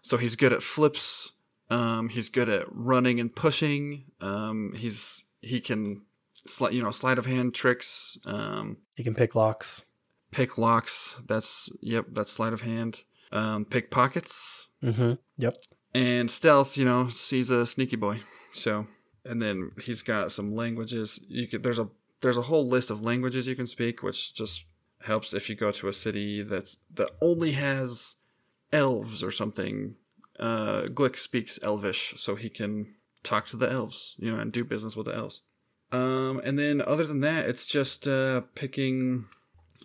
[0.02, 1.32] so he's good at flips.
[1.70, 4.06] Um, he's good at running and pushing.
[4.22, 6.04] Um, he's he can
[6.48, 9.84] sli- you know, sleight of hand tricks, um, You can pick locks.
[10.32, 11.16] pick locks.
[11.28, 13.04] That's yep, that's sleight of hand.
[13.32, 15.14] Um, pickpockets Mm-hmm.
[15.38, 15.56] Yep.
[15.94, 16.78] and stealth.
[16.78, 18.22] You know, he's a sneaky boy.
[18.54, 18.88] So,
[19.26, 21.20] and then he's got some languages.
[21.28, 21.90] You could there's a
[22.22, 24.64] there's a whole list of languages you can speak, which just
[25.08, 28.16] helps if you go to a city that's that only has
[28.72, 29.96] elves or something.
[30.40, 32.94] Uh, Glick speaks Elvish, so he can
[33.24, 35.42] talk to the elves, you know, and do business with the elves.
[35.92, 39.26] Um, and then other than that, it's just uh, picking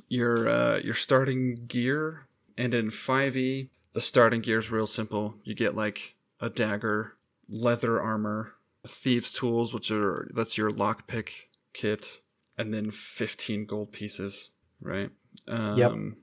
[0.08, 2.26] your uh, your starting gear.
[2.58, 5.36] And in 5e, the starting gear is real simple.
[5.42, 7.16] You get like a dagger,
[7.48, 8.54] leather armor,
[8.86, 12.20] thieves' tools, which are that's your lockpick kit,
[12.58, 14.50] and then 15 gold pieces,
[14.82, 15.10] right?
[15.48, 16.16] Um,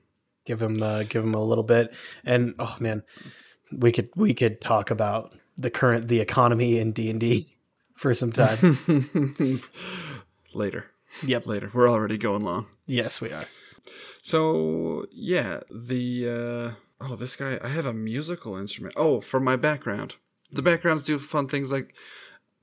[0.46, 1.94] Give him uh, give him a little bit.
[2.24, 3.02] And oh man,
[3.70, 7.56] we could we could talk about the current the economy in D and D
[7.94, 8.78] for some time.
[10.54, 10.86] later,
[11.22, 11.46] yep.
[11.46, 11.70] later.
[11.72, 12.66] We're already going long.
[12.86, 13.46] Yes, we are.
[14.22, 18.94] So yeah, the uh, oh this guy I have a musical instrument.
[18.96, 20.16] Oh, for my background,
[20.50, 21.94] the backgrounds do fun things like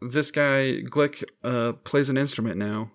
[0.02, 2.92] this guy Glick uh, plays an instrument now.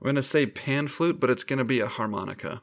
[0.00, 2.62] I'm gonna say pan flute, but it's gonna be a harmonica.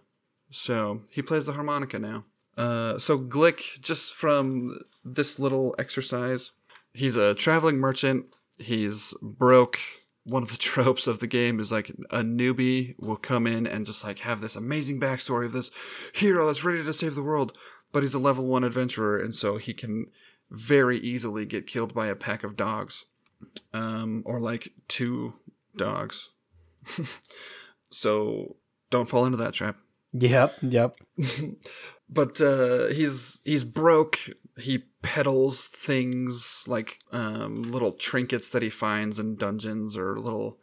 [0.50, 2.26] So he plays the harmonica now.
[2.58, 6.52] Uh, so Glick, just from this little exercise,
[6.94, 8.34] he's a traveling merchant.
[8.58, 9.78] He's broke.
[10.24, 13.86] One of the tropes of the game is like a newbie will come in and
[13.86, 15.70] just like have this amazing backstory of this
[16.14, 17.56] hero that's ready to save the world,
[17.92, 20.08] but he's a level one adventurer, and so he can
[20.50, 23.06] very easily get killed by a pack of dogs,
[23.74, 25.34] um, or like two
[25.76, 26.30] dogs.
[27.92, 28.56] so
[28.90, 29.78] don't fall into that trap
[30.14, 30.58] Yep.
[30.62, 31.00] Yep.
[32.10, 34.20] but uh, he's he's broke.
[34.58, 40.58] He peddles things like um, little trinkets that he finds in dungeons or little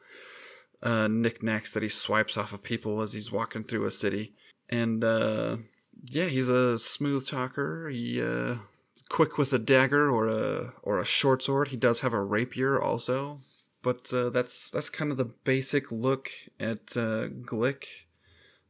[0.83, 4.35] uh, knickknacks that he swipes off of people as he's walking through a city.
[4.69, 5.59] And uh,
[6.05, 7.89] yeah, he's a smooth talker.
[7.91, 8.57] He uh,
[9.09, 11.69] quick with a dagger or a or a short sword.
[11.69, 13.39] He does have a rapier also.
[13.85, 17.85] But uh, that's that's kind of the basic look at uh, Glick,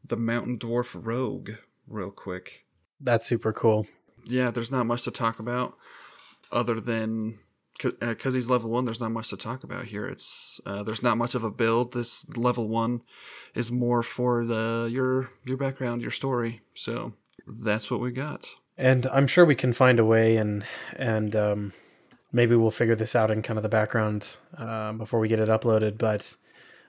[0.04, 1.52] the mountain dwarf rogue,
[1.86, 2.66] real quick
[3.00, 3.86] That's super cool.
[4.26, 5.76] yeah, there's not much to talk about
[6.52, 7.38] other than
[8.00, 8.84] because he's level one.
[8.84, 10.06] There's not much to talk about here.
[10.06, 11.92] It's uh, there's not much of a build.
[11.92, 13.02] This level one
[13.54, 16.62] is more for the your your background, your story.
[16.74, 17.14] So
[17.46, 18.48] that's what we got.
[18.76, 20.64] And I'm sure we can find a way, and
[20.96, 21.72] and um,
[22.34, 25.48] maybe we'll figure this out in kind of the background uh, before we get it
[25.48, 25.96] uploaded.
[25.96, 26.36] But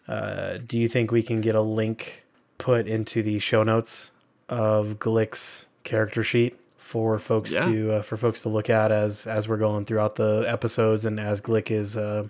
[0.07, 2.25] uh, do you think we can get a link
[2.57, 4.11] put into the show notes
[4.49, 7.65] of Glick's character sheet for folks Yeah.
[7.65, 11.19] to uh, for folks to look at as as we're going throughout the episodes and
[11.19, 12.27] as Glick is uh,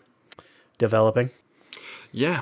[0.77, 1.29] developing?
[2.11, 2.41] Yeah,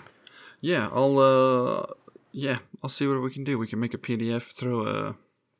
[0.61, 0.89] yeah.
[0.91, 1.85] I'll uh,
[2.31, 2.59] yeah.
[2.83, 3.57] I'll see what we can do.
[3.57, 5.15] We can make a PDF, throw a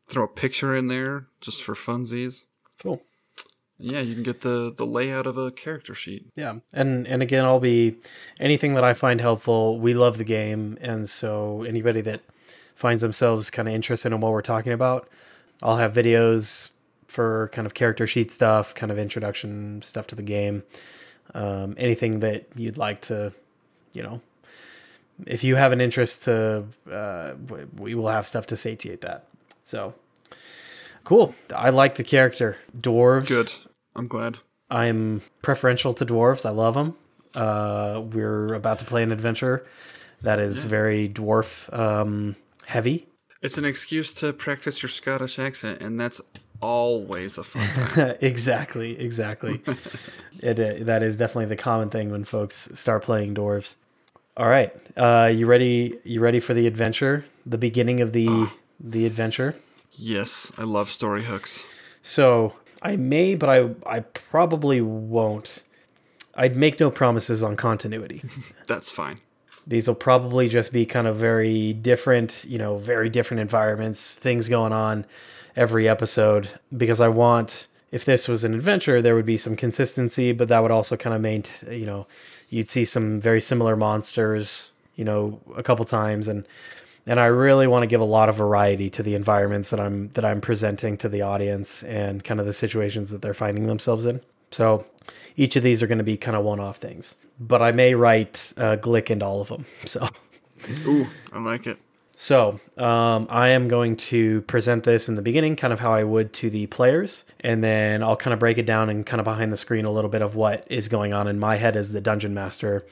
[0.08, 2.44] throw a picture in there just for funsies.
[2.82, 3.02] Cool.
[3.80, 6.28] Yeah, you can get the the layout of a character sheet.
[6.36, 7.98] Yeah, and and again, I'll be
[8.40, 9.80] anything that I find helpful.
[9.80, 12.22] We love the game, and so anybody that
[12.76, 15.10] finds themselves kind of interested in what we're talking about,
[15.62, 16.72] I'll have videos
[17.08, 20.64] for kind of character sheet stuff, kind of introduction stuff to the game.
[21.34, 23.34] Um, anything that you'd like to,
[23.94, 24.22] you know,
[25.26, 27.34] if you have an interest to, uh,
[27.78, 29.28] we will have stuff to satiate that.
[29.64, 29.94] So
[31.04, 31.36] cool.
[31.56, 33.28] I like the character dwarves.
[33.28, 33.54] Good.
[33.96, 34.38] I'm glad.
[34.70, 36.46] I'm preferential to dwarves.
[36.46, 36.96] I love them.
[37.36, 39.66] Uh, we're about to play an adventure
[40.22, 42.36] that is very dwarf um,
[42.66, 43.08] heavy.
[43.42, 46.22] It's an excuse to practice your Scottish accent, and that's
[46.62, 48.16] always a fun time.
[48.22, 49.62] exactly, exactly.
[50.40, 53.76] it uh, that is definitely the common thing when folks start playing dwarves.
[54.38, 56.00] All right, uh, you ready?
[56.04, 57.26] You ready for the adventure?
[57.46, 58.50] The beginning of the
[58.80, 59.56] the adventure.
[59.96, 61.64] Yes, I love story hooks.
[62.02, 65.64] So I may, but I I probably won't.
[66.36, 68.24] I'd make no promises on continuity.
[68.68, 69.20] That's fine.
[69.68, 74.50] these will probably just be kind of very different, you know, very different environments, things
[74.50, 75.06] going on
[75.56, 80.32] every episode because I want if this was an adventure, there would be some consistency,
[80.32, 82.08] but that would also kind of maintain, you know,
[82.50, 86.44] you'd see some very similar monsters, you know, a couple times and
[87.06, 90.10] and I really want to give a lot of variety to the environments that I'm
[90.10, 94.06] that I'm presenting to the audience and kind of the situations that they're finding themselves
[94.06, 94.22] in.
[94.52, 94.86] So
[95.36, 98.54] each of these are going to be kind of one-off things, but I may write
[98.58, 99.66] uh, Glick into all of them.
[99.86, 100.08] So
[100.88, 101.78] Ooh, I like it.
[102.16, 106.04] So, um, I am going to present this in the beginning, kind of how I
[106.04, 109.26] would to the players, and then I'll kind of break it down and kind of
[109.26, 111.92] behind the screen a little bit of what is going on in my head as
[111.92, 112.86] the dungeon master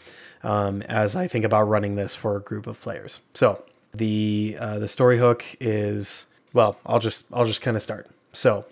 [0.43, 3.21] um, as I think about running this for a group of players.
[3.33, 3.63] So,
[3.93, 8.07] the uh, the story hook is well, I'll just I'll just kind of start.
[8.34, 8.65] So,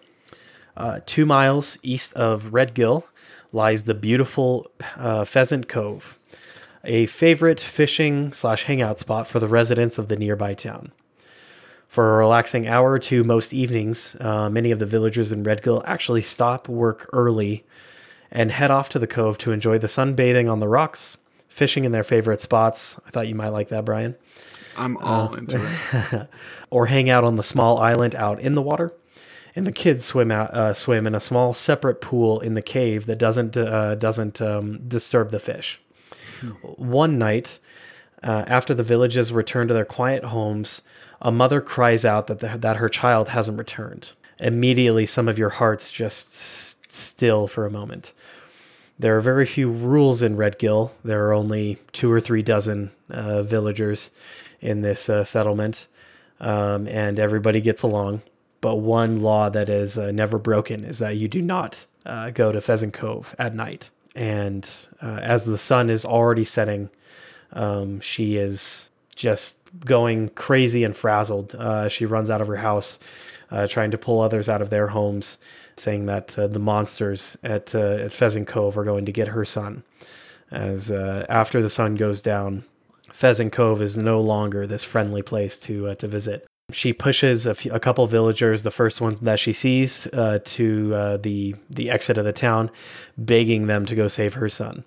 [0.78, 3.06] uh, two miles east of Red Gill
[3.52, 6.20] lies the beautiful uh, Pheasant Cove
[6.84, 10.92] a favorite fishing slash hangout spot for the residents of the nearby town.
[11.88, 15.84] For a relaxing hour or two most evenings, uh, many of the villagers in Redgill
[15.86, 17.66] actually stop work early
[18.32, 21.18] and head off to the cove to enjoy the sunbathing on the rocks,
[21.48, 23.00] fishing in their favorite spots.
[23.08, 24.16] I thought you might like that, Bryan.
[24.80, 26.28] I'm all uh, into it.
[26.70, 28.94] or hang out on the small island out in the water.
[29.56, 33.08] And the kids swim out, uh, swim in a small separate pool in the cave
[33.08, 35.82] that doesn't uh, doesn't um, disturb the fish.
[36.62, 37.60] One night,
[38.24, 40.82] uh, after the villagers return to their quiet homes,
[41.22, 44.12] a mother cries out that, the, that her child hasn't returned.
[44.40, 46.34] Immediately, some of your hearts just
[46.90, 48.14] still for a moment.
[48.98, 50.94] There are very few rules in Redgill.
[51.04, 54.10] There are only two or three dozen uh, villagers
[54.62, 55.88] in this uh, settlement,
[56.40, 58.22] um, and everybody gets along.
[58.62, 62.52] But one law that is uh, never broken is that you do not uh, go
[62.52, 66.90] to Pheasant Cove at night and uh, as the sun is already setting,
[67.54, 71.56] um, she is just going crazy and frazzled.
[71.56, 73.00] Uh, she runs out of her house,
[73.52, 75.38] uh, trying to pull others out of their homes,
[75.76, 79.84] saying that the monsters at, at Pheasant Cove are going to get her son.
[80.52, 82.66] As after the sun goes down,
[83.14, 87.72] Pheasant Cove is no longer this friendly place to to visit she pushes a, few,
[87.74, 92.18] a couple villagers, the first one that she sees, uh, to uh, the the exit
[92.18, 92.70] of the town,
[93.18, 94.84] begging them to go save her son.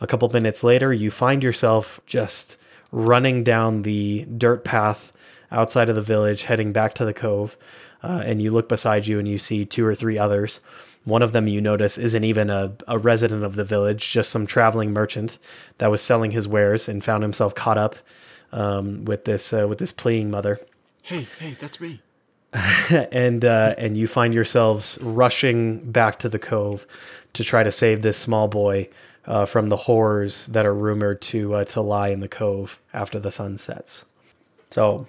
[0.00, 2.56] A couple minutes later, you find yourself just
[2.92, 5.12] running down the dirt path
[5.50, 7.56] outside of the village, heading back to the cove.
[8.02, 10.60] Uh, and you look beside you and you see two or three others.
[11.06, 14.46] One of them you notice isn't even a, a resident of the village, just some
[14.46, 15.38] traveling merchant
[15.78, 17.96] that was selling his wares and found himself caught up
[18.52, 20.60] um, with this uh, with this pleading mother
[21.06, 22.00] hey, hey, that's me.
[23.12, 26.86] and uh, and you find yourselves rushing back to the cove
[27.32, 28.88] to try to save this small boy
[29.26, 33.18] uh, from the horrors that are rumored to uh, to lie in the cove after
[33.18, 34.04] the sun sets.
[34.70, 35.06] So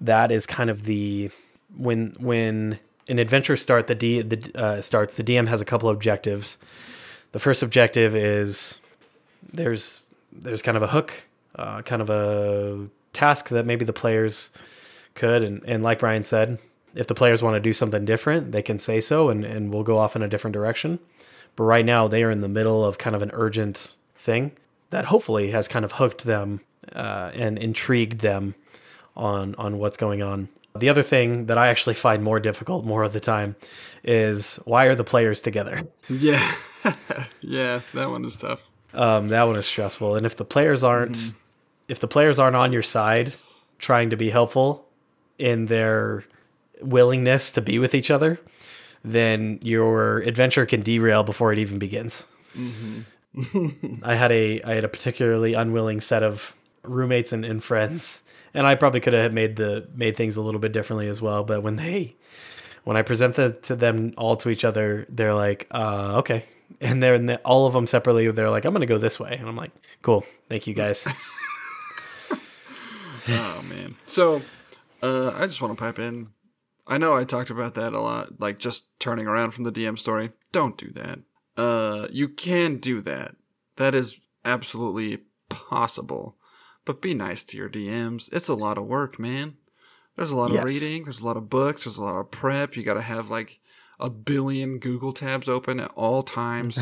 [0.00, 1.30] that is kind of the
[1.76, 2.78] when when
[3.08, 6.58] an adventure start the D the uh, starts the DM has a couple objectives.
[7.32, 8.80] The first objective is
[9.52, 11.24] there's there's kind of a hook,
[11.56, 14.50] uh, kind of a task that maybe the players
[15.14, 15.42] could.
[15.42, 16.58] And, and like Bryan said,
[16.94, 19.84] if the players want to do something different, they can say so and, and we'll
[19.84, 20.98] go off in a different direction.
[21.56, 24.52] But right now, they are in the middle of kind of an urgent thing
[24.90, 26.60] that hopefully has kind of hooked them
[26.92, 28.54] uh, and intrigued them
[29.16, 30.48] on on what's going on.
[30.76, 33.54] The other thing that I actually find more difficult more of the time
[34.02, 35.82] is why are the players together?
[36.08, 36.54] Yeah,
[37.40, 38.60] yeah, that one is tough.
[38.92, 41.34] Um, that one is stressful, and if the players aren't, mm.
[41.88, 43.34] if the players aren't on your side,
[43.78, 44.86] trying to be helpful,
[45.38, 46.24] in their
[46.80, 48.40] willingness to be with each other,
[49.02, 52.26] then your adventure can derail before it even begins.
[52.56, 53.96] Mm-hmm.
[54.02, 58.22] I had a I had a particularly unwilling set of roommates and, and friends,
[58.54, 61.44] and I probably could have made the made things a little bit differently as well.
[61.44, 62.16] But when they
[62.84, 66.44] when I presented to them all to each other, they're like, uh, okay.
[66.80, 68.30] And they're and all of them separately.
[68.30, 69.72] They're like, I'm gonna go this way, and I'm like,
[70.02, 71.06] cool, thank you guys.
[73.28, 73.96] oh man.
[74.06, 74.42] So
[75.02, 76.28] uh, I just want to pipe in.
[76.86, 79.98] I know I talked about that a lot, like just turning around from the DM
[79.98, 80.32] story.
[80.52, 81.18] Don't do that.
[81.56, 83.36] Uh, you can do that.
[83.76, 86.36] That is absolutely possible.
[86.84, 88.28] But be nice to your DMs.
[88.32, 89.56] It's a lot of work, man.
[90.16, 90.64] There's a lot of yes.
[90.64, 91.04] reading.
[91.04, 91.84] There's a lot of books.
[91.84, 92.76] There's a lot of prep.
[92.76, 93.58] You got to have like
[93.98, 96.78] a billion Google tabs open at all times.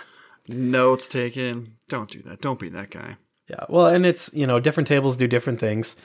[0.48, 1.76] Notes taken.
[1.88, 2.40] Don't do that.
[2.40, 3.16] Don't be that guy.
[3.48, 3.64] Yeah.
[3.68, 5.96] Well, and it's, you know, different tables do different things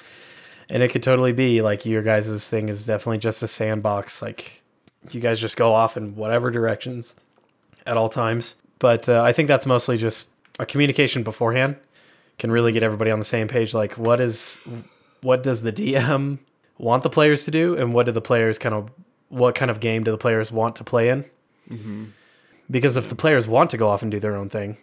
[0.69, 4.21] and it could totally be like your guys' thing is definitely just a sandbox.
[4.21, 4.61] Like
[5.11, 7.15] you guys just go off in whatever directions
[7.85, 8.55] at all times.
[8.79, 10.29] But uh, I think that's mostly just
[10.59, 11.77] a communication beforehand
[12.37, 13.73] can really get everybody on the same page.
[13.73, 14.59] Like what is
[15.21, 16.39] what does the DM
[16.77, 18.89] want the players to do, and what do the players kind of
[19.29, 21.25] what kind of game do the players want to play in?
[21.69, 22.05] Mm-hmm.
[22.69, 24.77] Because if the players want to go off and do their own thing,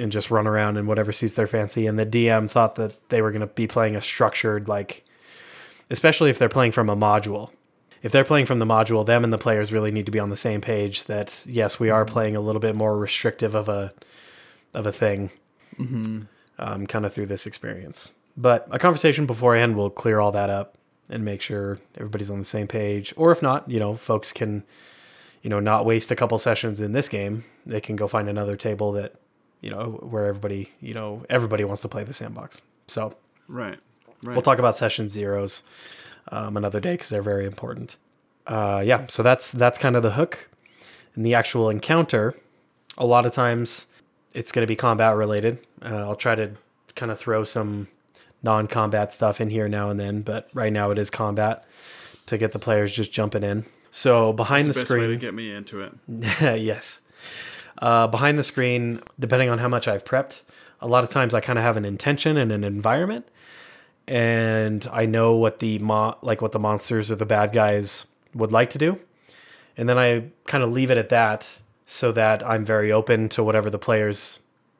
[0.00, 1.86] and just run around in whatever suits their fancy.
[1.86, 5.04] And the DM thought that they were going to be playing a structured, like
[5.90, 7.50] especially if they're playing from a module.
[8.02, 10.30] If they're playing from the module, them and the players really need to be on
[10.30, 11.04] the same page.
[11.04, 12.12] That yes, we are mm-hmm.
[12.12, 13.92] playing a little bit more restrictive of a
[14.72, 15.30] of a thing,
[15.76, 16.22] mm-hmm.
[16.60, 18.12] Um, kind of through this experience.
[18.36, 20.76] But a conversation beforehand will clear all that up
[21.08, 23.12] and make sure everybody's on the same page.
[23.16, 24.62] Or if not, you know, folks can,
[25.42, 27.44] you know, not waste a couple sessions in this game.
[27.66, 29.14] They can go find another table that,
[29.60, 32.60] you know, where everybody, you know, everybody wants to play the sandbox.
[32.86, 33.14] So
[33.48, 33.78] Right.
[34.22, 34.34] Right.
[34.34, 35.62] we'll talk about session zeros
[36.28, 37.96] um, another day because they're very important.
[38.46, 40.48] Uh, yeah, so that's that's kind of the hook.
[41.14, 42.34] And the actual encounter,
[42.96, 43.86] a lot of times
[44.34, 45.58] it's going to be combat related.
[45.82, 46.52] Uh, I'll try to
[46.94, 47.88] kind of throw some
[48.42, 51.64] non-combat stuff in here now and then, but right now it is combat
[52.26, 53.64] to get the players just jumping in.
[53.90, 55.92] So behind That's the, the best way to screen, get me into it.
[56.60, 57.00] yes.
[57.78, 60.42] Uh, behind the screen, depending on how much I've prepped,
[60.80, 63.26] a lot of times I kind of have an intention and an environment,
[64.06, 68.52] and I know what the mo- like what the monsters or the bad guys would
[68.52, 68.98] like to do,
[69.76, 71.60] and then I kind of leave it at that,
[71.92, 74.38] so that I'm very open to whatever the players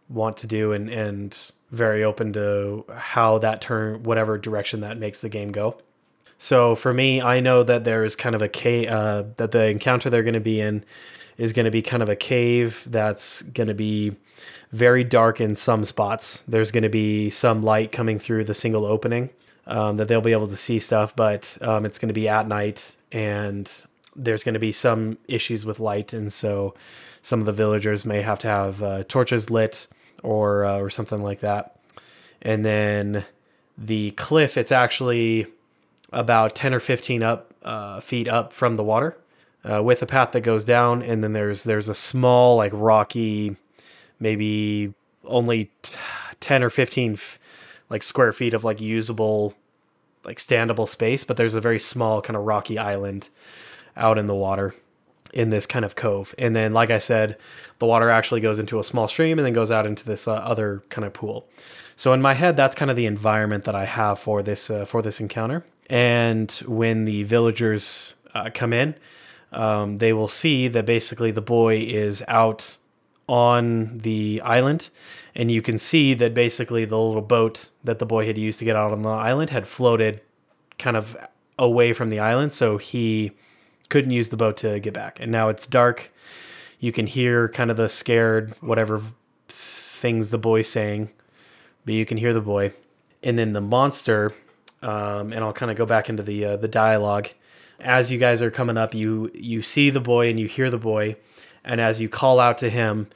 [0.08, 5.20] want to do, and and very open to how that turn whatever direction that makes
[5.20, 5.76] the game go.
[6.38, 9.66] So for me, I know that there is kind of a cave uh, that the
[9.66, 10.84] encounter they're going to be in
[11.36, 14.16] is going to be kind of a cave that's going to be
[14.70, 16.44] very dark in some spots.
[16.46, 19.30] There's going to be some light coming through the single opening
[19.66, 22.46] um, that they'll be able to see stuff, but um, it's going to be at
[22.46, 23.84] night and
[24.16, 26.74] there's going to be some issues with light, and so
[27.22, 29.86] some of the villagers may have to have uh, torches lit
[30.22, 31.76] or uh, or something like that.
[32.42, 33.24] And then
[33.76, 35.46] the cliff, it's actually
[36.12, 39.16] about 10 or 15 up uh, feet up from the water
[39.68, 43.56] uh, with a path that goes down and then there's there's a small like rocky
[44.18, 44.92] maybe
[45.24, 45.98] only t-
[46.40, 47.38] 10 or 15 f-
[47.88, 49.54] like square feet of like usable
[50.24, 53.28] like standable space but there's a very small kind of rocky island
[54.00, 54.74] out in the water
[55.32, 56.34] in this kind of cove.
[56.38, 57.36] And then like i said
[57.78, 60.34] the water actually goes into a small stream and then goes out into this uh,
[60.34, 61.48] other kind of pool.
[61.96, 64.84] So in my head that's kind of the environment that i have for this uh,
[64.84, 65.64] for this encounter.
[65.88, 68.94] And when the villagers uh, come in
[69.52, 72.76] um, they will see that basically the boy is out
[73.28, 74.90] on the island.
[75.34, 78.64] And you can see that basically the little boat that the boy had used to
[78.64, 80.20] get out on the island had floated
[80.78, 81.16] kind of
[81.58, 82.52] away from the island.
[82.52, 83.32] So he
[83.90, 85.20] couldn't use the boat to get back.
[85.20, 86.10] And now it's dark.
[86.78, 89.02] You can hear kind of the scared whatever
[89.48, 91.10] things the boy's saying
[91.84, 92.72] but you can hear the boy.
[93.22, 94.32] And then the monster
[94.82, 97.28] um, and i'll kind of go back into the uh, the dialogue.
[97.78, 100.78] As you guys are coming up you you see the boy and you hear the
[100.78, 101.16] boy.
[101.62, 103.08] And as you call out to him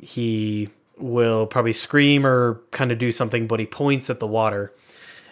[0.00, 4.72] he will probably scream or kind of do something but he points at the water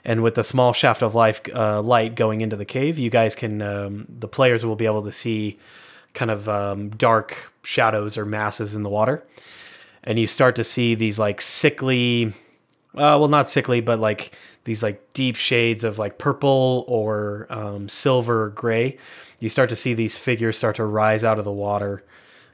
[0.05, 3.35] and with the small shaft of life uh, light going into the cave you guys
[3.35, 5.59] can um, the players will be able to see
[6.15, 9.25] kind of um, dark shadows or masses in the water.
[10.03, 12.33] And you start to see these like sickly
[12.95, 17.89] uh, well not sickly but like these like deep shades of like purple or um,
[17.89, 18.99] silver or gray.
[19.39, 22.05] You start to see these figures start to rise out of the water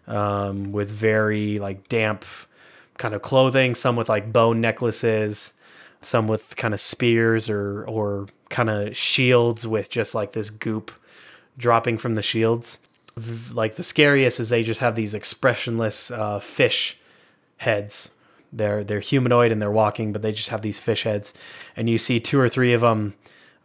[0.06, 2.24] um, with very like damp
[2.98, 5.52] kind of clothing some with like bone necklaces
[6.00, 10.90] some with kind of spears or or kind of shields with just like this goop
[11.58, 12.78] dropping from the shields
[13.52, 16.98] like the scariest is they just have these expressionless uh, fish
[17.56, 18.10] heads
[18.52, 21.32] they're they're humanoid and they're walking, but they just have these fish heads,
[21.76, 23.14] and you see two or three of them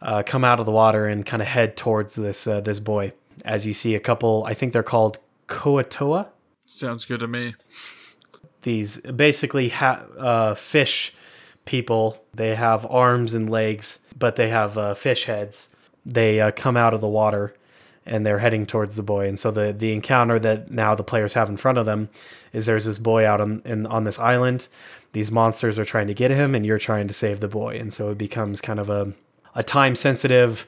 [0.00, 3.12] uh, come out of the water and kind of head towards this uh, this boy.
[3.44, 5.18] As you see a couple, I think they're called
[5.48, 6.28] Kuo-toa.
[6.66, 7.54] Sounds good to me.
[8.62, 11.14] These basically ha- uh, fish
[11.64, 12.21] people.
[12.34, 15.68] They have arms and legs, but they have uh, fish heads.
[16.04, 17.54] They uh, come out of the water
[18.04, 19.28] and they're heading towards the boy.
[19.28, 22.08] And so the the encounter that now the players have in front of them
[22.52, 24.68] is there's this boy out on in, on this island.
[25.12, 27.78] These monsters are trying to get him, and you're trying to save the boy.
[27.78, 29.12] And so it becomes kind of a
[29.54, 30.66] a time sensitive.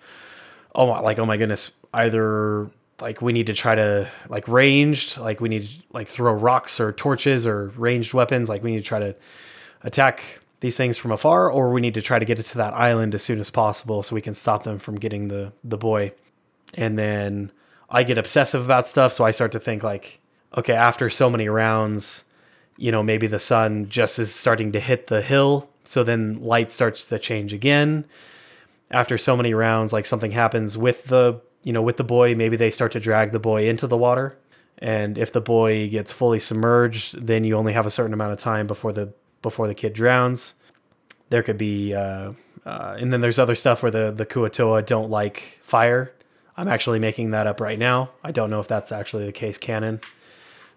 [0.74, 1.72] Oh like oh my goodness!
[1.92, 2.70] Either
[3.00, 6.78] like we need to try to like ranged, like we need to like throw rocks
[6.78, 8.48] or torches or ranged weapons.
[8.48, 9.16] Like we need to try to
[9.82, 12.74] attack these things from afar, or we need to try to get it to that
[12.74, 16.12] island as soon as possible so we can stop them from getting the the boy
[16.76, 17.52] and then
[17.88, 19.12] I get obsessive about stuff.
[19.12, 20.20] So I start to think like,
[20.56, 22.24] okay, after so many rounds,
[22.76, 25.68] you know, maybe the sun just is starting to hit the hill.
[25.84, 28.04] So then light starts to change again.
[28.90, 32.56] After so many rounds, like something happens with the, you know, with the boy, maybe
[32.56, 34.36] they start to drag the boy into the water.
[34.78, 38.38] And if the boy gets fully submerged, then you only have a certain amount of
[38.38, 39.12] time before the
[39.44, 40.54] before the kid drowns.
[41.30, 42.32] There could be, uh,
[42.66, 46.12] uh, and then there's other stuff where the the Kuo-toa don't like fire,
[46.56, 48.10] I'm actually making that up right now.
[48.22, 50.00] I don't know if that's actually the case canon,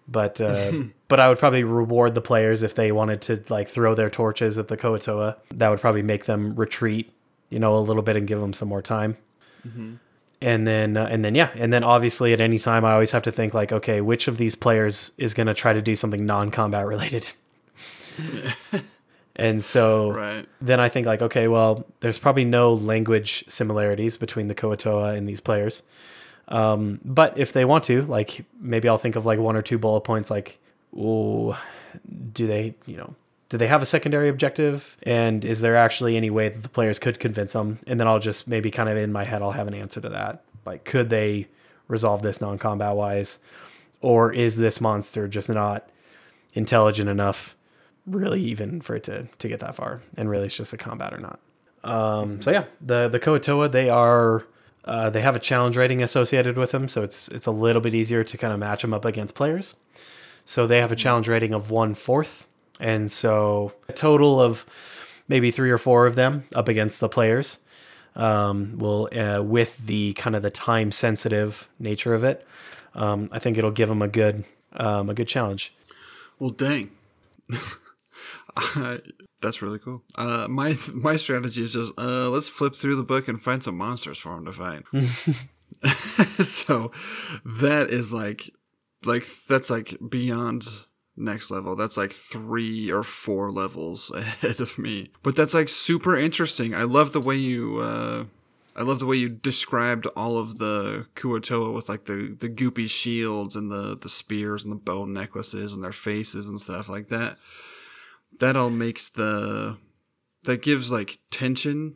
[0.08, 0.72] But uh,
[1.08, 4.58] but I would probably reward the players if they wanted to like throw their torches
[4.58, 5.38] at the Kuo-toa.
[5.56, 7.12] That would probably make them retreat,
[7.50, 9.18] you know, a little bit and give them some more time.
[10.42, 13.24] And then uh, and then yeah, and then obviously at any time I always have
[13.24, 16.26] to think like, okay, which of these players is going to try to do something
[16.26, 17.30] non-combat related?
[19.36, 20.46] and so Right.
[20.62, 25.28] then I think like, okay, well, there's probably no language similarities between the Kuo-toa and
[25.28, 25.84] these players.
[26.50, 29.78] Um, but if they want to, like, maybe I'll think of like one or two
[29.78, 30.60] bullet points, like,
[30.96, 31.56] ooh,
[32.34, 33.16] do they, you know,
[33.50, 34.98] do they have a secondary objective?
[35.04, 37.80] And is there actually any way that the players could convince them?
[37.86, 40.10] And then I'll just maybe kind of in my head, I'll have an answer to
[40.10, 40.44] that.
[40.66, 41.48] Like, could they
[41.90, 43.40] resolve this non-combat wise,
[44.02, 45.90] or is this monster just not
[46.54, 47.56] intelligent enough
[48.08, 50.02] really even for it to to get that far.
[50.16, 51.40] And really it's just a combat or not.
[51.84, 54.46] Um so yeah the the Kuo-toa they are
[54.86, 56.88] uh, they have a challenge rating associated with them.
[56.88, 59.76] So it's it's a little bit easier to kind of match them up against players.
[60.46, 62.48] So they have a challenge rating of one fourth.
[62.80, 64.66] And so a total of
[65.28, 67.58] maybe three or four of them up against the players
[68.16, 72.48] um, will uh, with the kind of the time sensitive nature of it
[72.96, 74.46] um, i think it'll give them a good
[74.78, 75.74] um, a good challenge.
[76.40, 76.92] Well, dang.
[79.42, 80.04] That's really cool.
[80.16, 83.78] Uh, my my strategy is just uh, let's flip through the book and find some
[83.78, 84.84] monsters for him to fight.
[86.44, 86.92] so
[87.46, 88.50] that is like
[89.06, 90.64] like that's like beyond
[91.16, 91.76] next level.
[91.76, 95.12] That's like three or four levels ahead of me.
[95.24, 96.74] But that's like super interesting.
[96.74, 98.26] I love the way you uh
[98.76, 102.88] I love the way you described all of the Kuo-toa with like the, the goopy
[102.88, 107.10] shields and the, the spears and the bone necklaces and their faces and stuff like
[107.10, 107.40] that.
[108.40, 109.78] That all makes the
[110.44, 111.96] that gives like tension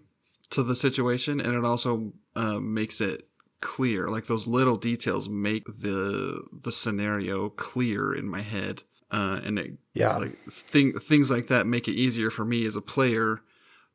[0.49, 3.27] to the situation and it also uh, makes it
[3.61, 4.07] clear.
[4.07, 8.83] Like those little details make the the scenario clear in my head.
[9.11, 10.17] Uh, and it Yeah.
[10.17, 13.41] like thing, things like that make it easier for me as a player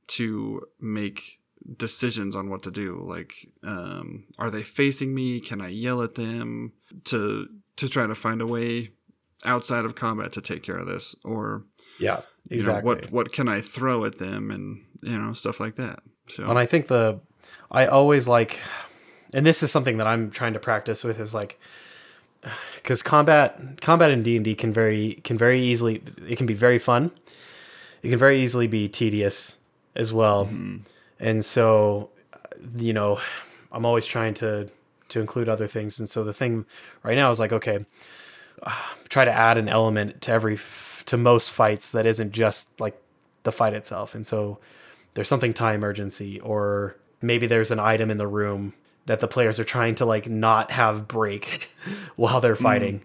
[0.09, 1.41] to make
[1.79, 6.15] decisions on what to do like um are they facing me can i yell at
[6.15, 8.93] them to to try to find a way
[9.45, 11.65] outside of combat to take care of this or
[11.99, 15.75] yeah you know, what what can i throw at them and you know stuff like
[15.77, 17.21] that so And I think the
[17.71, 18.61] I always like
[19.33, 21.59] and this is something that I'm trying to practice with is like
[22.85, 27.11] cuz combat combat in D&D can very can very easily it can be very fun.
[28.03, 29.57] It can very easily be tedious
[29.95, 30.47] as well.
[30.47, 30.77] Mm-hmm.
[31.19, 32.11] And so
[32.77, 33.21] you know,
[33.71, 34.69] I'm always trying to
[35.09, 36.67] to include other things and so the thing
[37.03, 37.87] right now is like okay,
[39.09, 40.57] try to add an element to every
[41.07, 43.01] to most fights that isn't just like
[43.45, 44.15] the fight itself.
[44.15, 44.59] And so
[45.15, 48.75] there's something time urgency or maybe there's an item in the room
[49.07, 51.71] that the players are trying to like not have break
[52.17, 53.03] while they're fighting.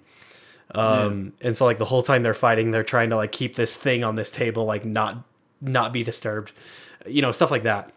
[0.74, 3.76] Um and so like the whole time they're fighting they're trying to like keep this
[3.76, 5.24] thing on this table like not
[5.62, 6.52] not be disturbed.
[7.06, 7.94] You know, stuff like that.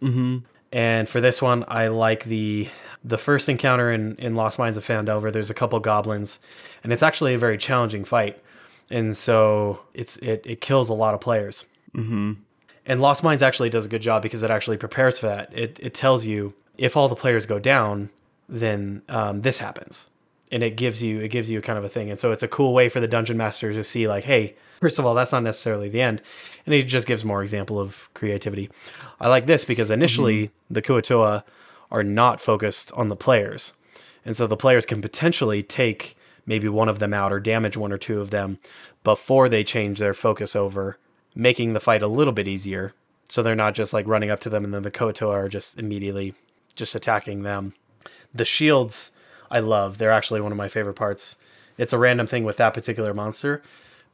[0.00, 0.38] Mm-hmm.
[0.72, 2.68] And for this one, I like the
[3.04, 5.32] the first encounter in in Lost Mines of Phandelver.
[5.32, 6.38] There's a couple goblins,
[6.82, 8.42] and it's actually a very challenging fight,
[8.92, 11.64] and so it's it it kills a lot of players.
[11.94, 12.34] Mm-hmm.
[12.84, 15.50] And Lost Mines actually does a good job because it actually prepares for that.
[15.56, 18.10] It it tells you if all the players go down,
[18.48, 20.06] then um, this happens,
[20.50, 22.10] and it gives you it gives you kind of a thing.
[22.10, 24.98] And so it's a cool way for the dungeon master to see like, hey, first
[24.98, 26.20] of all, that's not necessarily the end,
[26.66, 28.70] and it just gives more example of creativity.
[29.20, 31.44] I like this because initially the Kuo-toa
[31.90, 33.72] are not focused on the players,
[34.24, 36.16] and so the players can potentially take
[36.46, 38.58] maybe one of them out or damage one or two of them
[39.04, 40.98] before they change their focus over,
[41.34, 42.94] making the fight a little bit easier.
[43.28, 45.78] So they're not just like running up to them and then the Kuo-toa are just
[45.78, 46.34] immediately
[46.74, 47.74] just attacking them.
[48.34, 49.10] The shields
[49.52, 49.98] I love.
[49.98, 51.36] They're actually one of my favorite parts.
[51.76, 53.62] It's a random thing with that particular monster,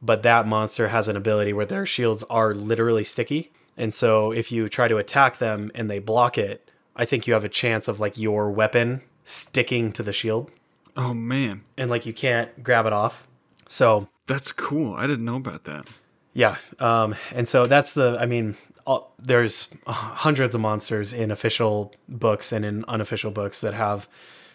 [0.01, 3.51] but that monster has an ability where their shields are literally sticky.
[3.77, 7.33] And so if you try to attack them and they block it, I think you
[7.33, 10.51] have a chance of like your weapon sticking to the shield
[10.95, 13.27] oh man and like you can't grab it off.
[13.67, 15.87] So that's cool i didn't know about that
[16.33, 18.17] yeah, um, and so that's the.
[18.19, 18.55] I mean,
[18.85, 24.07] all, there's hundreds of monsters in official books and in unofficial books that have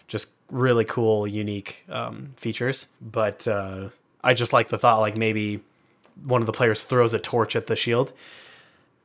[0.07, 2.87] just really cool, unique um, features.
[3.01, 3.89] But uh,
[4.23, 5.61] I just like the thought, like maybe
[6.23, 8.13] one of the players throws a torch at the shield,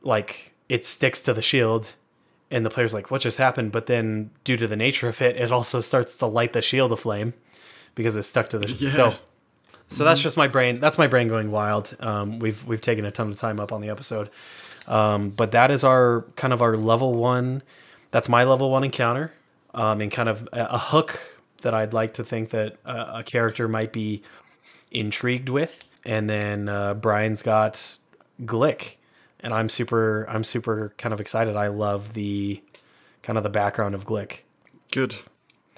[0.03, 1.95] like it sticks to the shield,
[2.51, 5.37] and the player's like, "What just happened?" But then, due to the nature of it,
[5.37, 7.35] it also starts to light the shield aflame
[7.95, 8.71] because it's stuck to the.
[8.71, 8.91] Yeah.
[8.91, 9.15] So
[9.91, 10.79] so that's just my brain.
[10.79, 11.97] That's my brain going wild.
[11.99, 14.31] Um, we've we've taken a ton of time up on the episode,
[14.87, 17.63] um, but that is our kind of our level one.
[18.13, 19.33] That's my level one encounter,
[19.75, 21.21] um, and kind of a, a hook
[21.63, 24.23] that I'd like to think that a, a character might be
[24.93, 25.83] intrigued with.
[26.05, 27.99] And then uh, Bryan's got
[28.43, 28.95] Glick,
[29.43, 31.57] and I'm super I'm super kind of excited.
[31.57, 32.63] I love the
[33.23, 34.41] kind of the background of Glick.
[34.91, 35.17] Good.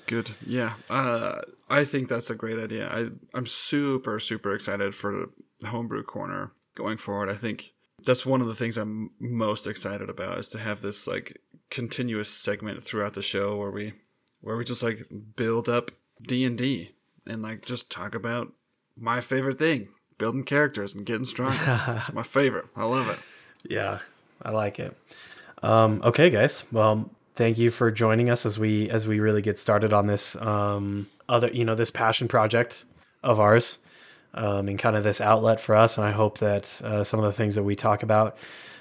[0.06, 0.30] Good.
[0.47, 0.74] Yeah.
[0.90, 2.89] Uh, I think that's a great idea.
[2.89, 5.30] I, I'm super, super excited for
[5.64, 7.28] Homebrew Corner going forward.
[7.28, 7.72] I think
[8.05, 11.39] that's one of the things I'm most excited about is to have this like
[11.70, 13.94] continuous segment throughout the show where we
[14.40, 15.06] where we just like
[15.36, 16.93] build up D and D
[17.26, 18.52] and like just talk about
[18.97, 21.59] my favorite thing, building characters and getting stronger.
[21.98, 22.66] it's my favorite.
[22.76, 23.18] I love it.
[23.68, 24.01] Yeah,
[24.43, 24.97] I like it.
[25.62, 26.64] Um, okay, guys.
[26.72, 30.36] Well, thank you for joining us as we as we really get started on this
[30.36, 32.84] um, other you know this passion project
[33.22, 33.78] of ours
[34.34, 35.97] um, and kind of this outlet for us.
[35.97, 38.36] And I hope that uh, some of the things that we talk about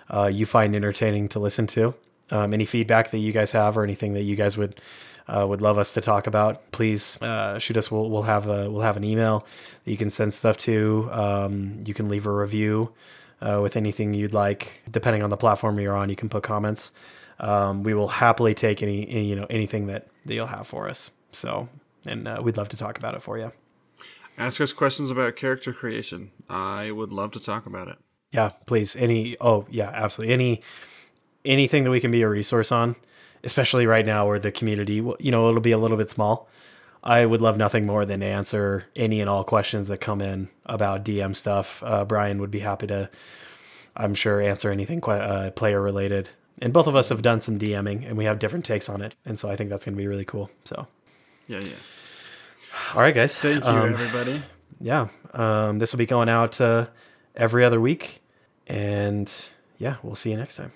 [0.09, 1.93] uh, you find entertaining to listen to.
[2.29, 4.79] Um, any feedback that you guys have or anything that you guys would
[5.27, 7.91] uh, would love us to talk about, please uh, shoot us.
[7.91, 9.45] We'll, we'll have a we'll have an email
[9.85, 11.09] that you can send stuff to.
[11.11, 12.91] Um, you can leave a review
[13.41, 16.09] uh, with anything you'd like, depending on the platform you're on.
[16.09, 16.91] You can put comments.
[17.39, 20.87] Um, we will happily take any, any, you know anything that, that you'll have for
[20.87, 21.11] us.
[21.31, 21.69] So,
[22.05, 23.51] and uh, we'd love to talk about it for you.
[24.37, 26.31] Ask us questions about character creation.
[26.49, 27.97] I would love to talk about it.
[28.31, 28.95] Yeah, please.
[28.95, 30.33] Any oh yeah, absolutely.
[30.33, 30.61] Any
[31.43, 32.95] anything that we can be a resource on,
[33.43, 36.47] especially right now where the community, you know, it'll be a little bit small.
[37.03, 40.49] I would love nothing more than to answer any and all questions that come in
[40.65, 41.81] about DM stuff.
[41.83, 43.09] Uh, Bryan would be happy to,
[43.95, 46.29] I'm sure, answer anything uh, player related.
[46.61, 49.15] And both of us have done some DMing, and we have different takes on it,
[49.25, 50.51] and so I think that's going to be really cool.
[50.63, 50.85] So,
[51.47, 51.73] yeah, yeah.
[52.93, 53.35] All right, guys.
[53.35, 54.43] Thank you, um, everybody.
[54.79, 56.87] Yeah, um, this will be going out uh,
[57.35, 58.21] every other week,
[58.67, 59.33] and
[59.79, 60.71] yeah, we'll see you next time.